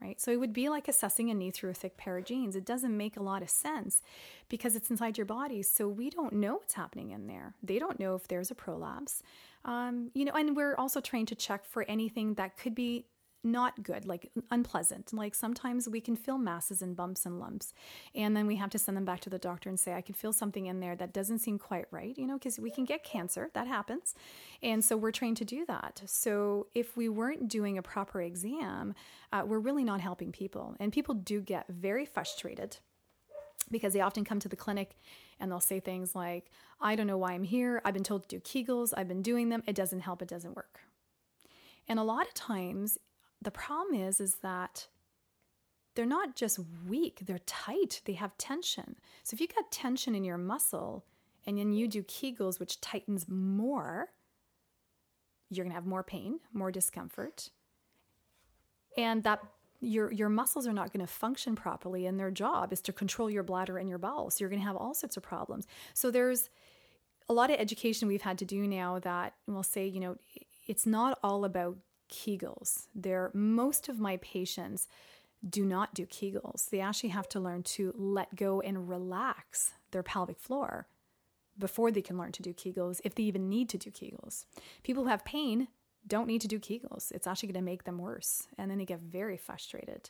right? 0.01 0.19
So 0.19 0.31
it 0.31 0.39
would 0.39 0.53
be 0.53 0.69
like 0.69 0.87
assessing 0.87 1.29
a 1.29 1.33
knee 1.33 1.51
through 1.51 1.71
a 1.71 1.73
thick 1.73 1.97
pair 1.97 2.17
of 2.17 2.25
jeans. 2.25 2.55
It 2.55 2.65
doesn't 2.65 2.95
make 2.95 3.17
a 3.17 3.23
lot 3.23 3.41
of 3.41 3.49
sense 3.49 4.01
because 4.47 4.75
it's 4.75 4.89
inside 4.89 5.17
your 5.17 5.25
body. 5.25 5.61
So 5.61 5.87
we 5.87 6.09
don't 6.09 6.33
know 6.33 6.55
what's 6.55 6.73
happening 6.73 7.11
in 7.11 7.27
there. 7.27 7.55
They 7.61 7.79
don't 7.79 7.99
know 7.99 8.15
if 8.15 8.27
there's 8.27 8.51
a 8.51 8.55
prolapse. 8.55 9.21
Um, 9.65 10.11
you 10.13 10.25
know, 10.25 10.33
and 10.33 10.55
we're 10.55 10.75
also 10.75 11.01
trained 11.01 11.27
to 11.29 11.35
check 11.35 11.65
for 11.65 11.83
anything 11.83 12.35
that 12.35 12.57
could 12.57 12.75
be 12.75 13.05
not 13.43 13.83
good, 13.83 14.05
like 14.05 14.31
unpleasant. 14.51 15.13
Like 15.13 15.33
sometimes 15.33 15.87
we 15.87 16.01
can 16.01 16.15
feel 16.15 16.37
masses 16.37 16.81
and 16.81 16.95
bumps 16.95 17.25
and 17.25 17.39
lumps. 17.39 17.73
And 18.13 18.35
then 18.35 18.47
we 18.47 18.57
have 18.57 18.69
to 18.71 18.79
send 18.79 18.97
them 18.97 19.05
back 19.05 19.21
to 19.21 19.29
the 19.29 19.37
doctor 19.37 19.69
and 19.69 19.79
say, 19.79 19.93
I 19.93 20.01
can 20.01 20.15
feel 20.15 20.33
something 20.33 20.65
in 20.65 20.79
there 20.79 20.95
that 20.95 21.13
doesn't 21.13 21.39
seem 21.39 21.57
quite 21.57 21.85
right, 21.91 22.17
you 22.17 22.27
know, 22.27 22.37
because 22.37 22.59
we 22.59 22.71
can 22.71 22.85
get 22.85 23.03
cancer. 23.03 23.49
That 23.53 23.67
happens. 23.67 24.15
And 24.61 24.83
so 24.83 24.97
we're 24.97 25.11
trained 25.11 25.37
to 25.37 25.45
do 25.45 25.65
that. 25.67 26.01
So 26.05 26.67
if 26.73 26.97
we 26.97 27.07
weren't 27.07 27.47
doing 27.47 27.77
a 27.77 27.81
proper 27.81 28.21
exam, 28.21 28.93
uh, 29.31 29.43
we're 29.45 29.59
really 29.59 29.83
not 29.83 30.01
helping 30.01 30.31
people. 30.31 30.75
And 30.79 30.91
people 30.91 31.15
do 31.15 31.41
get 31.41 31.65
very 31.69 32.05
frustrated 32.05 32.77
because 33.71 33.93
they 33.93 34.01
often 34.01 34.25
come 34.25 34.39
to 34.39 34.49
the 34.49 34.55
clinic 34.55 34.97
and 35.39 35.51
they'll 35.51 35.59
say 35.59 35.79
things 35.79 36.15
like, 36.15 36.49
I 36.81 36.95
don't 36.95 37.07
know 37.07 37.17
why 37.17 37.33
I'm 37.33 37.43
here. 37.43 37.81
I've 37.85 37.93
been 37.93 38.03
told 38.03 38.27
to 38.27 38.39
do 38.39 38.41
Kegels. 38.41 38.93
I've 38.97 39.07
been 39.07 39.21
doing 39.21 39.49
them. 39.49 39.63
It 39.67 39.75
doesn't 39.75 40.01
help. 40.01 40.21
It 40.21 40.27
doesn't 40.27 40.55
work. 40.55 40.81
And 41.87 41.99
a 41.99 42.03
lot 42.03 42.27
of 42.27 42.33
times 42.33 42.97
the 43.41 43.51
problem 43.51 43.99
is 43.99 44.19
is 44.19 44.35
that 44.35 44.87
they're 45.95 46.05
not 46.05 46.35
just 46.35 46.59
weak, 46.87 47.21
they're 47.25 47.39
tight. 47.39 48.01
They 48.05 48.13
have 48.13 48.37
tension. 48.37 48.95
So 49.23 49.35
if 49.35 49.41
you've 49.41 49.53
got 49.53 49.71
tension 49.71 50.15
in 50.15 50.23
your 50.23 50.37
muscle 50.37 51.05
and 51.45 51.57
then 51.57 51.73
you 51.73 51.87
do 51.87 52.03
Kegels, 52.03 52.59
which 52.59 52.79
tightens 52.79 53.27
more, 53.27 54.09
you're 55.49 55.65
going 55.65 55.71
to 55.71 55.75
have 55.75 55.85
more 55.85 56.03
pain, 56.03 56.39
more 56.53 56.71
discomfort. 56.71 57.49
And 58.97 59.23
that 59.23 59.41
your 59.81 60.11
your 60.11 60.29
muscles 60.29 60.67
are 60.67 60.73
not 60.73 60.91
going 60.91 61.05
to 61.05 61.11
function 61.11 61.55
properly 61.55 62.05
and 62.05 62.19
their 62.19 62.31
job 62.31 62.73
is 62.73 62.81
to 62.81 62.93
control 62.93 63.29
your 63.29 63.43
bladder 63.43 63.77
and 63.77 63.87
your 63.87 63.97
bowels. 63.97 64.35
So 64.35 64.43
you're 64.43 64.49
going 64.49 64.61
to 64.61 64.67
have 64.67 64.75
all 64.75 64.93
sorts 64.93 65.17
of 65.17 65.23
problems. 65.23 65.67
So 65.93 66.11
there's 66.11 66.49
a 67.29 67.33
lot 67.33 67.49
of 67.49 67.59
education 67.59 68.07
we've 68.07 68.21
had 68.21 68.37
to 68.39 68.45
do 68.45 68.67
now 68.67 68.99
that 68.99 69.33
we'll 69.47 69.63
say, 69.63 69.87
you 69.87 69.99
know, 69.99 70.17
it's 70.67 70.85
not 70.85 71.17
all 71.23 71.45
about 71.45 71.77
Kegels. 72.09 72.87
They're, 72.93 73.31
most 73.33 73.89
of 73.89 73.99
my 73.99 74.17
patients 74.17 74.87
do 75.47 75.65
not 75.65 75.93
do 75.93 76.05
Kegels. 76.05 76.69
They 76.69 76.81
actually 76.81 77.09
have 77.09 77.29
to 77.29 77.39
learn 77.39 77.63
to 77.63 77.93
let 77.95 78.35
go 78.35 78.61
and 78.61 78.89
relax 78.89 79.73
their 79.91 80.03
pelvic 80.03 80.39
floor 80.39 80.87
before 81.57 81.91
they 81.91 82.01
can 82.01 82.17
learn 82.17 82.31
to 82.33 82.41
do 82.41 82.53
Kegels, 82.53 83.01
if 83.03 83.15
they 83.15 83.23
even 83.23 83.49
need 83.49 83.69
to 83.69 83.77
do 83.77 83.91
Kegels. 83.91 84.45
People 84.83 85.03
who 85.03 85.09
have 85.09 85.25
pain 85.25 85.67
don't 86.07 86.27
need 86.27 86.41
to 86.41 86.47
do 86.47 86.59
Kegels. 86.59 87.11
It's 87.11 87.27
actually 87.27 87.51
going 87.51 87.65
to 87.65 87.71
make 87.71 87.83
them 87.83 87.97
worse. 87.97 88.47
And 88.57 88.71
then 88.71 88.77
they 88.77 88.85
get 88.85 88.99
very 88.99 89.37
frustrated. 89.37 90.09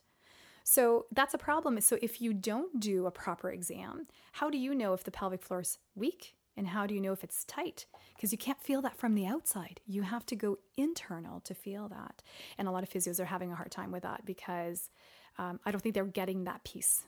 So 0.63 1.05
that's 1.11 1.33
a 1.33 1.39
problem. 1.39 1.79
So 1.81 1.97
if 2.01 2.21
you 2.21 2.33
don't 2.33 2.79
do 2.79 3.07
a 3.07 3.11
proper 3.11 3.49
exam, 3.49 4.07
how 4.33 4.49
do 4.49 4.57
you 4.57 4.75
know 4.75 4.93
if 4.93 5.03
the 5.03 5.11
pelvic 5.11 5.41
floor 5.41 5.61
is 5.61 5.79
weak 5.95 6.35
and 6.59 6.67
how 6.67 6.85
do 6.85 6.93
you 6.93 6.99
know 6.99 7.13
if 7.13 7.23
it's 7.23 7.45
tight? 7.45 7.85
Because 8.13 8.33
you 8.33 8.37
can't 8.37 8.61
feel 8.61 8.81
that 8.81 8.97
from 8.97 9.15
the 9.15 9.25
outside. 9.25 9.79
You 9.87 10.01
have 10.01 10.25
to 10.25 10.35
go 10.35 10.57
internal 10.75 11.39
to 11.39 11.55
feel 11.55 11.87
that. 11.87 12.21
And 12.57 12.67
a 12.67 12.71
lot 12.71 12.83
of 12.83 12.89
physios 12.89 13.17
are 13.17 13.25
having 13.25 13.49
a 13.49 13.55
hard 13.55 13.71
time 13.71 13.93
with 13.93 14.03
that 14.03 14.25
because 14.25 14.89
um, 15.37 15.61
I 15.65 15.71
don't 15.71 15.79
think 15.79 15.95
they're 15.95 16.03
getting 16.03 16.43
that 16.43 16.65
piece. 16.65 17.05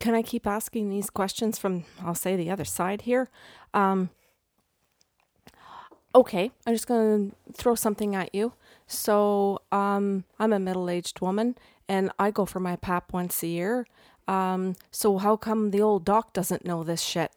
Can 0.00 0.14
I 0.14 0.22
keep 0.22 0.46
asking 0.46 0.88
these 0.88 1.10
questions 1.10 1.58
from, 1.58 1.84
I'll 2.02 2.14
say, 2.14 2.36
the 2.36 2.50
other 2.50 2.64
side 2.64 3.02
here? 3.02 3.28
Um, 3.74 4.08
okay, 6.14 6.50
I'm 6.66 6.72
just 6.72 6.86
going 6.86 7.30
to 7.30 7.52
throw 7.52 7.74
something 7.74 8.14
at 8.14 8.34
you. 8.34 8.54
So, 8.86 9.60
um, 9.70 10.24
I'm 10.38 10.54
a 10.54 10.58
middle 10.58 10.88
aged 10.88 11.20
woman 11.20 11.54
and 11.86 12.10
I 12.18 12.30
go 12.30 12.46
for 12.46 12.60
my 12.60 12.76
PAP 12.76 13.12
once 13.12 13.42
a 13.42 13.46
year. 13.46 13.86
Um, 14.26 14.74
so, 14.90 15.18
how 15.18 15.36
come 15.36 15.70
the 15.70 15.82
old 15.82 16.06
doc 16.06 16.32
doesn't 16.32 16.64
know 16.64 16.82
this 16.82 17.02
shit? 17.02 17.30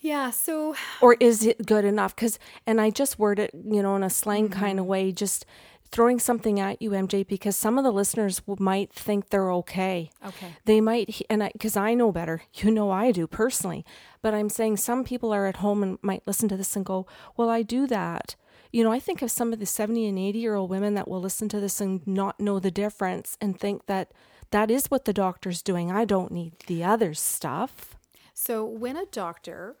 Yeah. 0.00 0.30
So, 0.30 0.74
or 1.00 1.16
is 1.20 1.44
it 1.44 1.66
good 1.66 1.84
enough? 1.84 2.16
Because, 2.16 2.38
and 2.66 2.80
I 2.80 2.90
just 2.90 3.18
word 3.18 3.38
it, 3.38 3.50
you 3.52 3.82
know, 3.82 3.96
in 3.96 4.02
a 4.02 4.10
slang 4.10 4.48
mm-hmm. 4.48 4.58
kind 4.58 4.78
of 4.78 4.86
way, 4.86 5.12
just 5.12 5.44
throwing 5.90 6.18
something 6.18 6.60
at 6.60 6.80
you, 6.80 6.90
MJ, 6.90 7.26
because 7.26 7.56
some 7.56 7.76
of 7.76 7.84
the 7.84 7.92
listeners 7.92 8.40
might 8.58 8.92
think 8.92 9.28
they're 9.28 9.52
okay. 9.52 10.10
Okay. 10.24 10.54
They 10.64 10.80
might, 10.80 11.20
and 11.28 11.42
I, 11.42 11.50
because 11.52 11.76
I 11.76 11.94
know 11.94 12.12
better, 12.12 12.42
you 12.54 12.70
know 12.70 12.90
I 12.90 13.12
do 13.12 13.26
personally, 13.26 13.84
but 14.22 14.32
I'm 14.32 14.48
saying 14.48 14.76
some 14.76 15.04
people 15.04 15.32
are 15.32 15.46
at 15.46 15.56
home 15.56 15.82
and 15.82 15.98
might 16.00 16.22
listen 16.26 16.48
to 16.48 16.56
this 16.56 16.76
and 16.76 16.84
go, 16.84 17.06
well, 17.36 17.50
I 17.50 17.62
do 17.62 17.86
that. 17.88 18.36
You 18.72 18.84
know, 18.84 18.92
I 18.92 19.00
think 19.00 19.20
of 19.20 19.32
some 19.32 19.52
of 19.52 19.58
the 19.58 19.66
70 19.66 20.06
and 20.06 20.18
80 20.18 20.38
year 20.38 20.54
old 20.54 20.70
women 20.70 20.94
that 20.94 21.08
will 21.08 21.20
listen 21.20 21.48
to 21.48 21.60
this 21.60 21.80
and 21.80 22.06
not 22.06 22.38
know 22.38 22.60
the 22.60 22.70
difference 22.70 23.36
and 23.40 23.58
think 23.58 23.86
that 23.86 24.12
that 24.52 24.70
is 24.70 24.86
what 24.86 25.04
the 25.04 25.12
doctor's 25.12 25.60
doing. 25.60 25.90
I 25.90 26.04
don't 26.04 26.30
need 26.30 26.52
the 26.66 26.84
other 26.84 27.14
stuff. 27.14 27.96
So, 28.32 28.64
when 28.64 28.96
a 28.96 29.06
doctor, 29.06 29.76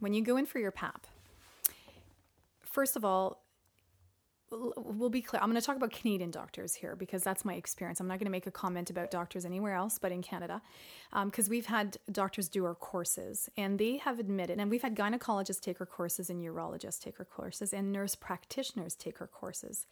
when 0.00 0.14
you 0.14 0.22
go 0.22 0.36
in 0.36 0.46
for 0.46 0.58
your 0.58 0.70
PAP, 0.70 1.06
first 2.62 2.96
of 2.96 3.04
all, 3.04 3.42
we'll 4.50 5.10
be 5.10 5.20
clear. 5.20 5.42
I'm 5.42 5.50
going 5.50 5.60
to 5.60 5.66
talk 5.66 5.76
about 5.76 5.92
Canadian 5.92 6.30
doctors 6.30 6.74
here 6.74 6.96
because 6.96 7.22
that's 7.22 7.44
my 7.44 7.54
experience. 7.54 8.00
I'm 8.00 8.08
not 8.08 8.18
going 8.18 8.26
to 8.26 8.30
make 8.30 8.46
a 8.46 8.50
comment 8.50 8.88
about 8.88 9.10
doctors 9.10 9.44
anywhere 9.44 9.74
else 9.74 9.98
but 9.98 10.10
in 10.10 10.22
Canada 10.22 10.62
because 11.24 11.46
um, 11.46 11.50
we've 11.50 11.66
had 11.66 11.98
doctors 12.10 12.48
do 12.48 12.64
our 12.64 12.74
courses 12.74 13.48
and 13.56 13.78
they 13.78 13.98
have 13.98 14.18
admitted, 14.18 14.58
and 14.58 14.70
we've 14.70 14.82
had 14.82 14.94
gynecologists 14.94 15.60
take 15.60 15.80
our 15.80 15.86
courses 15.86 16.30
and 16.30 16.42
urologists 16.42 17.00
take 17.00 17.18
our 17.18 17.26
courses 17.26 17.72
and 17.72 17.92
nurse 17.92 18.14
practitioners 18.14 18.94
take 18.94 19.20
our 19.20 19.26
courses. 19.26 19.86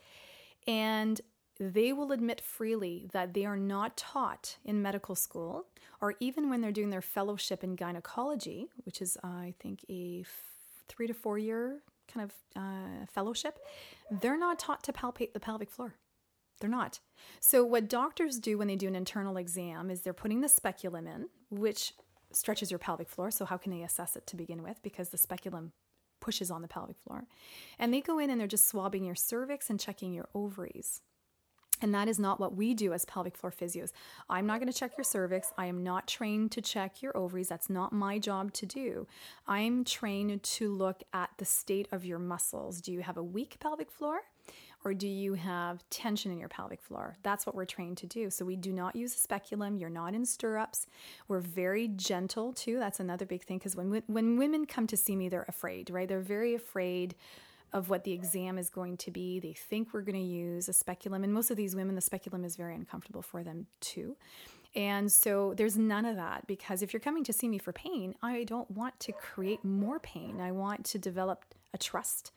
And 0.66 1.20
they 1.58 1.92
will 1.92 2.12
admit 2.12 2.40
freely 2.40 3.08
that 3.12 3.34
they 3.34 3.44
are 3.44 3.56
not 3.56 3.96
taught 3.96 4.56
in 4.64 4.82
medical 4.82 5.14
school 5.14 5.66
or 6.00 6.14
even 6.20 6.50
when 6.50 6.60
they're 6.60 6.72
doing 6.72 6.90
their 6.90 7.02
fellowship 7.02 7.64
in 7.64 7.76
gynecology, 7.76 8.68
which 8.84 9.00
is, 9.00 9.16
uh, 9.24 9.28
I 9.28 9.54
think, 9.58 9.84
a 9.88 10.20
f- 10.20 10.84
three 10.88 11.06
to 11.06 11.14
four 11.14 11.38
year 11.38 11.82
kind 12.12 12.30
of 12.30 12.60
uh, 12.62 13.06
fellowship, 13.12 13.58
they're 14.10 14.38
not 14.38 14.58
taught 14.58 14.82
to 14.84 14.92
palpate 14.92 15.32
the 15.32 15.40
pelvic 15.40 15.70
floor. 15.70 15.94
They're 16.60 16.70
not. 16.70 17.00
So, 17.40 17.64
what 17.64 17.88
doctors 17.88 18.38
do 18.38 18.58
when 18.58 18.68
they 18.68 18.76
do 18.76 18.88
an 18.88 18.96
internal 18.96 19.36
exam 19.36 19.90
is 19.90 20.00
they're 20.00 20.14
putting 20.14 20.40
the 20.40 20.48
speculum 20.48 21.06
in, 21.06 21.28
which 21.50 21.92
stretches 22.32 22.70
your 22.70 22.78
pelvic 22.78 23.08
floor. 23.08 23.30
So, 23.30 23.44
how 23.44 23.58
can 23.58 23.72
they 23.72 23.82
assess 23.82 24.16
it 24.16 24.26
to 24.28 24.36
begin 24.36 24.62
with? 24.62 24.82
Because 24.82 25.10
the 25.10 25.18
speculum 25.18 25.72
pushes 26.20 26.50
on 26.50 26.62
the 26.62 26.68
pelvic 26.68 26.96
floor. 26.98 27.26
And 27.78 27.92
they 27.92 28.00
go 28.00 28.18
in 28.18 28.30
and 28.30 28.40
they're 28.40 28.48
just 28.48 28.68
swabbing 28.68 29.04
your 29.04 29.14
cervix 29.14 29.68
and 29.68 29.78
checking 29.78 30.14
your 30.14 30.28
ovaries. 30.34 31.02
And 31.82 31.94
that 31.94 32.08
is 32.08 32.18
not 32.18 32.40
what 32.40 32.56
we 32.56 32.74
do 32.74 32.92
as 32.92 33.04
pelvic 33.04 33.36
floor 33.36 33.52
physios. 33.52 33.92
I'm 34.30 34.46
not 34.46 34.60
going 34.60 34.72
to 34.72 34.78
check 34.78 34.96
your 34.96 35.04
cervix. 35.04 35.52
I 35.58 35.66
am 35.66 35.82
not 35.82 36.06
trained 36.06 36.52
to 36.52 36.62
check 36.62 37.02
your 37.02 37.16
ovaries. 37.16 37.48
That's 37.48 37.68
not 37.68 37.92
my 37.92 38.18
job 38.18 38.52
to 38.54 38.66
do. 38.66 39.06
I'm 39.46 39.84
trained 39.84 40.42
to 40.42 40.72
look 40.72 41.02
at 41.12 41.30
the 41.36 41.44
state 41.44 41.88
of 41.92 42.04
your 42.04 42.18
muscles. 42.18 42.80
Do 42.80 42.92
you 42.92 43.00
have 43.02 43.16
a 43.16 43.22
weak 43.22 43.58
pelvic 43.60 43.90
floor? 43.90 44.20
Or 44.84 44.94
do 44.94 45.08
you 45.08 45.34
have 45.34 45.82
tension 45.90 46.30
in 46.30 46.38
your 46.38 46.48
pelvic 46.48 46.80
floor? 46.80 47.16
That's 47.24 47.44
what 47.44 47.56
we're 47.56 47.64
trained 47.64 47.96
to 47.98 48.06
do. 48.06 48.30
So 48.30 48.44
we 48.44 48.54
do 48.54 48.72
not 48.72 48.94
use 48.94 49.16
a 49.16 49.18
speculum. 49.18 49.76
You're 49.76 49.90
not 49.90 50.14
in 50.14 50.24
stirrups. 50.24 50.86
We're 51.26 51.40
very 51.40 51.88
gentle 51.88 52.52
too. 52.52 52.78
That's 52.78 53.00
another 53.00 53.26
big 53.26 53.42
thing 53.42 53.58
because 53.58 53.74
when 53.74 54.02
when 54.06 54.36
women 54.36 54.64
come 54.64 54.86
to 54.86 54.96
see 54.96 55.16
me, 55.16 55.28
they're 55.28 55.46
afraid, 55.48 55.90
right? 55.90 56.08
They're 56.08 56.20
very 56.20 56.54
afraid 56.54 57.16
of 57.76 57.90
what 57.90 58.04
the 58.04 58.12
exam 58.12 58.56
is 58.56 58.70
going 58.70 58.96
to 58.96 59.10
be. 59.10 59.38
They 59.38 59.52
think 59.52 59.92
we're 59.92 60.00
going 60.00 60.14
to 60.14 60.20
use 60.20 60.66
a 60.66 60.72
speculum. 60.72 61.22
And 61.22 61.32
most 61.32 61.50
of 61.50 61.58
these 61.58 61.76
women, 61.76 61.94
the 61.94 62.00
speculum 62.00 62.42
is 62.42 62.56
very 62.56 62.74
uncomfortable 62.74 63.20
for 63.20 63.42
them 63.44 63.66
too. 63.80 64.16
And 64.74 65.12
so 65.12 65.52
there's 65.54 65.76
none 65.76 66.06
of 66.06 66.16
that 66.16 66.46
because 66.46 66.80
if 66.80 66.94
you're 66.94 67.00
coming 67.00 67.22
to 67.24 67.34
see 67.34 67.48
me 67.48 67.58
for 67.58 67.72
pain, 67.72 68.14
I 68.22 68.44
don't 68.44 68.70
want 68.70 68.98
to 69.00 69.12
create 69.12 69.62
more 69.62 70.00
pain. 70.00 70.40
I 70.40 70.52
want 70.52 70.86
to 70.86 70.98
develop 70.98 71.44
a 71.74 71.78
trust 71.78 72.32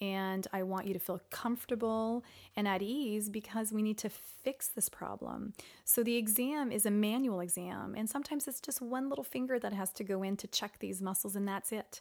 and 0.00 0.46
I 0.52 0.62
want 0.62 0.86
you 0.86 0.94
to 0.94 0.98
feel 0.98 1.20
comfortable 1.30 2.24
and 2.56 2.66
at 2.66 2.80
ease 2.80 3.28
because 3.28 3.72
we 3.72 3.82
need 3.82 3.98
to 3.98 4.08
fix 4.08 4.68
this 4.68 4.88
problem. 4.88 5.52
So 5.84 6.02
the 6.02 6.16
exam 6.16 6.72
is 6.72 6.86
a 6.86 6.90
manual 6.90 7.40
exam, 7.40 7.94
and 7.96 8.08
sometimes 8.08 8.46
it's 8.46 8.60
just 8.60 8.80
one 8.80 9.08
little 9.08 9.24
finger 9.24 9.58
that 9.58 9.72
has 9.72 9.92
to 9.94 10.04
go 10.04 10.22
in 10.22 10.36
to 10.36 10.46
check 10.46 10.78
these 10.78 11.02
muscles, 11.02 11.34
and 11.34 11.48
that's 11.48 11.72
it. 11.72 12.00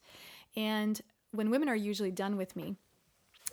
And 0.56 1.02
when 1.32 1.50
women 1.50 1.70
are 1.70 1.76
usually 1.76 2.12
done 2.12 2.38
with 2.38 2.56
me, 2.56 2.76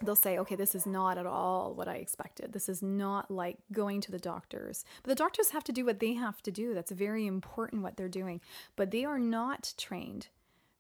they'll 0.02 0.16
say, 0.16 0.38
okay, 0.38 0.56
this 0.56 0.74
is 0.74 0.86
not 0.86 1.18
at 1.18 1.26
all 1.26 1.74
what 1.74 1.88
I 1.88 1.96
expected. 1.96 2.52
This 2.52 2.68
is 2.68 2.82
not 2.82 3.30
like 3.30 3.58
going 3.72 4.00
to 4.02 4.10
the 4.10 4.18
doctors. 4.18 4.84
But 5.02 5.10
the 5.10 5.14
doctors 5.14 5.50
have 5.50 5.64
to 5.64 5.72
do 5.72 5.84
what 5.84 6.00
they 6.00 6.14
have 6.14 6.42
to 6.42 6.50
do. 6.50 6.74
That's 6.74 6.90
very 6.90 7.26
important 7.26 7.82
what 7.82 7.96
they're 7.96 8.08
doing. 8.08 8.40
But 8.76 8.90
they 8.90 9.04
are 9.04 9.18
not 9.18 9.72
trained 9.78 10.28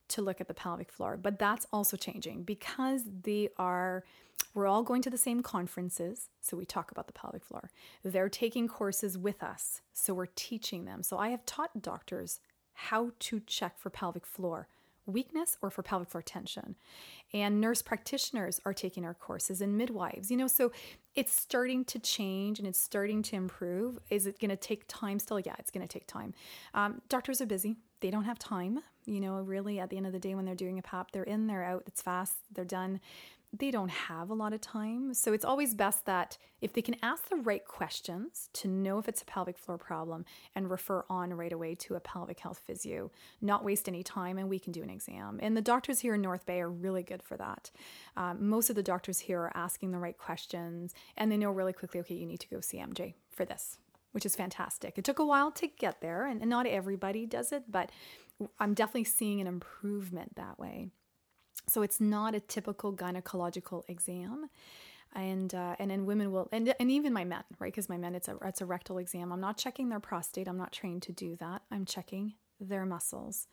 to 0.08 0.22
look 0.22 0.40
at 0.40 0.48
the 0.48 0.54
pelvic 0.54 0.90
floor. 0.90 1.16
But 1.16 1.38
that's 1.38 1.66
also 1.72 1.96
changing 1.96 2.42
because 2.42 3.02
they 3.22 3.50
are, 3.56 4.04
we're 4.52 4.66
all 4.66 4.82
going 4.82 5.02
to 5.02 5.10
the 5.10 5.18
same 5.18 5.42
conferences. 5.42 6.28
So 6.40 6.56
we 6.56 6.64
talk 6.64 6.90
about 6.90 7.06
the 7.06 7.12
pelvic 7.12 7.44
floor. 7.44 7.70
They're 8.02 8.28
taking 8.28 8.66
courses 8.68 9.16
with 9.16 9.42
us. 9.42 9.80
So 9.92 10.12
we're 10.12 10.26
teaching 10.26 10.84
them. 10.84 11.02
So 11.02 11.18
I 11.18 11.28
have 11.28 11.46
taught 11.46 11.82
doctors 11.82 12.40
how 12.74 13.12
to 13.20 13.40
check 13.40 13.78
for 13.78 13.90
pelvic 13.90 14.26
floor 14.26 14.66
weakness 15.06 15.56
or 15.62 15.70
for 15.70 15.82
pelvic 15.82 16.08
floor 16.08 16.22
tension. 16.22 16.76
And 17.32 17.60
nurse 17.60 17.82
practitioners 17.82 18.60
are 18.64 18.72
taking 18.72 19.04
our 19.04 19.14
courses 19.14 19.60
and 19.60 19.76
midwives, 19.76 20.30
you 20.30 20.36
know, 20.36 20.46
so 20.46 20.72
it's 21.14 21.32
starting 21.32 21.84
to 21.86 21.98
change 21.98 22.58
and 22.58 22.66
it's 22.66 22.80
starting 22.80 23.22
to 23.24 23.36
improve. 23.36 23.98
Is 24.10 24.26
it 24.26 24.38
going 24.38 24.50
to 24.50 24.56
take 24.56 24.84
time 24.88 25.18
still? 25.18 25.40
Yeah, 25.40 25.54
it's 25.58 25.70
going 25.70 25.86
to 25.86 25.92
take 25.92 26.06
time. 26.06 26.34
Um, 26.74 27.02
doctors 27.08 27.40
are 27.40 27.46
busy. 27.46 27.76
They 28.00 28.10
don't 28.10 28.24
have 28.24 28.38
time, 28.38 28.80
you 29.06 29.20
know, 29.20 29.36
really 29.40 29.80
at 29.80 29.90
the 29.90 29.96
end 29.96 30.06
of 30.06 30.12
the 30.12 30.18
day 30.18 30.34
when 30.34 30.44
they're 30.44 30.54
doing 30.54 30.78
a 30.78 30.82
PAP, 30.82 31.12
they're 31.12 31.22
in, 31.22 31.46
they're 31.46 31.64
out, 31.64 31.84
it's 31.86 32.02
fast, 32.02 32.36
they're 32.52 32.64
done 32.64 33.00
they 33.58 33.70
don't 33.70 33.90
have 33.90 34.30
a 34.30 34.34
lot 34.34 34.52
of 34.52 34.60
time. 34.60 35.14
So 35.14 35.32
it's 35.32 35.44
always 35.44 35.74
best 35.74 36.06
that 36.06 36.38
if 36.60 36.72
they 36.72 36.82
can 36.82 36.96
ask 37.02 37.28
the 37.28 37.36
right 37.36 37.64
questions 37.64 38.48
to 38.54 38.68
know 38.68 38.98
if 38.98 39.08
it's 39.08 39.22
a 39.22 39.26
pelvic 39.26 39.58
floor 39.58 39.78
problem 39.78 40.24
and 40.54 40.70
refer 40.70 41.04
on 41.08 41.32
right 41.34 41.52
away 41.52 41.74
to 41.76 41.94
a 41.94 42.00
pelvic 42.00 42.40
health 42.40 42.60
physio, 42.66 43.10
not 43.40 43.64
waste 43.64 43.88
any 43.88 44.02
time, 44.02 44.38
and 44.38 44.48
we 44.48 44.58
can 44.58 44.72
do 44.72 44.82
an 44.82 44.90
exam. 44.90 45.38
And 45.42 45.56
the 45.56 45.60
doctors 45.60 46.00
here 46.00 46.14
in 46.14 46.22
North 46.22 46.46
Bay 46.46 46.60
are 46.60 46.70
really 46.70 47.02
good 47.02 47.22
for 47.22 47.36
that. 47.36 47.70
Um, 48.16 48.48
most 48.48 48.70
of 48.70 48.76
the 48.76 48.82
doctors 48.82 49.20
here 49.20 49.42
are 49.42 49.56
asking 49.56 49.92
the 49.92 49.98
right 49.98 50.18
questions 50.18 50.94
and 51.16 51.30
they 51.30 51.36
know 51.36 51.50
really 51.50 51.72
quickly, 51.72 52.00
okay, 52.00 52.14
you 52.14 52.26
need 52.26 52.40
to 52.40 52.48
go 52.48 52.60
see 52.60 52.78
MJ 52.78 53.14
for 53.30 53.44
this, 53.44 53.78
which 54.12 54.26
is 54.26 54.34
fantastic. 54.34 54.98
It 54.98 55.04
took 55.04 55.18
a 55.18 55.24
while 55.24 55.52
to 55.52 55.66
get 55.66 56.00
there, 56.00 56.26
and, 56.26 56.40
and 56.40 56.50
not 56.50 56.66
everybody 56.66 57.26
does 57.26 57.52
it, 57.52 57.64
but 57.70 57.90
I'm 58.58 58.74
definitely 58.74 59.04
seeing 59.04 59.40
an 59.40 59.46
improvement 59.46 60.34
that 60.36 60.58
way. 60.58 60.90
So 61.66 61.82
it's 61.82 62.00
not 62.00 62.34
a 62.34 62.40
typical 62.40 62.92
gynecological 62.92 63.84
exam. 63.88 64.50
And 65.16 65.54
uh, 65.54 65.76
and 65.78 65.90
then 65.90 66.06
women 66.06 66.32
will 66.32 66.48
and, 66.50 66.74
and 66.80 66.90
even 66.90 67.12
my 67.12 67.24
men 67.24 67.44
right? 67.60 67.72
Because 67.72 67.88
my 67.88 67.96
men 67.96 68.16
it's 68.16 68.26
a 68.26 68.36
it's 68.44 68.60
a 68.60 68.66
rectal 68.66 68.98
exam. 68.98 69.32
I'm 69.32 69.40
not 69.40 69.56
checking 69.56 69.88
their 69.88 70.00
prostate. 70.00 70.48
I'm 70.48 70.58
not 70.58 70.72
trained 70.72 71.02
to 71.02 71.12
do 71.12 71.36
that. 71.36 71.62
I'm 71.70 71.84
checking 71.84 72.34
their 72.60 72.84
muscles. 72.84 73.46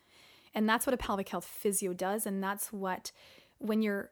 And 0.55 0.67
that's 0.67 0.87
what 0.87 0.93
a 0.93 0.97
pelvic 0.97 1.29
health 1.29 1.45
physio 1.45 1.93
does. 1.93 2.25
And 2.25 2.43
that's 2.43 2.73
what 2.73 3.11
when 3.59 3.83
you're 3.83 4.09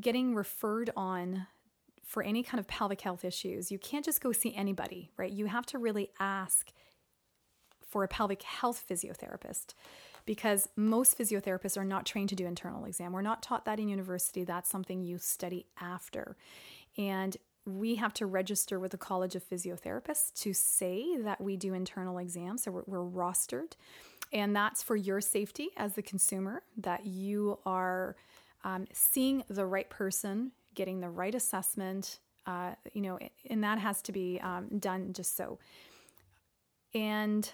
getting 0.00 0.34
referred 0.34 0.90
on 0.96 1.46
for 2.04 2.22
any 2.22 2.42
kind 2.42 2.58
of 2.60 2.68
pelvic 2.68 3.00
health 3.00 3.24
issues 3.24 3.70
you 3.70 3.78
can't 3.78 4.04
just 4.04 4.20
go 4.20 4.32
see 4.32 4.54
anybody 4.54 5.10
right? 5.16 5.32
You 5.32 5.46
have 5.46 5.66
to 5.66 5.78
really 5.78 6.10
ask 6.20 6.72
for 7.86 8.04
a 8.04 8.08
pelvic 8.08 8.42
health 8.42 8.84
physiotherapist 8.88 9.74
because 10.26 10.68
most 10.76 11.16
physiotherapists 11.16 11.78
are 11.78 11.84
not 11.84 12.04
trained 12.04 12.28
to 12.28 12.34
do 12.34 12.46
internal 12.46 12.84
exam. 12.84 13.12
We're 13.12 13.22
not 13.22 13.42
taught 13.42 13.64
that 13.64 13.80
in 13.80 13.88
university. 13.88 14.44
That's 14.44 14.68
something 14.68 15.02
you 15.02 15.18
study 15.18 15.66
after. 15.80 16.36
And 16.98 17.36
we 17.64 17.96
have 17.96 18.14
to 18.14 18.26
register 18.26 18.78
with 18.78 18.92
the 18.92 18.98
College 18.98 19.34
of 19.34 19.48
Physiotherapists 19.48 20.32
to 20.42 20.52
say 20.52 21.16
that 21.18 21.40
we 21.40 21.56
do 21.56 21.74
internal 21.74 22.18
exams. 22.18 22.64
So 22.64 22.70
we're, 22.70 22.82
we're 22.86 23.10
rostered. 23.10 23.72
And 24.32 24.54
that's 24.54 24.82
for 24.82 24.96
your 24.96 25.20
safety 25.20 25.68
as 25.76 25.94
the 25.94 26.02
consumer, 26.02 26.62
that 26.76 27.06
you 27.06 27.58
are 27.64 28.16
um, 28.64 28.86
seeing 28.92 29.44
the 29.48 29.66
right 29.66 29.88
person, 29.88 30.52
getting 30.74 31.00
the 31.00 31.08
right 31.08 31.34
assessment, 31.34 32.18
uh, 32.46 32.72
you 32.92 33.00
know, 33.00 33.18
and 33.48 33.62
that 33.64 33.78
has 33.78 34.02
to 34.02 34.12
be 34.12 34.40
um, 34.40 34.66
done 34.78 35.12
just 35.12 35.36
so. 35.36 35.58
And 36.94 37.50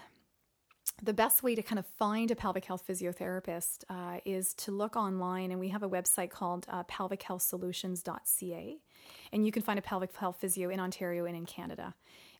the 1.01 1.13
best 1.13 1.43
way 1.43 1.55
to 1.55 1.61
kind 1.61 1.79
of 1.79 1.85
find 1.85 2.31
a 2.31 2.35
pelvic 2.35 2.65
health 2.65 2.83
physiotherapist 2.87 3.83
uh, 3.89 4.19
is 4.25 4.53
to 4.55 4.71
look 4.71 4.95
online, 4.95 5.51
and 5.51 5.59
we 5.59 5.69
have 5.69 5.83
a 5.83 5.89
website 5.89 6.29
called 6.29 6.65
uh, 6.69 6.83
pelvichealthsolutions.ca, 6.83 8.77
and 9.31 9.45
you 9.45 9.51
can 9.51 9.61
find 9.61 9.79
a 9.79 9.81
pelvic 9.81 10.15
health 10.15 10.37
physio 10.39 10.69
in 10.69 10.79
Ontario 10.79 11.25
and 11.25 11.35
in 11.35 11.45
Canada. 11.45 11.93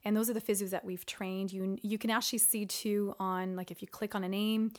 And 0.04 0.16
those 0.16 0.30
are 0.30 0.34
the 0.34 0.40
physios 0.40 0.70
that 0.70 0.84
we've 0.84 1.04
trained. 1.06 1.52
You 1.52 1.78
you 1.82 1.98
can 1.98 2.10
actually 2.10 2.38
see 2.38 2.66
too 2.66 3.14
on 3.18 3.56
like 3.56 3.70
if 3.70 3.82
you 3.82 3.88
click 3.88 4.14
on 4.14 4.22
a 4.22 4.28
name, 4.28 4.72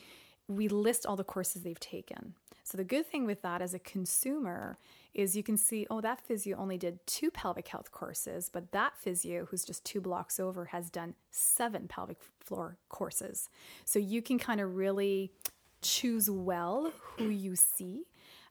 we 0.48 0.68
list 0.68 1.04
all 1.04 1.16
the 1.16 1.24
courses 1.24 1.62
they've 1.62 1.80
taken. 1.80 2.34
So 2.64 2.76
the 2.76 2.84
good 2.84 3.06
thing 3.06 3.26
with 3.26 3.42
that 3.42 3.62
as 3.62 3.74
a 3.74 3.78
consumer 3.78 4.78
is 5.16 5.34
you 5.34 5.42
can 5.42 5.56
see, 5.56 5.86
oh, 5.90 6.00
that 6.02 6.20
physio 6.20 6.56
only 6.58 6.78
did 6.78 6.94
two 7.06 7.30
pelvic 7.30 7.68
health 7.68 7.90
courses, 7.90 8.50
but 8.52 8.70
that 8.72 8.92
physio, 8.96 9.46
who's 9.46 9.64
just 9.64 9.84
two 9.84 10.00
blocks 10.00 10.38
over, 10.38 10.66
has 10.66 10.90
done 10.90 11.14
seven 11.30 11.88
pelvic 11.88 12.18
floor 12.40 12.76
courses. 12.88 13.48
So 13.84 13.98
you 13.98 14.20
can 14.22 14.38
kind 14.38 14.60
of 14.60 14.76
really 14.76 15.32
choose 15.80 16.28
well 16.30 16.92
who 17.16 17.28
you 17.28 17.56
see. 17.56 18.04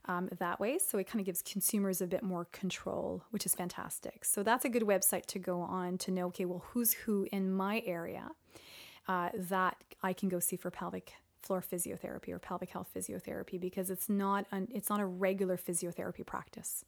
um, 0.07 0.29
that 0.39 0.59
way. 0.59 0.77
So 0.77 0.97
it 0.97 1.07
kind 1.07 1.19
of 1.19 1.25
gives 1.25 1.41
consumers 1.41 2.01
a 2.01 2.07
bit 2.07 2.23
more 2.23 2.45
control, 2.45 3.23
which 3.31 3.45
is 3.45 3.55
fantastic. 3.55 4.25
So 4.25 4.43
that's 4.43 4.65
a 4.65 4.69
good 4.69 4.83
website 4.83 5.25
to 5.27 5.39
go 5.39 5.61
on 5.61 5.97
to 5.99 6.11
know, 6.11 6.27
okay, 6.27 6.45
well, 6.45 6.63
who's 6.69 6.93
who 6.93 7.27
in 7.31 7.51
my 7.51 7.81
area 7.85 8.29
uh, 9.07 9.29
that 9.33 9.77
I 10.03 10.13
can 10.13 10.29
go 10.29 10.39
see 10.39 10.55
for 10.55 10.71
pelvic 10.71 11.13
floor 11.45 11.61
physiotherapy 11.61 12.29
or 12.29 12.39
pelvic 12.39 12.71
health 12.71 12.89
physiotherapy 12.95 13.59
because 13.59 13.89
it's 13.89 14.09
not 14.09 14.45
an, 14.51 14.67
it's 14.73 14.89
not 14.89 14.99
a 14.99 15.05
regular 15.05 15.57
physiotherapy 15.57 16.25
practice. 16.25 16.83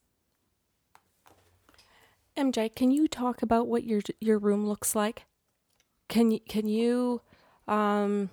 MJ, 2.35 2.73
can 2.73 2.91
you 2.91 3.07
talk 3.07 3.41
about 3.41 3.67
what 3.67 3.83
your 3.83 4.01
your 4.19 4.37
room 4.37 4.67
looks 4.67 4.95
like? 4.95 5.25
Can 6.07 6.31
you 6.31 6.39
can 6.47 6.67
you 6.67 7.21
um, 7.67 8.29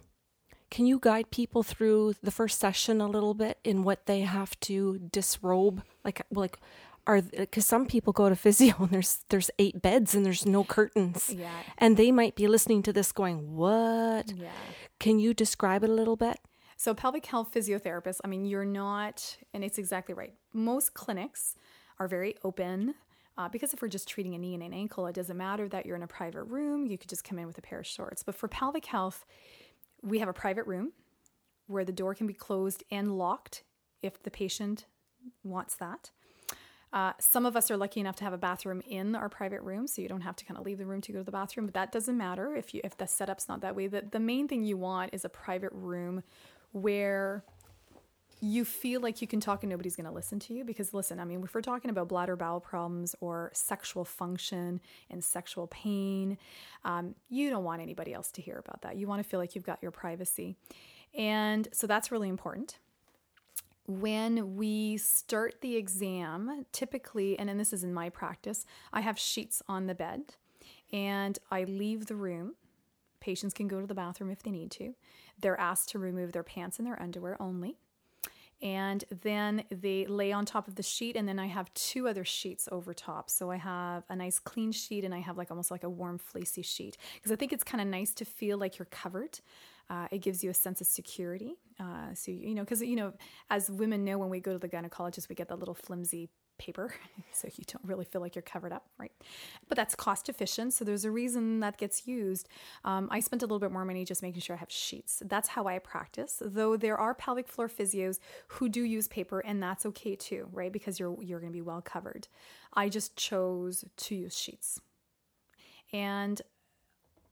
can 0.71 0.87
you 0.87 0.99
guide 1.01 1.31
people 1.31 1.63
through 1.63 2.15
the 2.23 2.31
first 2.31 2.59
session 2.59 3.01
a 3.01 3.09
little 3.09 3.35
bit 3.35 3.59
in 3.65 3.85
what 3.85 4.07
they 4.07 4.21
have 4.21 4.59
to 4.61 4.99
disrobe? 5.11 5.83
Like 6.05 6.23
like 6.31 6.59
are 7.07 7.21
because 7.23 7.67
some 7.67 7.87
people 7.87 8.13
go 8.13 8.29
to 8.29 8.37
physio 8.37 8.75
and 8.79 8.91
there's 8.91 9.25
there's 9.29 9.51
eight 9.59 9.83
beds 9.83 10.15
and 10.15 10.25
there's 10.25 10.47
no 10.47 10.65
curtains. 10.65 11.33
Yeah. 11.35 11.51
And 11.79 11.97
they 11.97 12.11
might 12.11 12.35
be 12.35 12.49
listening 12.49 12.83
to 12.85 12.93
this 12.93 13.13
going, 13.13 13.57
"What?" 13.57 14.33
Yeah. 14.33 14.51
Can 15.01 15.19
you 15.19 15.35
describe 15.35 15.85
it 15.85 15.91
a 15.91 15.95
little 15.95 16.17
bit? 16.17 16.39
So, 16.77 16.95
pelvic 16.95 17.27
health 17.27 17.53
physiotherapists, 17.55 18.21
I 18.25 18.29
mean, 18.29 18.45
you're 18.45 18.65
not, 18.65 19.37
and 19.53 19.65
it's 19.65 19.79
exactly 19.79 20.15
right. 20.15 20.35
Most 20.53 20.95
clinics 20.95 21.55
are 21.99 22.09
very 22.09 22.35
open. 22.43 22.95
Uh, 23.37 23.49
because 23.49 23.75
if 23.75 23.83
we're 23.83 23.89
just 23.89 24.07
treating 24.07 24.37
a 24.37 24.39
knee 24.39 24.55
and 24.55 24.63
an 24.63 24.73
ankle, 24.73 25.09
it 25.09 25.15
doesn't 25.15 25.37
matter 25.37 25.69
that 25.69 25.87
you're 25.87 25.97
in 25.97 26.05
a 26.05 26.07
private 26.07 26.45
room. 26.45 26.87
You 26.87 26.97
could 26.97 27.11
just 27.11 27.25
come 27.25 27.37
in 27.37 27.49
with 27.49 27.59
a 27.59 27.63
pair 27.63 27.81
of 27.81 27.87
shorts. 27.87 28.23
But 28.23 28.37
for 28.37 28.47
pelvic 28.47 28.87
health, 28.87 29.25
we 30.03 30.21
have 30.21 30.29
a 30.29 30.33
private 30.33 30.67
room 30.69 30.93
where 31.67 31.85
the 31.85 31.93
door 31.93 32.15
can 32.15 32.29
be 32.29 32.35
closed 32.35 32.85
and 32.93 33.19
locked 33.19 33.65
if 34.03 34.23
the 34.23 34.31
patient 34.31 34.87
wants 35.43 35.75
that. 35.77 36.11
Uh, 36.95 37.13
some 37.19 37.45
of 37.45 37.57
us 37.57 37.73
are 37.73 37.77
lucky 37.77 37.99
enough 37.99 38.15
to 38.15 38.23
have 38.23 38.33
a 38.33 38.39
bathroom 38.39 38.81
in 38.87 39.17
our 39.17 39.29
private 39.29 39.61
room, 39.63 39.89
so 39.89 40.01
you 40.01 40.07
don't 40.07 40.21
have 40.21 40.37
to 40.37 40.45
kind 40.45 40.57
of 40.57 40.65
leave 40.65 40.79
the 40.79 40.87
room 40.87 41.01
to 41.01 41.11
go 41.11 41.19
to 41.19 41.25
the 41.25 41.33
bathroom. 41.33 41.67
But 41.67 41.75
that 41.75 41.91
doesn't 41.91 42.17
matter 42.17 42.55
if 42.55 42.73
you 42.73 42.81
if 42.85 42.97
the 42.97 43.07
setup's 43.07 43.49
not 43.49 43.61
that 43.63 43.75
way. 43.75 43.89
The 43.89 44.05
the 44.09 44.21
main 44.21 44.47
thing 44.47 44.63
you 44.63 44.77
want 44.77 45.13
is 45.13 45.25
a 45.25 45.29
private 45.29 45.73
room 45.73 46.23
where 46.71 47.43
you 48.41 48.65
feel 48.65 49.01
like 49.01 49.21
you 49.21 49.27
can 49.27 49.41
talk 49.41 49.63
and 49.63 49.71
nobody's 49.71 49.97
going 49.97 50.07
to 50.07 50.13
listen 50.13 50.39
to 50.39 50.53
you 50.53 50.65
because 50.65 50.93
listen 50.93 51.19
i 51.19 51.25
mean 51.25 51.43
if 51.43 51.55
we're 51.55 51.63
talking 51.63 51.91
about 51.91 52.09
bladder 52.09 52.37
bowel 52.37 52.61
problems 52.61 53.15
or 53.21 53.51
sexual 53.55 54.05
function 54.05 54.81
and 55.09 55.25
sexual 55.25 55.67
pain 55.69 56.37
um, 56.85 57.15
you 57.31 57.49
don't 57.49 57.65
want 57.65 57.81
anybody 57.81 58.13
else 58.13 58.31
to 58.31 58.43
hear 58.43 58.59
about 58.59 58.83
that 58.83 58.97
you 58.97 59.07
want 59.07 59.23
to 59.23 59.29
feel 59.29 59.41
like 59.41 59.55
you've 59.55 59.65
got 59.65 59.79
your 59.81 59.91
privacy 59.91 60.57
and 61.17 61.69
so 61.73 61.87
that's 61.87 62.13
really 62.13 62.29
important 62.29 62.79
when 63.87 64.57
we 64.57 64.97
start 64.97 65.61
the 65.61 65.77
exam 65.77 66.65
typically 66.73 67.39
and 67.39 67.49
then 67.49 67.59
this 67.59 67.73
is 67.73 67.85
in 67.85 67.93
my 67.93 68.09
practice 68.09 68.65
i 68.93 69.01
have 69.01 69.19
sheets 69.19 69.63
on 69.69 69.87
the 69.87 69.95
bed 69.95 70.23
and 70.93 71.39
i 71.51 71.65
leave 71.65 72.07
the 72.07 72.17
room. 72.17 72.55
Patients 73.21 73.55
can 73.55 73.69
go 73.69 73.81
to 73.81 73.87
the 73.87 73.95
bathroom 73.95 74.31
if 74.31 74.43
they 74.43 74.51
need 74.51 74.71
to. 74.73 74.95
They're 75.41 75.59
asked 75.59 75.89
to 75.91 75.99
remove 75.99 76.33
their 76.33 76.43
pants 76.43 76.79
and 76.79 76.87
their 76.87 77.01
underwear 77.01 77.41
only. 77.41 77.79
And 78.63 79.03
then 79.23 79.65
they 79.71 80.07
lay 80.07 80.31
on 80.31 80.45
top 80.45 80.69
of 80.69 80.75
the 80.77 80.83
sheet 80.83 81.17
and 81.17 81.29
then 81.29 81.39
i 81.39 81.47
have 81.47 81.73
two 81.75 82.07
other 82.07 82.25
sheets 82.25 82.69
over 82.71 82.95
top. 82.95 83.29
So 83.29 83.51
i 83.51 83.57
have 83.57 84.05
a 84.09 84.17
nice 84.17 84.39
clean 84.39 84.73
sheet 84.73 85.05
and 85.05 85.15
i 85.15 85.19
have 85.19 85.37
like 85.37 85.51
almost 85.51 85.71
like 85.71 85.85
a 85.85 85.91
warm 85.91 86.19
fleecy 86.19 86.63
sheet. 86.63 86.97
Because 87.15 87.33
i 87.33 87.37
think 87.37 87.53
it's 87.53 87.65
kind 87.65 87.81
of 87.81 87.89
nice 87.89 88.15
to 88.15 88.25
feel 88.25 88.57
like 88.59 88.79
you're 88.79 88.87
covered 88.87 89.41
uh, 89.91 90.09
it 90.11 90.19
gives 90.19 90.43
you 90.43 90.51
a 90.51 90.55
sense 90.55 90.81
of 90.81 90.87
security. 90.87 91.55
Uh, 91.81 92.15
so 92.15 92.31
you 92.31 92.55
know 92.55 92.63
because 92.63 92.81
you 92.81 92.97
know 92.97 93.13
as 93.51 93.71
women 93.71 94.05
know 94.05 94.17
when 94.17 94.31
we 94.31 94.39
go 94.39 94.53
to 94.53 94.59
the 94.59 94.69
gynecologist 94.69 95.29
we 95.29 95.35
get 95.35 95.49
that 95.49 95.59
little 95.59 95.75
flimsy 95.75 96.31
paper 96.57 96.95
so 97.33 97.49
you 97.57 97.65
don't 97.67 97.85
really 97.85 98.05
feel 98.05 98.21
like 98.21 98.37
you're 98.37 98.43
covered 98.43 98.73
up 98.73 98.87
right? 98.97 99.11
But 99.69 99.77
that's 99.77 99.97
cost 99.97 100.29
efficient 100.29 100.73
so 100.73 100.85
there's 100.85 101.05
a 101.05 101.11
reason 101.11 101.59
that 101.61 101.77
gets 101.77 102.07
used. 102.07 102.49
Um, 102.85 103.09
i 103.11 103.19
spent 103.19 103.43
a 103.43 103.47
little 103.47 103.59
bit 103.59 103.73
more 103.73 103.85
money 103.85 104.05
just 104.05 104.23
making 104.23 104.41
sure 104.41 104.55
i 104.55 104.59
have 104.61 104.71
sheets. 104.71 105.21
That's 105.27 105.49
how 105.49 105.67
i 105.67 105.81
practice 105.81 106.41
though 106.41 106.77
there 106.77 106.97
are 106.97 107.13
pelvic 107.13 107.49
floor 107.49 107.69
physios 107.69 108.21
who 108.49 108.69
do 108.69 108.83
use 108.83 109.09
paper 109.09 109.41
and 109.41 109.61
that's 109.61 109.85
okay 109.87 110.15
too 110.15 110.49
right? 110.53 110.73
Because 110.73 111.01
you're 111.01 111.21
you're 111.21 111.41
going 111.41 111.53
to 111.53 111.57
be 111.57 111.63
well 111.63 111.83
covered. 111.83 112.29
I 112.73 112.89
just 112.89 113.17
chose 113.17 113.85
to 113.97 114.15
use 114.15 114.39
sheets. 114.39 114.81
And 115.93 116.41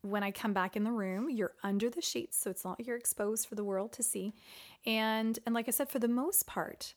when 0.02 0.22
I 0.22 0.30
come 0.30 0.52
back 0.52 0.76
in 0.76 0.84
the 0.84 0.92
room, 0.92 1.30
you're 1.30 1.54
under 1.62 1.88
the 1.88 2.02
sheets, 2.02 2.36
so 2.36 2.50
it's 2.50 2.64
not 2.64 2.84
you're 2.84 2.96
exposed 2.96 3.48
for 3.48 3.54
the 3.54 3.64
world 3.64 3.92
to 3.92 4.02
see. 4.02 4.34
And 4.84 5.38
and 5.46 5.54
like 5.54 5.68
I 5.68 5.70
said, 5.70 5.88
for 5.88 5.98
the 5.98 6.08
most 6.08 6.46
part, 6.46 6.94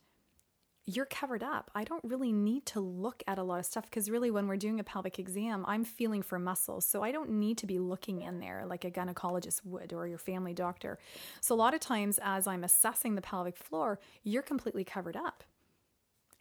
you're 0.87 1.05
covered 1.05 1.41
up. 1.41 1.71
I 1.73 1.83
don't 1.83 2.03
really 2.03 2.31
need 2.31 2.65
to 2.67 2.79
look 2.79 3.23
at 3.27 3.39
a 3.39 3.43
lot 3.43 3.59
of 3.59 3.65
stuff 3.65 3.85
because 3.85 4.09
really, 4.09 4.29
when 4.29 4.47
we're 4.47 4.57
doing 4.57 4.79
a 4.79 4.83
pelvic 4.83 5.17
exam, 5.17 5.65
I'm 5.67 5.83
feeling 5.83 6.21
for 6.21 6.37
muscles. 6.37 6.85
So 6.85 7.03
I 7.03 7.11
don't 7.11 7.31
need 7.31 7.57
to 7.59 7.65
be 7.65 7.79
looking 7.79 8.21
in 8.21 8.39
there 8.39 8.65
like 8.67 8.85
a 8.85 8.91
gynecologist 8.91 9.65
would 9.65 9.93
or 9.93 10.07
your 10.07 10.19
family 10.19 10.53
doctor. 10.53 10.99
So 11.41 11.55
a 11.55 11.57
lot 11.57 11.73
of 11.73 11.79
times, 11.79 12.19
as 12.21 12.45
I'm 12.45 12.63
assessing 12.63 13.15
the 13.15 13.21
pelvic 13.21 13.57
floor, 13.57 13.99
you're 14.23 14.43
completely 14.43 14.83
covered 14.83 15.15
up. 15.15 15.43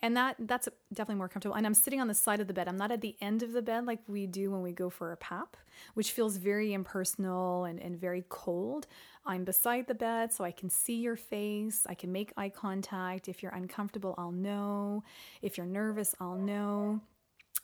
And 0.04 0.18
that 0.18 0.36
that's 0.38 0.68
definitely 0.92 1.14
more 1.14 1.30
comfortable. 1.30 1.56
And 1.56 1.64
I'm 1.64 1.72
sitting 1.72 1.98
on 1.98 2.08
the 2.08 2.14
side 2.14 2.38
of 2.38 2.46
the 2.46 2.52
bed. 2.52 2.68
I'm 2.68 2.76
not 2.76 2.92
at 2.92 3.00
the 3.00 3.16
end 3.22 3.42
of 3.42 3.52
the 3.52 3.62
bed 3.62 3.86
like 3.86 4.00
we 4.06 4.26
do 4.26 4.50
when 4.50 4.60
we 4.60 4.70
go 4.70 4.90
for 4.90 5.12
a 5.12 5.16
PAP, 5.16 5.56
which 5.94 6.12
feels 6.12 6.36
very 6.36 6.74
impersonal 6.74 7.64
and, 7.64 7.80
and 7.80 7.98
very 7.98 8.22
cold. 8.28 8.86
I'm 9.24 9.44
beside 9.44 9.86
the 9.86 9.94
bed 9.94 10.30
so 10.30 10.44
I 10.44 10.50
can 10.50 10.68
see 10.68 10.96
your 10.96 11.16
face. 11.16 11.86
I 11.88 11.94
can 11.94 12.12
make 12.12 12.34
eye 12.36 12.50
contact. 12.50 13.28
If 13.28 13.42
you're 13.42 13.54
uncomfortable, 13.54 14.14
I'll 14.18 14.30
know. 14.30 15.04
If 15.40 15.56
you're 15.56 15.64
nervous, 15.64 16.14
I'll 16.20 16.36
know. 16.36 17.00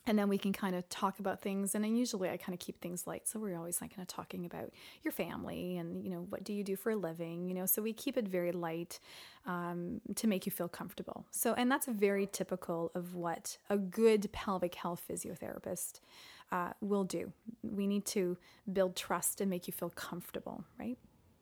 And 0.07 0.17
then 0.17 0.29
we 0.29 0.37
can 0.37 0.51
kind 0.51 0.75
of 0.75 0.87
talk 0.89 1.19
about 1.19 1.41
things. 1.41 1.75
And 1.75 1.83
then 1.83 1.95
usually 1.95 2.29
I 2.29 2.37
kind 2.37 2.53
of 2.53 2.59
keep 2.59 2.81
things 2.81 3.05
light. 3.05 3.27
So 3.27 3.39
we're 3.39 3.55
always 3.55 3.81
like 3.81 3.95
kind 3.95 4.01
of 4.01 4.07
talking 4.07 4.45
about 4.45 4.71
your 5.03 5.11
family 5.11 5.77
and, 5.77 6.03
you 6.03 6.09
know, 6.09 6.25
what 6.29 6.43
do 6.43 6.53
you 6.53 6.63
do 6.63 6.75
for 6.75 6.91
a 6.91 6.95
living? 6.95 7.47
You 7.47 7.53
know, 7.53 7.65
so 7.67 7.81
we 7.81 7.93
keep 7.93 8.17
it 8.17 8.27
very 8.27 8.51
light 8.51 8.99
um, 9.45 10.01
to 10.15 10.27
make 10.27 10.45
you 10.45 10.51
feel 10.51 10.67
comfortable. 10.67 11.25
So, 11.29 11.53
and 11.53 11.71
that's 11.71 11.85
very 11.85 12.25
typical 12.25 12.91
of 12.95 13.13
what 13.13 13.57
a 13.69 13.77
good 13.77 14.31
pelvic 14.31 14.75
health 14.75 15.03
physiotherapist 15.09 15.99
uh, 16.51 16.71
will 16.81 17.03
do. 17.03 17.31
We 17.61 17.85
need 17.85 18.05
to 18.07 18.37
build 18.71 18.95
trust 18.95 19.39
and 19.39 19.49
make 19.49 19.67
you 19.67 19.73
feel 19.73 19.89
comfortable, 19.89 20.65
right? 20.79 20.97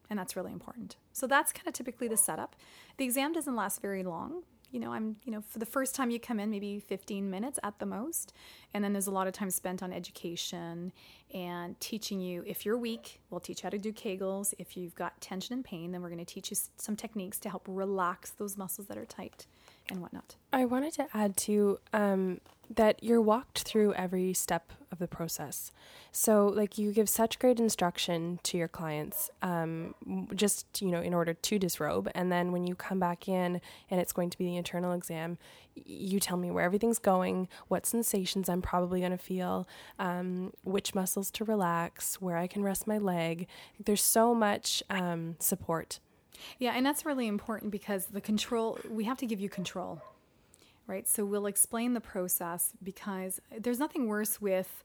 and 0.10 0.18
that's 0.18 0.36
really 0.36 0.52
important. 0.52 0.96
So 1.14 1.28
that's 1.28 1.52
kind 1.52 1.68
of 1.68 1.74
typically 1.74 2.08
the 2.08 2.18
setup. 2.18 2.56
The 2.98 3.06
exam 3.06 3.34
doesn't 3.34 3.56
last 3.56 3.82
very 3.82 4.04
long. 4.04 4.44
You 4.72 4.80
know, 4.80 4.92
I'm, 4.92 5.16
you 5.26 5.32
know, 5.32 5.42
for 5.42 5.60
the 5.60 5.66
first 5.66 5.96
time 5.96 6.12
you 6.12 6.20
come 6.20 6.40
in, 6.40 6.50
maybe 6.50 6.80
15 6.80 7.30
minutes 7.30 7.60
at 7.64 7.80
the 7.80 7.86
most. 7.86 8.34
And 8.74 8.84
then 8.84 8.94
there's 8.94 9.08
a 9.08 9.12
lot 9.12 9.28
of 9.28 9.34
time 9.34 9.50
spent 9.50 9.82
on 9.82 9.92
education 9.92 10.92
and 11.34 11.80
teaching 11.80 12.20
you. 12.20 12.44
If 12.46 12.66
you're 12.66 12.78
weak, 12.78 13.20
we'll 13.30 13.40
teach 13.40 13.62
you 13.62 13.68
how 13.68 13.70
to 13.72 13.78
do 13.78 13.92
Kegels. 13.92 14.54
If 14.58 14.78
you've 14.78 14.96
got 14.96 15.20
tension 15.22 15.54
and 15.54 15.64
pain, 15.64 15.92
then 15.92 16.02
we're 16.02 16.10
going 16.10 16.24
to 16.24 16.34
teach 16.34 16.52
you 16.52 16.58
some 16.78 16.96
techniques 16.96 17.40
to 17.40 17.50
help 17.50 17.66
relax 17.68 18.32
those 18.32 18.58
muscles 18.58 18.88
that 18.88 18.98
are 18.98 19.06
tight 19.06 19.46
and 19.90 20.02
whatnot. 20.02 20.36
I 20.54 20.66
wanted 20.66 20.94
to 20.94 21.08
add 21.14 21.36
to 21.38 21.80
um, 21.94 22.42
that 22.76 23.04
you're 23.04 23.22
walked 23.22 23.64
through 23.64 23.94
every 23.94 24.34
step 24.34 24.72
the 25.00 25.08
process. 25.08 25.72
So, 26.12 26.48
like, 26.48 26.78
you 26.78 26.92
give 26.92 27.10
such 27.10 27.40
great 27.40 27.60
instruction 27.60 28.40
to 28.44 28.58
your 28.58 28.68
clients, 28.68 29.30
um, 29.42 29.96
just, 30.36 30.82
you 30.82 30.90
know, 30.90 31.02
in 31.02 31.14
order 31.14 31.34
to 31.34 31.60
disrobe. 31.60 32.10
And 32.14 32.32
then 32.32 32.52
when 32.52 32.68
you 32.68 32.76
come 32.76 33.00
back 33.00 33.28
in 33.28 33.62
and 33.90 34.02
it's 34.02 34.12
going 34.12 34.30
to 34.30 34.38
be 34.38 34.46
the 34.46 34.58
internal 34.58 34.94
exam, 34.94 35.38
you 35.76 36.20
tell 36.20 36.38
me 36.38 36.52
where 36.52 36.64
everything's 36.64 37.00
going, 37.00 37.48
what 37.68 37.86
sensations 37.86 38.50
I'm 38.50 38.62
probably 38.62 39.00
going 39.00 39.12
to 39.12 39.18
feel, 39.18 39.68
um, 39.98 40.54
which 40.64 40.94
muscles 40.94 41.32
to 41.32 41.46
relax, 41.46 42.22
where 42.22 42.38
I 42.38 42.48
can 42.48 42.64
rest 42.64 42.88
my 42.88 42.98
leg. 42.98 43.48
There's 43.84 44.04
so 44.04 44.36
much 44.36 44.84
um, 44.90 45.36
support. 45.40 46.00
Yeah, 46.58 46.74
and 46.76 46.86
that's 46.86 47.06
really 47.06 47.28
important 47.28 47.72
because 47.72 48.08
the 48.08 48.22
control, 48.22 48.80
we 48.90 49.04
have 49.06 49.18
to 49.18 49.26
give 49.26 49.40
you 49.40 49.50
control 49.50 50.02
right? 50.90 51.08
So 51.08 51.24
we'll 51.24 51.46
explain 51.46 51.94
the 51.94 52.02
process 52.02 52.74
because 52.84 53.40
there's 53.58 53.80
nothing 53.80 54.08
worse 54.08 54.42
with, 54.42 54.84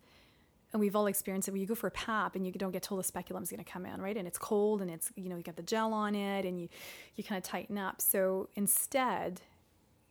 and 0.75 0.81
we've 0.81 0.97
all 0.97 1.07
experienced 1.07 1.47
it, 1.47 1.53
when 1.53 1.61
you 1.61 1.68
go 1.68 1.77
for 1.77 1.87
a 1.87 1.93
PAP 1.93 2.35
and 2.35 2.45
you 2.45 2.53
don't 2.53 2.72
get 2.72 2.83
told 2.83 2.99
the 2.99 3.05
speculum's 3.05 3.49
going 3.49 3.62
to 3.62 3.70
come 3.70 3.87
in, 3.87 4.03
right? 4.03 4.16
And 4.16 4.27
it's 4.27 4.39
cold 4.39 4.83
and 4.83 4.91
it's, 4.91 5.12
you 5.14 5.29
know, 5.29 5.37
you 5.37 5.43
got 5.45 5.55
the 5.55 5.62
gel 5.62 5.95
on 5.95 6.16
it 6.16 6.45
and 6.45 6.61
you, 6.61 6.68
you 7.14 7.22
kind 7.22 7.39
of 7.39 7.45
tighten 7.45 7.79
up. 7.79 8.01
So 8.01 8.49
instead, 8.57 9.41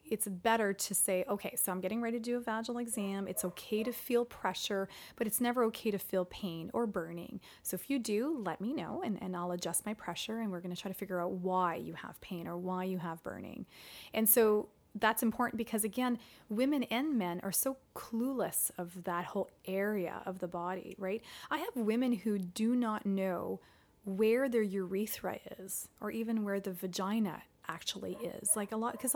it's 0.06 0.26
better 0.26 0.72
to 0.72 0.96
say, 0.96 1.26
okay, 1.28 1.56
so 1.58 1.72
I'm 1.72 1.82
getting 1.82 2.02
ready 2.02 2.18
to 2.18 2.24
do 2.24 2.38
a 2.38 2.40
vaginal 2.40 2.80
exam. 2.80 3.28
It's 3.28 3.44
okay 3.44 3.84
to 3.84 3.92
feel 3.92 4.24
pressure, 4.24 4.88
but 5.18 5.28
it's 5.28 5.42
never 5.42 5.64
okay 5.66 5.92
to 5.92 6.00
feel 6.00 6.24
pain 6.26 6.72
or 6.74 6.88
burning. 6.88 7.42
So 7.62 7.76
if 7.76 7.90
you 7.90 8.00
do, 8.00 8.42
let 8.46 8.62
me 8.62 8.72
know 8.72 9.02
and, 9.04 9.22
and 9.22 9.36
I'll 9.36 9.52
adjust 9.52 9.86
my 9.86 9.94
pressure 9.94 10.40
and 10.40 10.50
we're 10.50 10.62
going 10.62 10.74
to 10.74 10.82
try 10.82 10.90
to 10.90 10.98
figure 10.98 11.20
out 11.20 11.32
why 11.32 11.76
you 11.76 11.94
have 11.94 12.20
pain 12.22 12.48
or 12.48 12.58
why 12.58 12.86
you 12.86 13.00
have 13.00 13.22
burning. 13.22 13.66
And 14.14 14.30
so 14.30 14.70
that's 14.96 15.24
important 15.24 15.58
because 15.58 15.84
again 15.84 16.18
women 16.50 16.84
and 16.84 17.18
men 17.18 17.40
are 17.44 17.52
so 17.52 17.78
clueless 17.96 18.72
of 18.78 19.04
that 19.04 19.26
whole 19.26 19.50
area 19.66 20.22
of 20.26 20.40
the 20.40 20.48
body 20.48 20.96
right 20.98 21.22
i 21.50 21.58
have 21.58 21.76
women 21.76 22.14
who 22.14 22.38
do 22.38 22.76
not 22.76 23.06
know 23.06 23.60
where 24.06 24.50
their 24.50 24.62
urethra 24.62 25.40
is 25.60 25.88
or 26.02 26.12
even 26.12 26.44
where 26.44 26.60
the 26.60 26.72
vagina 26.72 27.42
actually 27.68 28.18
is 28.22 28.50
like 28.56 28.72
a 28.72 28.78
lot 28.78 28.92
because 28.92 29.16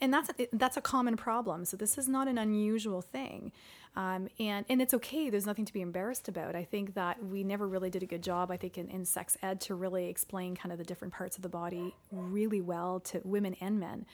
and 0.00 0.12
that's 0.12 0.30
a, 0.38 0.48
that's 0.52 0.76
a 0.76 0.80
common 0.80 1.16
problem. 1.16 1.64
So 1.64 1.76
this 1.76 1.98
is 1.98 2.08
not 2.08 2.28
an 2.28 2.38
unusual 2.38 3.02
thing, 3.02 3.52
um, 3.94 4.28
and 4.38 4.64
and 4.68 4.82
it's 4.82 4.94
okay. 4.94 5.30
There's 5.30 5.46
nothing 5.46 5.64
to 5.64 5.72
be 5.72 5.80
embarrassed 5.80 6.28
about. 6.28 6.54
I 6.54 6.64
think 6.64 6.94
that 6.94 7.22
we 7.24 7.44
never 7.44 7.68
really 7.68 7.90
did 7.90 8.02
a 8.02 8.06
good 8.06 8.22
job. 8.22 8.50
I 8.50 8.56
think 8.56 8.78
in, 8.78 8.88
in 8.88 9.04
sex 9.04 9.36
ed 9.42 9.60
to 9.62 9.74
really 9.74 10.08
explain 10.08 10.56
kind 10.56 10.72
of 10.72 10.78
the 10.78 10.84
different 10.84 11.14
parts 11.14 11.36
of 11.36 11.42
the 11.42 11.48
body 11.48 11.94
really 12.10 12.60
well 12.60 13.00
to 13.00 13.20
women 13.24 13.54
and 13.60 13.78
men. 13.78 14.06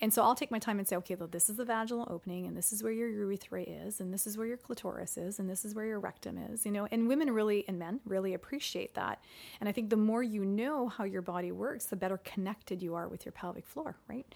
And 0.00 0.14
so 0.14 0.22
I'll 0.22 0.36
take 0.36 0.52
my 0.52 0.60
time 0.60 0.78
and 0.78 0.86
say, 0.86 0.94
okay, 0.96 1.16
well, 1.16 1.26
this 1.26 1.50
is 1.50 1.56
the 1.56 1.64
vaginal 1.64 2.06
opening, 2.08 2.46
and 2.46 2.56
this 2.56 2.72
is 2.72 2.84
where 2.84 2.92
your 2.92 3.08
urethra 3.08 3.62
is, 3.62 4.00
and 4.00 4.14
this 4.14 4.28
is 4.28 4.38
where 4.38 4.46
your 4.46 4.56
clitoris 4.56 5.16
is, 5.16 5.40
and 5.40 5.50
this 5.50 5.64
is 5.64 5.74
where 5.74 5.86
your 5.86 5.98
rectum 5.98 6.38
is, 6.38 6.64
you 6.64 6.70
know. 6.70 6.86
And 6.92 7.08
women 7.08 7.32
really, 7.32 7.64
and 7.66 7.80
men 7.80 7.98
really 8.06 8.32
appreciate 8.32 8.94
that. 8.94 9.20
And 9.60 9.68
I 9.68 9.72
think 9.72 9.90
the 9.90 9.96
more 9.96 10.22
you 10.22 10.44
know 10.44 10.88
how 10.88 11.02
your 11.02 11.22
body 11.22 11.50
works, 11.50 11.86
the 11.86 11.96
better 11.96 12.18
connected 12.18 12.80
you 12.80 12.94
are 12.94 13.08
with 13.08 13.24
your 13.24 13.32
pelvic 13.32 13.66
floor, 13.66 13.96
right? 14.08 14.26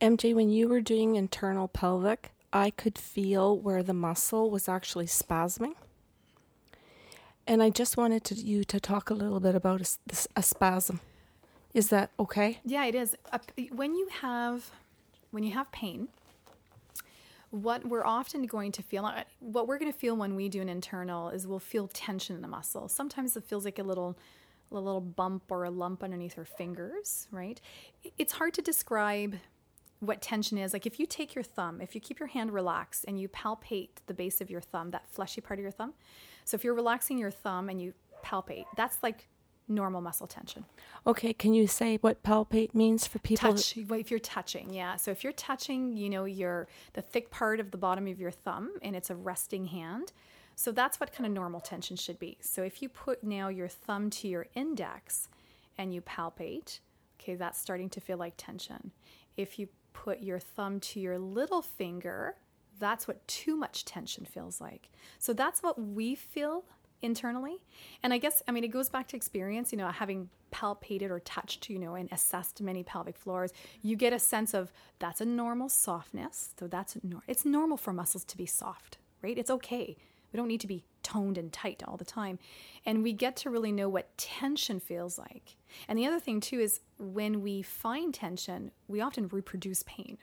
MJ, 0.00 0.34
when 0.34 0.50
you 0.50 0.68
were 0.68 0.80
doing 0.80 1.14
internal 1.14 1.68
pelvic, 1.68 2.32
I 2.52 2.70
could 2.70 2.98
feel 2.98 3.56
where 3.56 3.82
the 3.82 3.94
muscle 3.94 4.50
was 4.50 4.68
actually 4.68 5.06
spasming. 5.06 5.74
And 7.46 7.62
I 7.62 7.70
just 7.70 7.96
wanted 7.96 8.24
to, 8.24 8.34
you 8.34 8.64
to 8.64 8.78
talk 8.78 9.10
a 9.10 9.14
little 9.14 9.40
bit 9.40 9.54
about 9.54 9.80
a, 9.80 10.28
a 10.36 10.42
spasm. 10.42 11.00
Is 11.78 11.90
that 11.90 12.10
okay? 12.18 12.58
Yeah, 12.64 12.86
it 12.86 12.96
is. 12.96 13.14
When 13.70 13.94
you 13.94 14.08
have 14.20 14.72
when 15.30 15.44
you 15.44 15.52
have 15.52 15.70
pain, 15.70 16.08
what 17.50 17.84
we're 17.84 18.04
often 18.04 18.46
going 18.46 18.72
to 18.72 18.82
feel, 18.82 19.06
uh, 19.06 19.22
what 19.38 19.68
we're 19.68 19.78
going 19.78 19.92
to 19.92 19.96
feel 19.96 20.16
when 20.16 20.34
we 20.34 20.48
do 20.48 20.60
an 20.60 20.68
internal 20.68 21.28
is 21.28 21.46
we'll 21.46 21.60
feel 21.60 21.86
tension 21.86 22.34
in 22.34 22.42
the 22.42 22.48
muscle. 22.48 22.88
Sometimes 22.88 23.36
it 23.36 23.44
feels 23.44 23.64
like 23.64 23.78
a 23.78 23.84
little 23.84 24.18
a 24.72 24.74
little 24.74 25.00
bump 25.00 25.44
or 25.50 25.62
a 25.62 25.70
lump 25.70 26.02
underneath 26.02 26.36
our 26.36 26.44
fingers, 26.44 27.28
right? 27.30 27.60
It's 28.18 28.32
hard 28.32 28.54
to 28.54 28.62
describe 28.62 29.36
what 30.00 30.20
tension 30.20 30.58
is. 30.58 30.72
Like 30.72 30.84
if 30.84 30.98
you 30.98 31.06
take 31.06 31.36
your 31.36 31.44
thumb, 31.44 31.80
if 31.80 31.94
you 31.94 32.00
keep 32.00 32.18
your 32.18 32.30
hand 32.30 32.50
relaxed 32.52 33.04
and 33.06 33.20
you 33.20 33.28
palpate 33.28 33.90
the 34.08 34.14
base 34.14 34.40
of 34.40 34.50
your 34.50 34.62
thumb, 34.62 34.90
that 34.90 35.08
fleshy 35.08 35.40
part 35.40 35.60
of 35.60 35.62
your 35.62 35.70
thumb. 35.70 35.94
So 36.44 36.56
if 36.56 36.64
you're 36.64 36.74
relaxing 36.74 37.18
your 37.18 37.30
thumb 37.30 37.68
and 37.68 37.80
you 37.80 37.94
palpate, 38.24 38.64
that's 38.76 39.00
like 39.00 39.28
normal 39.68 40.00
muscle 40.00 40.26
tension. 40.26 40.64
Okay, 41.06 41.32
can 41.32 41.54
you 41.54 41.66
say 41.66 41.98
what 42.00 42.22
palpate 42.22 42.74
means 42.74 43.06
for 43.06 43.18
people? 43.18 43.54
Touch. 43.54 43.76
If 43.76 44.10
you're 44.10 44.20
touching, 44.20 44.72
yeah. 44.72 44.96
So 44.96 45.10
if 45.10 45.22
you're 45.22 45.32
touching, 45.32 45.96
you 45.96 46.10
know, 46.10 46.24
your 46.24 46.68
the 46.94 47.02
thick 47.02 47.30
part 47.30 47.60
of 47.60 47.70
the 47.70 47.78
bottom 47.78 48.06
of 48.06 48.20
your 48.20 48.30
thumb, 48.30 48.72
and 48.82 48.96
it's 48.96 49.10
a 49.10 49.14
resting 49.14 49.66
hand. 49.66 50.12
So 50.54 50.72
that's 50.72 50.98
what 50.98 51.12
kind 51.12 51.26
of 51.26 51.32
normal 51.32 51.60
tension 51.60 51.96
should 51.96 52.18
be. 52.18 52.38
So 52.40 52.62
if 52.62 52.82
you 52.82 52.88
put 52.88 53.22
now 53.22 53.48
your 53.48 53.68
thumb 53.68 54.10
to 54.10 54.28
your 54.28 54.46
index, 54.54 55.28
and 55.78 55.94
you 55.94 56.02
palpate, 56.02 56.80
okay, 57.20 57.36
that's 57.36 57.58
starting 57.58 57.88
to 57.90 58.00
feel 58.00 58.18
like 58.18 58.34
tension. 58.36 58.90
If 59.36 59.58
you 59.58 59.68
put 59.92 60.20
your 60.20 60.40
thumb 60.40 60.80
to 60.80 61.00
your 61.00 61.18
little 61.18 61.62
finger, 61.62 62.34
that's 62.80 63.06
what 63.08 63.26
too 63.28 63.56
much 63.56 63.84
tension 63.84 64.24
feels 64.24 64.60
like. 64.60 64.90
So 65.18 65.32
that's 65.32 65.62
what 65.62 65.80
we 65.80 66.14
feel 66.14 66.64
internally. 67.02 67.58
And 68.02 68.12
I 68.12 68.18
guess, 68.18 68.42
I 68.48 68.52
mean, 68.52 68.64
it 68.64 68.68
goes 68.68 68.88
back 68.88 69.08
to 69.08 69.16
experience, 69.16 69.72
you 69.72 69.78
know, 69.78 69.88
having 69.88 70.30
palpated 70.52 71.10
or 71.10 71.20
touched, 71.20 71.68
you 71.68 71.78
know, 71.78 71.94
and 71.94 72.10
assessed 72.12 72.60
many 72.60 72.82
pelvic 72.82 73.16
floors, 73.16 73.52
you 73.82 73.96
get 73.96 74.12
a 74.12 74.18
sense 74.18 74.54
of 74.54 74.72
that's 74.98 75.20
a 75.20 75.24
normal 75.24 75.68
softness. 75.68 76.54
So 76.58 76.66
that's, 76.66 76.96
nor- 77.02 77.22
it's 77.26 77.44
normal 77.44 77.76
for 77.76 77.92
muscles 77.92 78.24
to 78.24 78.36
be 78.36 78.46
soft, 78.46 78.98
right? 79.22 79.38
It's 79.38 79.50
okay. 79.50 79.96
We 80.32 80.36
don't 80.36 80.48
need 80.48 80.60
to 80.60 80.66
be 80.66 80.84
toned 81.02 81.38
and 81.38 81.52
tight 81.52 81.82
all 81.86 81.96
the 81.96 82.04
time. 82.04 82.38
And 82.84 83.02
we 83.02 83.12
get 83.12 83.36
to 83.36 83.50
really 83.50 83.72
know 83.72 83.88
what 83.88 84.16
tension 84.18 84.78
feels 84.78 85.18
like. 85.18 85.56
And 85.88 85.98
the 85.98 86.06
other 86.06 86.20
thing, 86.20 86.40
too, 86.40 86.60
is 86.60 86.80
when 86.98 87.40
we 87.42 87.62
find 87.62 88.12
tension, 88.12 88.72
we 88.88 89.00
often 89.00 89.28
reproduce 89.28 89.82
pain, 89.84 90.18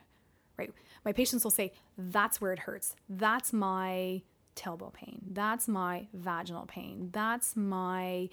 right? 0.57 0.71
My 1.03 1.11
patients 1.11 1.43
will 1.43 1.51
say, 1.51 1.71
that's 1.97 2.39
where 2.39 2.53
it 2.53 2.59
hurts. 2.59 2.95
That's 3.09 3.51
my 3.51 4.21
tailbone 4.55 4.93
pain. 4.93 5.21
That's 5.31 5.67
my 5.67 6.07
vaginal 6.13 6.65
pain. 6.65 7.09
That's 7.11 7.55
my 7.55 8.29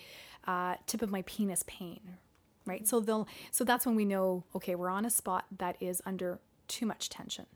uh, 0.46 0.76
tip 0.86 1.02
of 1.02 1.10
my 1.10 1.22
penis 1.22 1.64
pain, 1.66 2.00
right? 2.66 2.86
So 2.86 3.00
they'll 3.00 3.28
so 3.50 3.64
that's 3.64 3.86
when 3.86 3.96
we 3.96 4.04
know 4.04 4.44
okay, 4.54 4.74
we're 4.74 4.90
on 4.90 5.04
a 5.04 5.10
spot 5.10 5.46
that 5.58 5.76
is 5.80 6.02
under 6.06 6.38
too 6.68 6.86
much 6.86 7.08
tension. 7.08 7.46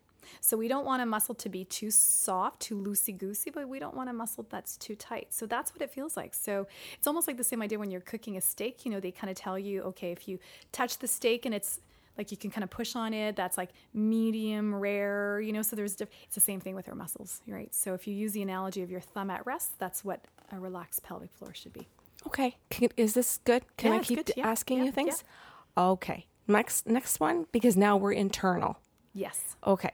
So 0.41 0.57
we 0.57 0.69
don't 0.69 0.85
want 0.85 1.03
a 1.03 1.07
muscle 1.07 1.35
to 1.37 1.49
be 1.49 1.65
too 1.65 1.91
soft, 1.91 2.61
too 2.61 2.77
loosey 2.77 3.17
goosey, 3.17 3.51
but 3.51 3.69
we 3.69 3.79
don't 3.79 3.95
want 3.95 4.11
a 4.11 4.13
muscle 4.13 4.47
that's 4.49 4.77
too 4.77 4.97
tight. 4.97 5.33
So 5.33 5.47
that's 5.47 5.73
what 5.73 5.83
it 5.83 5.91
feels 5.91 6.17
like. 6.17 6.35
So 6.35 6.67
it's 6.97 7.07
almost 7.07 7.29
like 7.29 7.37
the 7.37 7.45
same 7.45 7.63
idea 7.63 7.79
when 7.79 7.91
you're 7.91 8.01
cooking 8.01 8.37
a 8.37 8.41
steak. 8.41 8.85
You 8.85 8.91
know, 8.91 9.01
they 9.01 9.11
kind 9.11 9.31
of 9.31 9.37
tell 9.37 9.59
you, 9.59 9.83
okay, 9.83 10.13
if 10.13 10.29
you 10.29 10.39
touch 10.73 10.99
the 10.99 11.09
steak 11.09 11.47
and 11.47 11.55
it's 11.55 11.81
like 12.19 12.31
you 12.31 12.37
can 12.37 12.51
kind 12.51 12.65
of 12.65 12.71
push 12.71 12.97
on 12.97 13.13
it 13.13 13.37
that's 13.37 13.57
like 13.57 13.71
medium 13.95 14.75
rare 14.75 15.41
you 15.41 15.53
know 15.53 15.63
so 15.63 15.77
there's 15.77 15.95
diff- 15.97 16.09
it's 16.25 16.35
the 16.35 16.41
same 16.41 16.61
thing 16.61 16.75
with 16.75 16.89
our 16.89 16.95
muscles 16.95 17.41
right 17.47 17.75
so 17.75 17.95
if 17.95 18.07
you 18.07 18.15
use 18.15 18.33
the 18.33 18.43
analogy 18.43 18.83
of 18.83 18.91
your 18.91 19.01
thumb 19.01 19.31
at 19.31 19.45
rest 19.47 19.79
that's 19.79 20.05
what 20.05 20.25
a 20.53 20.59
relaxed 20.59 21.03
pelvic 21.03 21.33
floor 21.33 21.53
should 21.55 21.73
be 21.73 21.89
okay 22.27 22.57
can, 22.71 22.89
is 22.97 23.15
this 23.15 23.39
good 23.45 23.63
can 23.77 23.93
yeah, 23.93 23.99
i 23.99 24.03
keep 24.03 24.31
yeah, 24.37 24.47
asking 24.47 24.79
yeah, 24.79 24.85
you 24.85 24.93
things 24.93 25.25
okay 25.77 26.27
next 26.49 26.87
next 26.87 27.21
one 27.21 27.47
because 27.53 27.77
now 27.77 27.97
we're 27.97 28.13
internal 28.13 28.79
yes 29.13 29.57
okay 29.67 29.93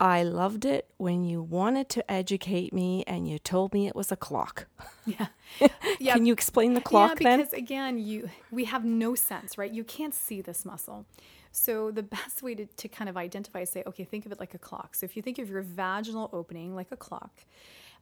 I 0.00 0.22
loved 0.22 0.64
it 0.64 0.88
when 0.96 1.24
you 1.24 1.42
wanted 1.42 1.90
to 1.90 2.10
educate 2.10 2.72
me 2.72 3.04
and 3.06 3.28
you 3.28 3.38
told 3.38 3.74
me 3.74 3.86
it 3.86 3.94
was 3.94 4.10
a 4.10 4.16
clock. 4.16 4.66
Yeah. 5.06 5.26
yeah. 5.98 6.14
Can 6.14 6.24
you 6.26 6.32
explain 6.32 6.74
the 6.74 6.80
clock 6.80 7.20
yeah, 7.20 7.36
because 7.36 7.50
then? 7.50 7.58
again, 7.58 7.98
you 7.98 8.28
we 8.52 8.66
have 8.66 8.84
no 8.84 9.16
sense, 9.16 9.58
right? 9.58 9.72
You 9.72 9.82
can't 9.82 10.14
see 10.14 10.40
this 10.40 10.64
muscle. 10.64 11.04
So 11.52 11.90
the 11.90 12.02
best 12.18 12.42
way 12.42 12.54
to, 12.54 12.66
to 12.66 12.88
kind 12.88 13.08
of 13.08 13.16
identify 13.16 13.60
is 13.60 13.70
say, 13.70 13.82
okay, 13.86 14.04
think 14.04 14.26
of 14.26 14.32
it 14.32 14.40
like 14.40 14.54
a 14.54 14.58
clock. 14.58 14.94
So 14.94 15.04
if 15.04 15.16
you 15.16 15.22
think 15.22 15.38
of 15.38 15.48
your 15.48 15.62
vaginal 15.62 16.30
opening 16.32 16.74
like 16.74 16.88
a 16.90 16.96
clock, 16.96 17.44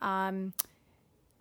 um, 0.03 0.53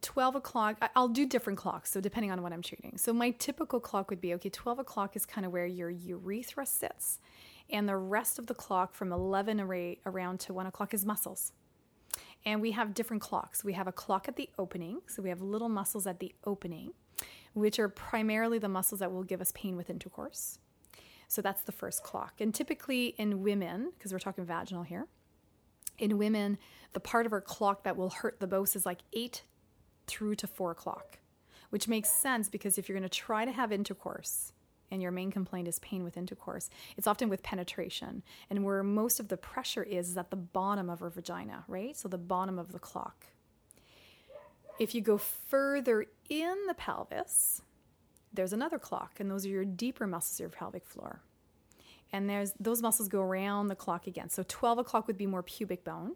12 0.01 0.35
o'clock, 0.35 0.77
I'll 0.95 1.07
do 1.07 1.25
different 1.25 1.57
clocks. 1.57 1.91
So 1.91 1.99
depending 1.99 2.31
on 2.31 2.41
what 2.41 2.53
I'm 2.53 2.61
treating. 2.61 2.97
So 2.97 3.13
my 3.13 3.31
typical 3.31 3.79
clock 3.79 4.09
would 4.09 4.21
be, 4.21 4.33
okay, 4.35 4.49
12 4.49 4.79
o'clock 4.79 5.15
is 5.15 5.25
kind 5.25 5.45
of 5.45 5.51
where 5.51 5.65
your 5.65 5.89
urethra 5.89 6.65
sits. 6.65 7.19
And 7.69 7.89
the 7.89 7.97
rest 7.97 8.39
of 8.39 8.47
the 8.47 8.53
clock 8.53 8.93
from 8.93 9.11
11 9.11 9.59
around 10.05 10.39
to 10.41 10.53
1 10.53 10.67
o'clock 10.67 10.93
is 10.93 11.05
muscles. 11.05 11.51
And 12.45 12.61
we 12.61 12.71
have 12.71 12.93
different 12.93 13.21
clocks. 13.21 13.63
We 13.63 13.73
have 13.73 13.87
a 13.87 13.91
clock 13.91 14.27
at 14.27 14.35
the 14.35 14.49
opening. 14.57 15.01
So 15.07 15.21
we 15.21 15.29
have 15.29 15.41
little 15.41 15.69
muscles 15.69 16.07
at 16.07 16.19
the 16.19 16.33
opening, 16.45 16.93
which 17.53 17.79
are 17.79 17.89
primarily 17.89 18.59
the 18.59 18.69
muscles 18.69 18.99
that 18.99 19.11
will 19.11 19.23
give 19.23 19.41
us 19.41 19.51
pain 19.53 19.75
with 19.75 19.89
intercourse. 19.89 20.59
So 21.27 21.41
that's 21.41 21.63
the 21.63 21.71
first 21.71 22.03
clock. 22.03 22.39
And 22.39 22.53
typically 22.53 23.07
in 23.17 23.43
women, 23.43 23.91
because 23.97 24.13
we're 24.13 24.19
talking 24.19 24.45
vaginal 24.45 24.83
here, 24.83 25.07
in 25.99 26.17
women, 26.17 26.57
the 26.93 26.99
part 26.99 27.25
of 27.25 27.33
our 27.33 27.41
clock 27.41 27.83
that 27.83 27.97
will 27.97 28.09
hurt 28.09 28.39
the 28.39 28.47
most 28.47 28.75
is 28.75 28.85
like 28.85 28.99
eight 29.13 29.43
through 30.05 30.35
to 30.35 30.47
four 30.47 30.71
o'clock, 30.71 31.19
which 31.69 31.87
makes 31.87 32.09
sense 32.09 32.49
because 32.49 32.77
if 32.77 32.87
you're 32.87 32.97
going 32.97 33.07
to 33.07 33.17
try 33.17 33.45
to 33.45 33.51
have 33.51 33.71
intercourse 33.71 34.53
and 34.89 35.01
your 35.01 35.11
main 35.11 35.31
complaint 35.31 35.67
is 35.67 35.79
pain 35.79 36.03
with 36.03 36.15
intercourse, 36.15 36.69
it's 36.95 37.07
often 37.07 37.27
with 37.27 37.43
penetration. 37.43 38.23
And 38.49 38.63
where 38.63 38.83
most 38.83 39.19
of 39.19 39.27
the 39.27 39.37
pressure 39.37 39.83
is, 39.83 40.09
is 40.09 40.17
at 40.17 40.29
the 40.29 40.37
bottom 40.37 40.89
of 40.89 41.01
our 41.01 41.09
vagina, 41.09 41.65
right? 41.67 41.97
So 41.97 42.07
the 42.07 42.17
bottom 42.17 42.57
of 42.57 42.71
the 42.71 42.79
clock. 42.79 43.25
If 44.79 44.93
you 44.93 45.01
go 45.01 45.17
further 45.17 46.05
in 46.29 46.55
the 46.67 46.75
pelvis, 46.75 47.63
there's 48.37 48.53
another 48.53 48.79
clock, 48.79 49.19
and 49.19 49.29
those 49.29 49.45
are 49.45 49.49
your 49.49 49.65
deeper 49.65 50.07
muscles 50.07 50.35
of 50.37 50.39
your 50.39 50.49
pelvic 50.49 50.85
floor. 50.85 51.21
And 52.13 52.29
there's 52.29 52.53
those 52.57 52.81
muscles 52.81 53.09
go 53.09 53.19
around 53.19 53.67
the 53.67 53.75
clock 53.75 54.07
again. 54.07 54.29
So 54.29 54.45
12 54.47 54.77
o'clock 54.77 55.07
would 55.07 55.17
be 55.17 55.25
more 55.25 55.43
pubic 55.43 55.83
bone, 55.83 56.15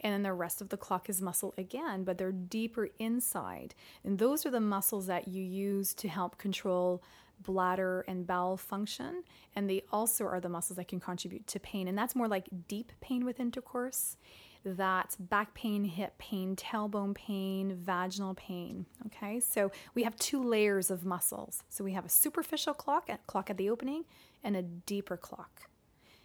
and 0.00 0.12
then 0.12 0.22
the 0.22 0.32
rest 0.32 0.60
of 0.60 0.68
the 0.68 0.76
clock 0.76 1.08
is 1.08 1.22
muscle 1.22 1.54
again, 1.56 2.04
but 2.04 2.18
they're 2.18 2.30
deeper 2.30 2.88
inside. 2.98 3.74
And 4.04 4.18
those 4.18 4.44
are 4.46 4.50
the 4.50 4.60
muscles 4.60 5.06
that 5.06 5.26
you 5.26 5.42
use 5.42 5.94
to 5.94 6.08
help 6.08 6.38
control 6.38 7.02
bladder 7.40 8.04
and 8.06 8.26
bowel 8.26 8.56
function. 8.56 9.24
And 9.56 9.68
they 9.68 9.82
also 9.90 10.26
are 10.26 10.40
the 10.40 10.48
muscles 10.48 10.76
that 10.76 10.88
can 10.88 11.00
contribute 11.00 11.46
to 11.48 11.58
pain. 11.58 11.88
And 11.88 11.96
that's 11.96 12.14
more 12.14 12.28
like 12.28 12.48
deep 12.68 12.92
pain 13.00 13.24
with 13.24 13.40
intercourse 13.40 14.16
that's 14.64 15.16
back 15.16 15.54
pain, 15.54 15.84
hip 15.84 16.16
pain, 16.18 16.56
tailbone 16.56 17.14
pain, 17.14 17.76
vaginal 17.76 18.34
pain. 18.34 18.86
Okay, 19.06 19.40
so 19.40 19.70
we 19.94 20.02
have 20.04 20.16
two 20.16 20.42
layers 20.42 20.90
of 20.90 21.04
muscles. 21.04 21.62
So 21.68 21.84
we 21.84 21.92
have 21.92 22.04
a 22.04 22.08
superficial 22.08 22.74
clock, 22.74 23.08
a 23.08 23.18
clock 23.26 23.50
at 23.50 23.56
the 23.56 23.68
opening, 23.70 24.04
and 24.42 24.56
a 24.56 24.62
deeper 24.62 25.16
clock. 25.16 25.62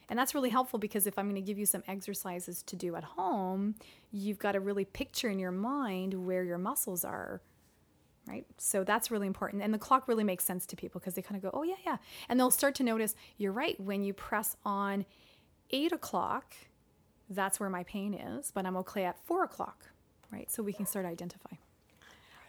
And 0.09 0.17
that's 0.17 0.33
really 0.33 0.49
helpful 0.49 0.79
because 0.79 1.05
if 1.05 1.19
I'm 1.19 1.25
going 1.25 1.35
to 1.35 1.41
give 1.41 1.59
you 1.59 1.67
some 1.67 1.83
exercises 1.87 2.63
to 2.63 2.75
do 2.75 2.95
at 2.95 3.03
home, 3.03 3.75
you've 4.11 4.39
got 4.39 4.53
to 4.53 4.59
really 4.59 4.85
picture 4.85 5.29
in 5.29 5.37
your 5.37 5.51
mind 5.51 6.25
where 6.25 6.43
your 6.43 6.57
muscles 6.57 7.05
are. 7.05 7.41
Right? 8.27 8.45
So 8.57 8.83
that's 8.83 9.11
really 9.11 9.27
important. 9.27 9.63
And 9.63 9.73
the 9.73 9.79
clock 9.79 10.07
really 10.07 10.23
makes 10.23 10.43
sense 10.43 10.65
to 10.67 10.75
people 10.75 10.99
because 10.99 11.15
they 11.15 11.21
kind 11.21 11.35
of 11.35 11.41
go, 11.41 11.51
oh, 11.53 11.63
yeah, 11.63 11.75
yeah. 11.85 11.97
And 12.27 12.39
they'll 12.39 12.51
start 12.51 12.75
to 12.75 12.83
notice, 12.83 13.15
you're 13.37 13.51
right, 13.51 13.79
when 13.79 14.03
you 14.03 14.13
press 14.13 14.55
on 14.65 15.05
eight 15.71 15.91
o'clock, 15.91 16.53
that's 17.29 17.59
where 17.59 17.69
my 17.69 17.83
pain 17.83 18.13
is, 18.13 18.51
but 18.51 18.65
I'm 18.65 18.77
okay 18.77 19.05
at 19.05 19.17
four 19.25 19.43
o'clock, 19.43 19.89
right? 20.31 20.49
So 20.51 20.63
we 20.63 20.73
can 20.73 20.85
start 20.85 21.05
identifying. 21.05 21.59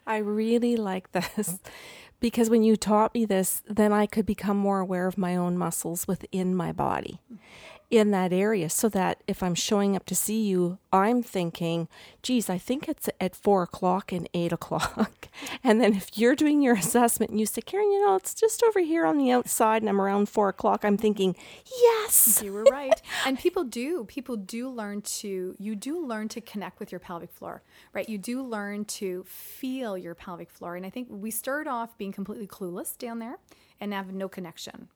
I 0.07 0.19
really 0.19 0.77
like 0.77 1.13
this 1.13 1.59
because 2.21 2.51
when 2.51 2.63
you 2.63 2.77
taught 2.77 3.15
me 3.15 3.25
this, 3.25 3.63
then 3.67 3.93
I 3.93 4.07
could 4.07 4.27
become 4.27 4.57
more 4.57 4.81
aware 4.81 5.07
of 5.07 5.19
my 5.19 5.37
own 5.37 5.57
muscles 5.59 6.09
within 6.09 6.55
my 6.55 6.73
body 6.73 7.21
in 7.91 8.13
that 8.13 8.33
area 8.33 8.71
so 8.71 8.89
that 8.89 9.21
if 9.27 9.43
I'm 9.43 9.57
showing 9.57 9.97
up 9.97 10.07
to 10.07 10.15
see 10.15 10.47
you, 10.47 10.79
I'm 10.93 11.23
thinking, 11.25 11.89
geez, 12.23 12.49
I 12.49 12.57
think 12.57 12.89
it's 12.89 13.09
at 13.21 13.35
four 13.35 13.65
o'clock 13.65 14.13
and 14.13 14.29
eight 14.33 14.53
o'clock. 14.59 15.29
and 15.65 15.81
then 15.81 15.95
if 15.95 16.17
you're 16.17 16.37
doing 16.37 16.63
your 16.63 16.77
assessment 16.77 17.31
and 17.31 17.41
you 17.41 17.47
say, 17.47 17.61
Karen, 17.61 17.91
you 17.91 18.05
know, 18.07 18.15
it's 18.15 18.35
just 18.35 18.63
over 18.63 18.79
here 18.79 19.05
on 19.05 19.19
the 19.19 19.33
outside 19.33 19.83
and 19.83 19.89
I'm 19.89 20.01
around 20.01 20.29
four 20.29 20.49
o'clock, 20.49 20.85
I'm 20.85 20.97
thinking, 20.97 21.35
yes. 21.83 22.41
You 22.45 22.53
were 22.53 22.65
right. 22.65 23.01
and 23.27 23.39
people 23.39 23.65
do, 23.65 24.05
people 24.05 24.37
do 24.37 24.69
learn 24.69 25.03
to, 25.03 25.57
you 25.59 25.75
do 25.75 26.05
learn 26.05 26.29
to 26.29 26.41
connect 26.41 26.79
with 26.79 26.93
your 26.93 27.01
pelvic 27.01 27.33
floor, 27.33 27.63
right? 27.93 28.09
You 28.09 28.19
do 28.19 28.43
learn 28.43 28.85
to 28.87 29.25
feel 29.27 29.99
your 29.99 30.15
pelvic 30.15 30.51
floor. 30.51 30.77
And 30.77 30.87
I 30.87 30.91
think 30.91 31.09
we 31.11 31.33
start 31.33 31.67
off 31.67 31.99
being 31.99 32.13
completely 32.13 32.47
clueless 32.47 32.97
down 32.97 33.19
there 33.19 33.39
and 33.81 33.93
have 33.93 34.13
no 34.13 34.29
connection. 34.29 34.89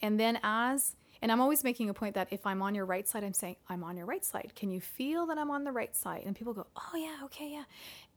And 0.00 0.18
then 0.18 0.38
as 0.42 0.96
and 1.20 1.32
I'm 1.32 1.40
always 1.40 1.64
making 1.64 1.88
a 1.90 1.94
point 1.94 2.14
that 2.14 2.28
if 2.30 2.46
I'm 2.46 2.62
on 2.62 2.74
your 2.74 2.84
right 2.84 3.06
side, 3.06 3.24
I'm 3.24 3.32
saying, 3.32 3.56
I'm 3.68 3.82
on 3.82 3.96
your 3.96 4.06
right 4.06 4.24
side. 4.24 4.52
Can 4.54 4.70
you 4.70 4.80
feel 4.80 5.26
that 5.26 5.38
I'm 5.38 5.50
on 5.50 5.64
the 5.64 5.72
right 5.72 5.94
side? 5.94 6.22
And 6.24 6.36
people 6.36 6.54
go, 6.54 6.66
Oh 6.76 6.96
yeah, 6.96 7.24
okay, 7.24 7.50
yeah. 7.52 7.64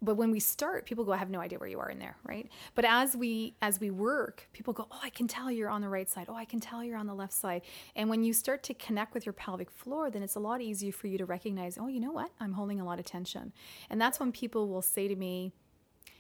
But 0.04 0.16
when 0.16 0.32
we 0.32 0.40
start, 0.40 0.86
people 0.86 1.04
go, 1.04 1.12
I 1.12 1.18
have 1.18 1.30
no 1.30 1.40
idea 1.40 1.58
where 1.58 1.70
you 1.70 1.80
are 1.80 1.90
in 1.90 2.00
there, 2.00 2.18
right? 2.24 2.48
But 2.76 2.86
as 2.86 3.16
we 3.16 3.56
as 3.62 3.80
we 3.80 3.90
work, 3.90 4.48
people 4.54 4.74
go, 4.74 4.88
Oh, 4.92 5.00
I 5.02 5.10
can 5.10 5.28
tell 5.28 5.52
you're 5.52 5.70
on 5.70 5.82
the 5.82 5.90
right 5.90 6.10
side. 6.10 6.28
Oh, 6.30 6.36
I 6.36 6.46
can 6.46 6.60
tell 6.60 6.84
you're 6.84 6.98
on 6.98 7.08
the 7.08 7.16
left 7.16 7.34
side. 7.34 7.64
And 7.96 8.10
when 8.10 8.24
you 8.24 8.34
start 8.34 8.62
to 8.64 8.74
connect 8.76 9.14
with 9.14 9.26
your 9.26 9.34
pelvic 9.34 9.72
floor, 9.72 10.12
then 10.12 10.22
it's 10.22 10.36
a 10.36 10.40
lot 10.40 10.62
easier 10.62 10.92
for 10.92 11.08
you 11.08 11.18
to 11.18 11.26
recognize, 11.26 11.78
oh, 11.80 11.88
you 11.88 12.00
know 12.00 12.12
what? 12.12 12.32
I'm 12.40 12.54
holding 12.54 12.80
a 12.80 12.86
lot 12.86 13.00
of 13.00 13.06
tension. 13.06 13.52
And 13.90 14.00
that's 14.00 14.20
when 14.20 14.32
people 14.32 14.68
will 14.68 14.82
say 14.82 15.08
to 15.08 15.16
me, 15.16 15.54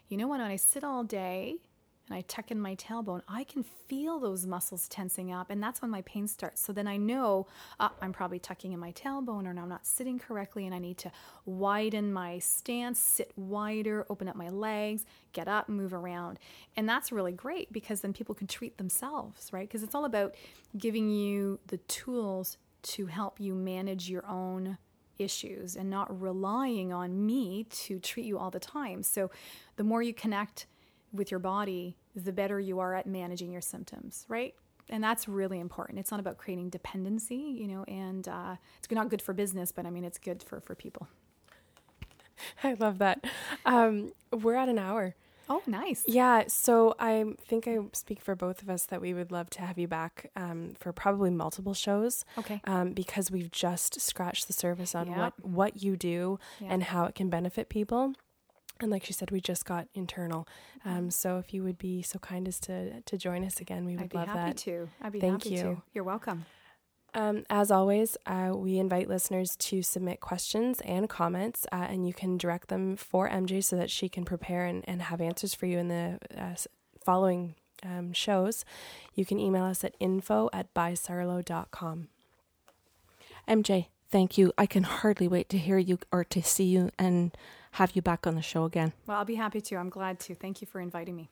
you 0.10 0.18
know 0.18 0.28
what, 0.28 0.40
when 0.40 0.52
I 0.52 0.56
sit 0.56 0.84
all 0.84 1.04
day 1.04 1.58
and 2.08 2.18
I 2.18 2.22
tuck 2.22 2.52
in 2.52 2.60
my 2.60 2.76
tailbone, 2.76 3.22
I 3.28 3.44
can 3.44 3.64
feel 3.64 4.20
those 4.20 4.46
muscles 4.46 4.88
tensing 4.88 5.32
up. 5.32 5.50
And 5.50 5.62
that's 5.62 5.82
when 5.82 5.92
my 5.92 6.02
pain 6.02 6.28
starts. 6.28 6.62
So 6.62 6.74
then 6.74 6.88
I 6.88 6.98
know 6.98 7.48
uh, 7.80 7.90
I'm 8.02 8.12
probably 8.12 8.40
tucking 8.40 8.74
in 8.74 8.80
my 8.80 8.92
tailbone 8.92 9.46
or 9.46 9.58
I'm 9.58 9.70
not 9.70 9.86
sitting 9.86 10.20
correctly 10.20 10.66
and 10.66 10.76
I 10.76 10.80
need 10.80 10.98
to 11.00 11.12
widen 11.46 12.12
my 12.12 12.40
stance, 12.40 13.00
sit 13.00 13.32
wider, 13.36 14.06
open 14.10 14.28
up 14.28 14.36
my 14.36 14.50
legs, 14.50 15.06
get 15.32 15.48
up, 15.48 15.70
move 15.70 15.94
around. 15.94 16.40
And 16.76 16.88
that's 16.90 17.12
really 17.12 17.32
great 17.32 17.72
because 17.72 18.02
then 18.02 18.14
people 18.14 18.36
can 18.36 18.48
treat 18.48 18.78
themselves, 18.78 19.52
right? 19.54 19.68
Because 19.68 19.84
it's 19.84 19.96
all 19.96 20.06
about 20.06 20.36
giving 20.78 21.10
you 21.10 21.60
the 21.68 21.78
tools 21.78 22.58
to 22.84 23.06
help 23.06 23.40
you 23.40 23.54
manage 23.54 24.10
your 24.10 24.26
own 24.28 24.78
issues 25.18 25.76
and 25.76 25.90
not 25.90 26.22
relying 26.22 26.92
on 26.92 27.26
me 27.26 27.66
to 27.70 28.00
treat 28.00 28.26
you 28.26 28.38
all 28.38 28.52
the 28.52 28.60
time. 28.60 29.04
So 29.04 29.30
the 29.76 29.84
more 29.84 30.02
you 30.02 30.14
connect, 30.14 30.66
with 31.14 31.32
your 31.32 31.40
body, 31.40 31.98
the 32.16 32.32
better 32.32 32.60
you 32.60 32.80
are 32.80 32.96
at 32.96 33.06
managing 33.06 33.52
your 33.52 33.62
symptoms, 33.62 34.26
right? 34.30 34.54
And 34.90 35.04
that's 35.04 35.28
really 35.28 35.60
important. 35.60 36.00
It's 36.00 36.12
not 36.12 36.20
about 36.20 36.38
creating 36.38 36.70
dependency, 36.70 37.36
you 37.36 37.68
know, 37.68 37.84
and 37.88 38.28
uh, 38.28 38.56
it's 38.78 38.92
not 38.92 39.10
good 39.10 39.22
for 39.22 39.34
business, 39.34 39.72
but 39.72 39.86
I 39.86 39.90
mean, 39.90 40.04
it's 40.04 40.18
good 40.18 40.44
for, 40.44 40.60
for 40.60 40.76
people. 40.76 41.08
I 42.64 42.74
love 42.74 42.98
that. 42.98 43.26
Um, 43.66 44.12
we're 44.32 44.56
at 44.56 44.70
an 44.70 44.78
hour. 44.78 45.16
Oh, 45.50 45.62
nice. 45.68 46.06
Yeah. 46.08 46.44
So 46.48 46.96
I 46.98 47.26
think 47.46 47.68
I 47.68 47.78
speak 47.92 48.22
for 48.22 48.36
both 48.36 48.62
of 48.62 48.70
us 48.70 48.86
that 48.86 49.02
we 49.02 49.14
would 49.14 49.32
love 49.32 49.50
to 49.52 49.62
have 49.62 49.78
you 49.78 49.88
back 49.88 50.32
um, 50.38 50.74
for 50.80 50.94
probably 50.94 51.30
multiple 51.30 51.74
shows. 51.74 52.24
Okay. 52.38 52.62
Um, 52.64 52.94
because 52.94 53.30
we've 53.30 53.52
just 53.52 54.00
scratched 54.00 54.48
the 54.48 54.54
surface 54.54 54.96
on 54.96 55.08
yep. 55.08 55.18
what, 55.18 55.46
what 55.46 55.84
you 55.84 55.98
do 55.98 56.40
yep. 56.62 56.72
and 56.72 56.84
how 56.84 57.04
it 57.04 57.16
can 57.16 57.30
benefit 57.30 57.68
people. 57.68 58.14
And 58.82 58.92
like 58.92 59.06
she 59.06 59.14
said, 59.14 59.32
we 59.32 59.40
just 59.40 59.66
got 59.66 59.88
internal. 59.94 60.48
Um, 60.86 61.12
so 61.12 61.38
if 61.38 61.54
you 61.54 61.64
would 61.64 61.78
be 61.78 62.02
so 62.02 62.20
kind 62.20 62.48
as 62.48 62.60
to 62.62 63.02
to 63.02 63.18
join 63.18 63.46
us 63.46 63.60
again, 63.60 63.86
we 63.86 63.96
would 63.96 64.04
I'd 64.04 64.10
be 64.10 64.18
love 64.18 64.28
happy 64.28 64.50
that. 64.50 64.58
To. 64.58 64.90
I'd 65.02 65.12
be 65.12 65.20
Thank 65.20 65.44
happy 65.44 65.56
you. 65.56 65.62
to. 65.62 65.82
You're 65.94 66.04
welcome. 66.04 66.46
Um, 67.14 67.44
as 67.50 67.72
always, 67.72 68.16
uh, 68.26 68.52
we 68.56 68.78
invite 68.78 69.10
listeners 69.10 69.56
to 69.58 69.82
submit 69.82 70.22
questions 70.22 70.80
and 70.86 71.10
comments, 71.10 71.66
uh, 71.72 71.88
and 71.90 72.08
you 72.08 72.14
can 72.14 72.38
direct 72.38 72.70
them 72.70 72.96
for 72.96 73.30
MJ 73.30 73.62
so 73.64 73.76
that 73.76 73.92
she 73.92 74.08
can 74.08 74.24
prepare 74.24 74.66
and, 74.66 74.84
and 74.88 75.02
have 75.02 75.20
answers 75.20 75.54
for 75.54 75.66
you 75.66 75.78
in 75.78 75.90
the 75.90 76.20
uh, 76.38 76.56
following 77.04 77.56
um, 77.84 78.14
shows. 78.14 78.64
You 79.14 79.26
can 79.26 79.40
email 79.40 79.66
us 79.66 79.84
at 79.84 79.96
info 80.00 80.50
at 80.54 80.74
bysarlo.com. 80.74 82.08
MJ, 83.48 83.88
thank 84.10 84.38
you. 84.38 84.54
I 84.58 84.66
can 84.66 84.84
hardly 84.84 85.28
wait 85.28 85.50
to 85.50 85.58
hear 85.58 85.78
you 85.78 86.00
or 86.14 86.24
to 86.26 86.42
see 86.42 86.66
you 86.66 86.92
and 86.98 87.36
have 87.72 87.96
you 87.96 88.02
back 88.02 88.28
on 88.28 88.36
the 88.36 88.42
show 88.42 88.66
again. 88.66 88.94
Well, 89.08 89.18
I'll 89.18 89.26
be 89.26 89.36
happy 89.36 89.62
to. 89.62 89.76
I'm 89.76 89.90
glad 89.90 90.20
to. 90.22 90.36
Thank 90.36 90.62
you 90.62 90.68
for 90.68 90.80
inviting 90.80 91.16
me. 91.16 91.30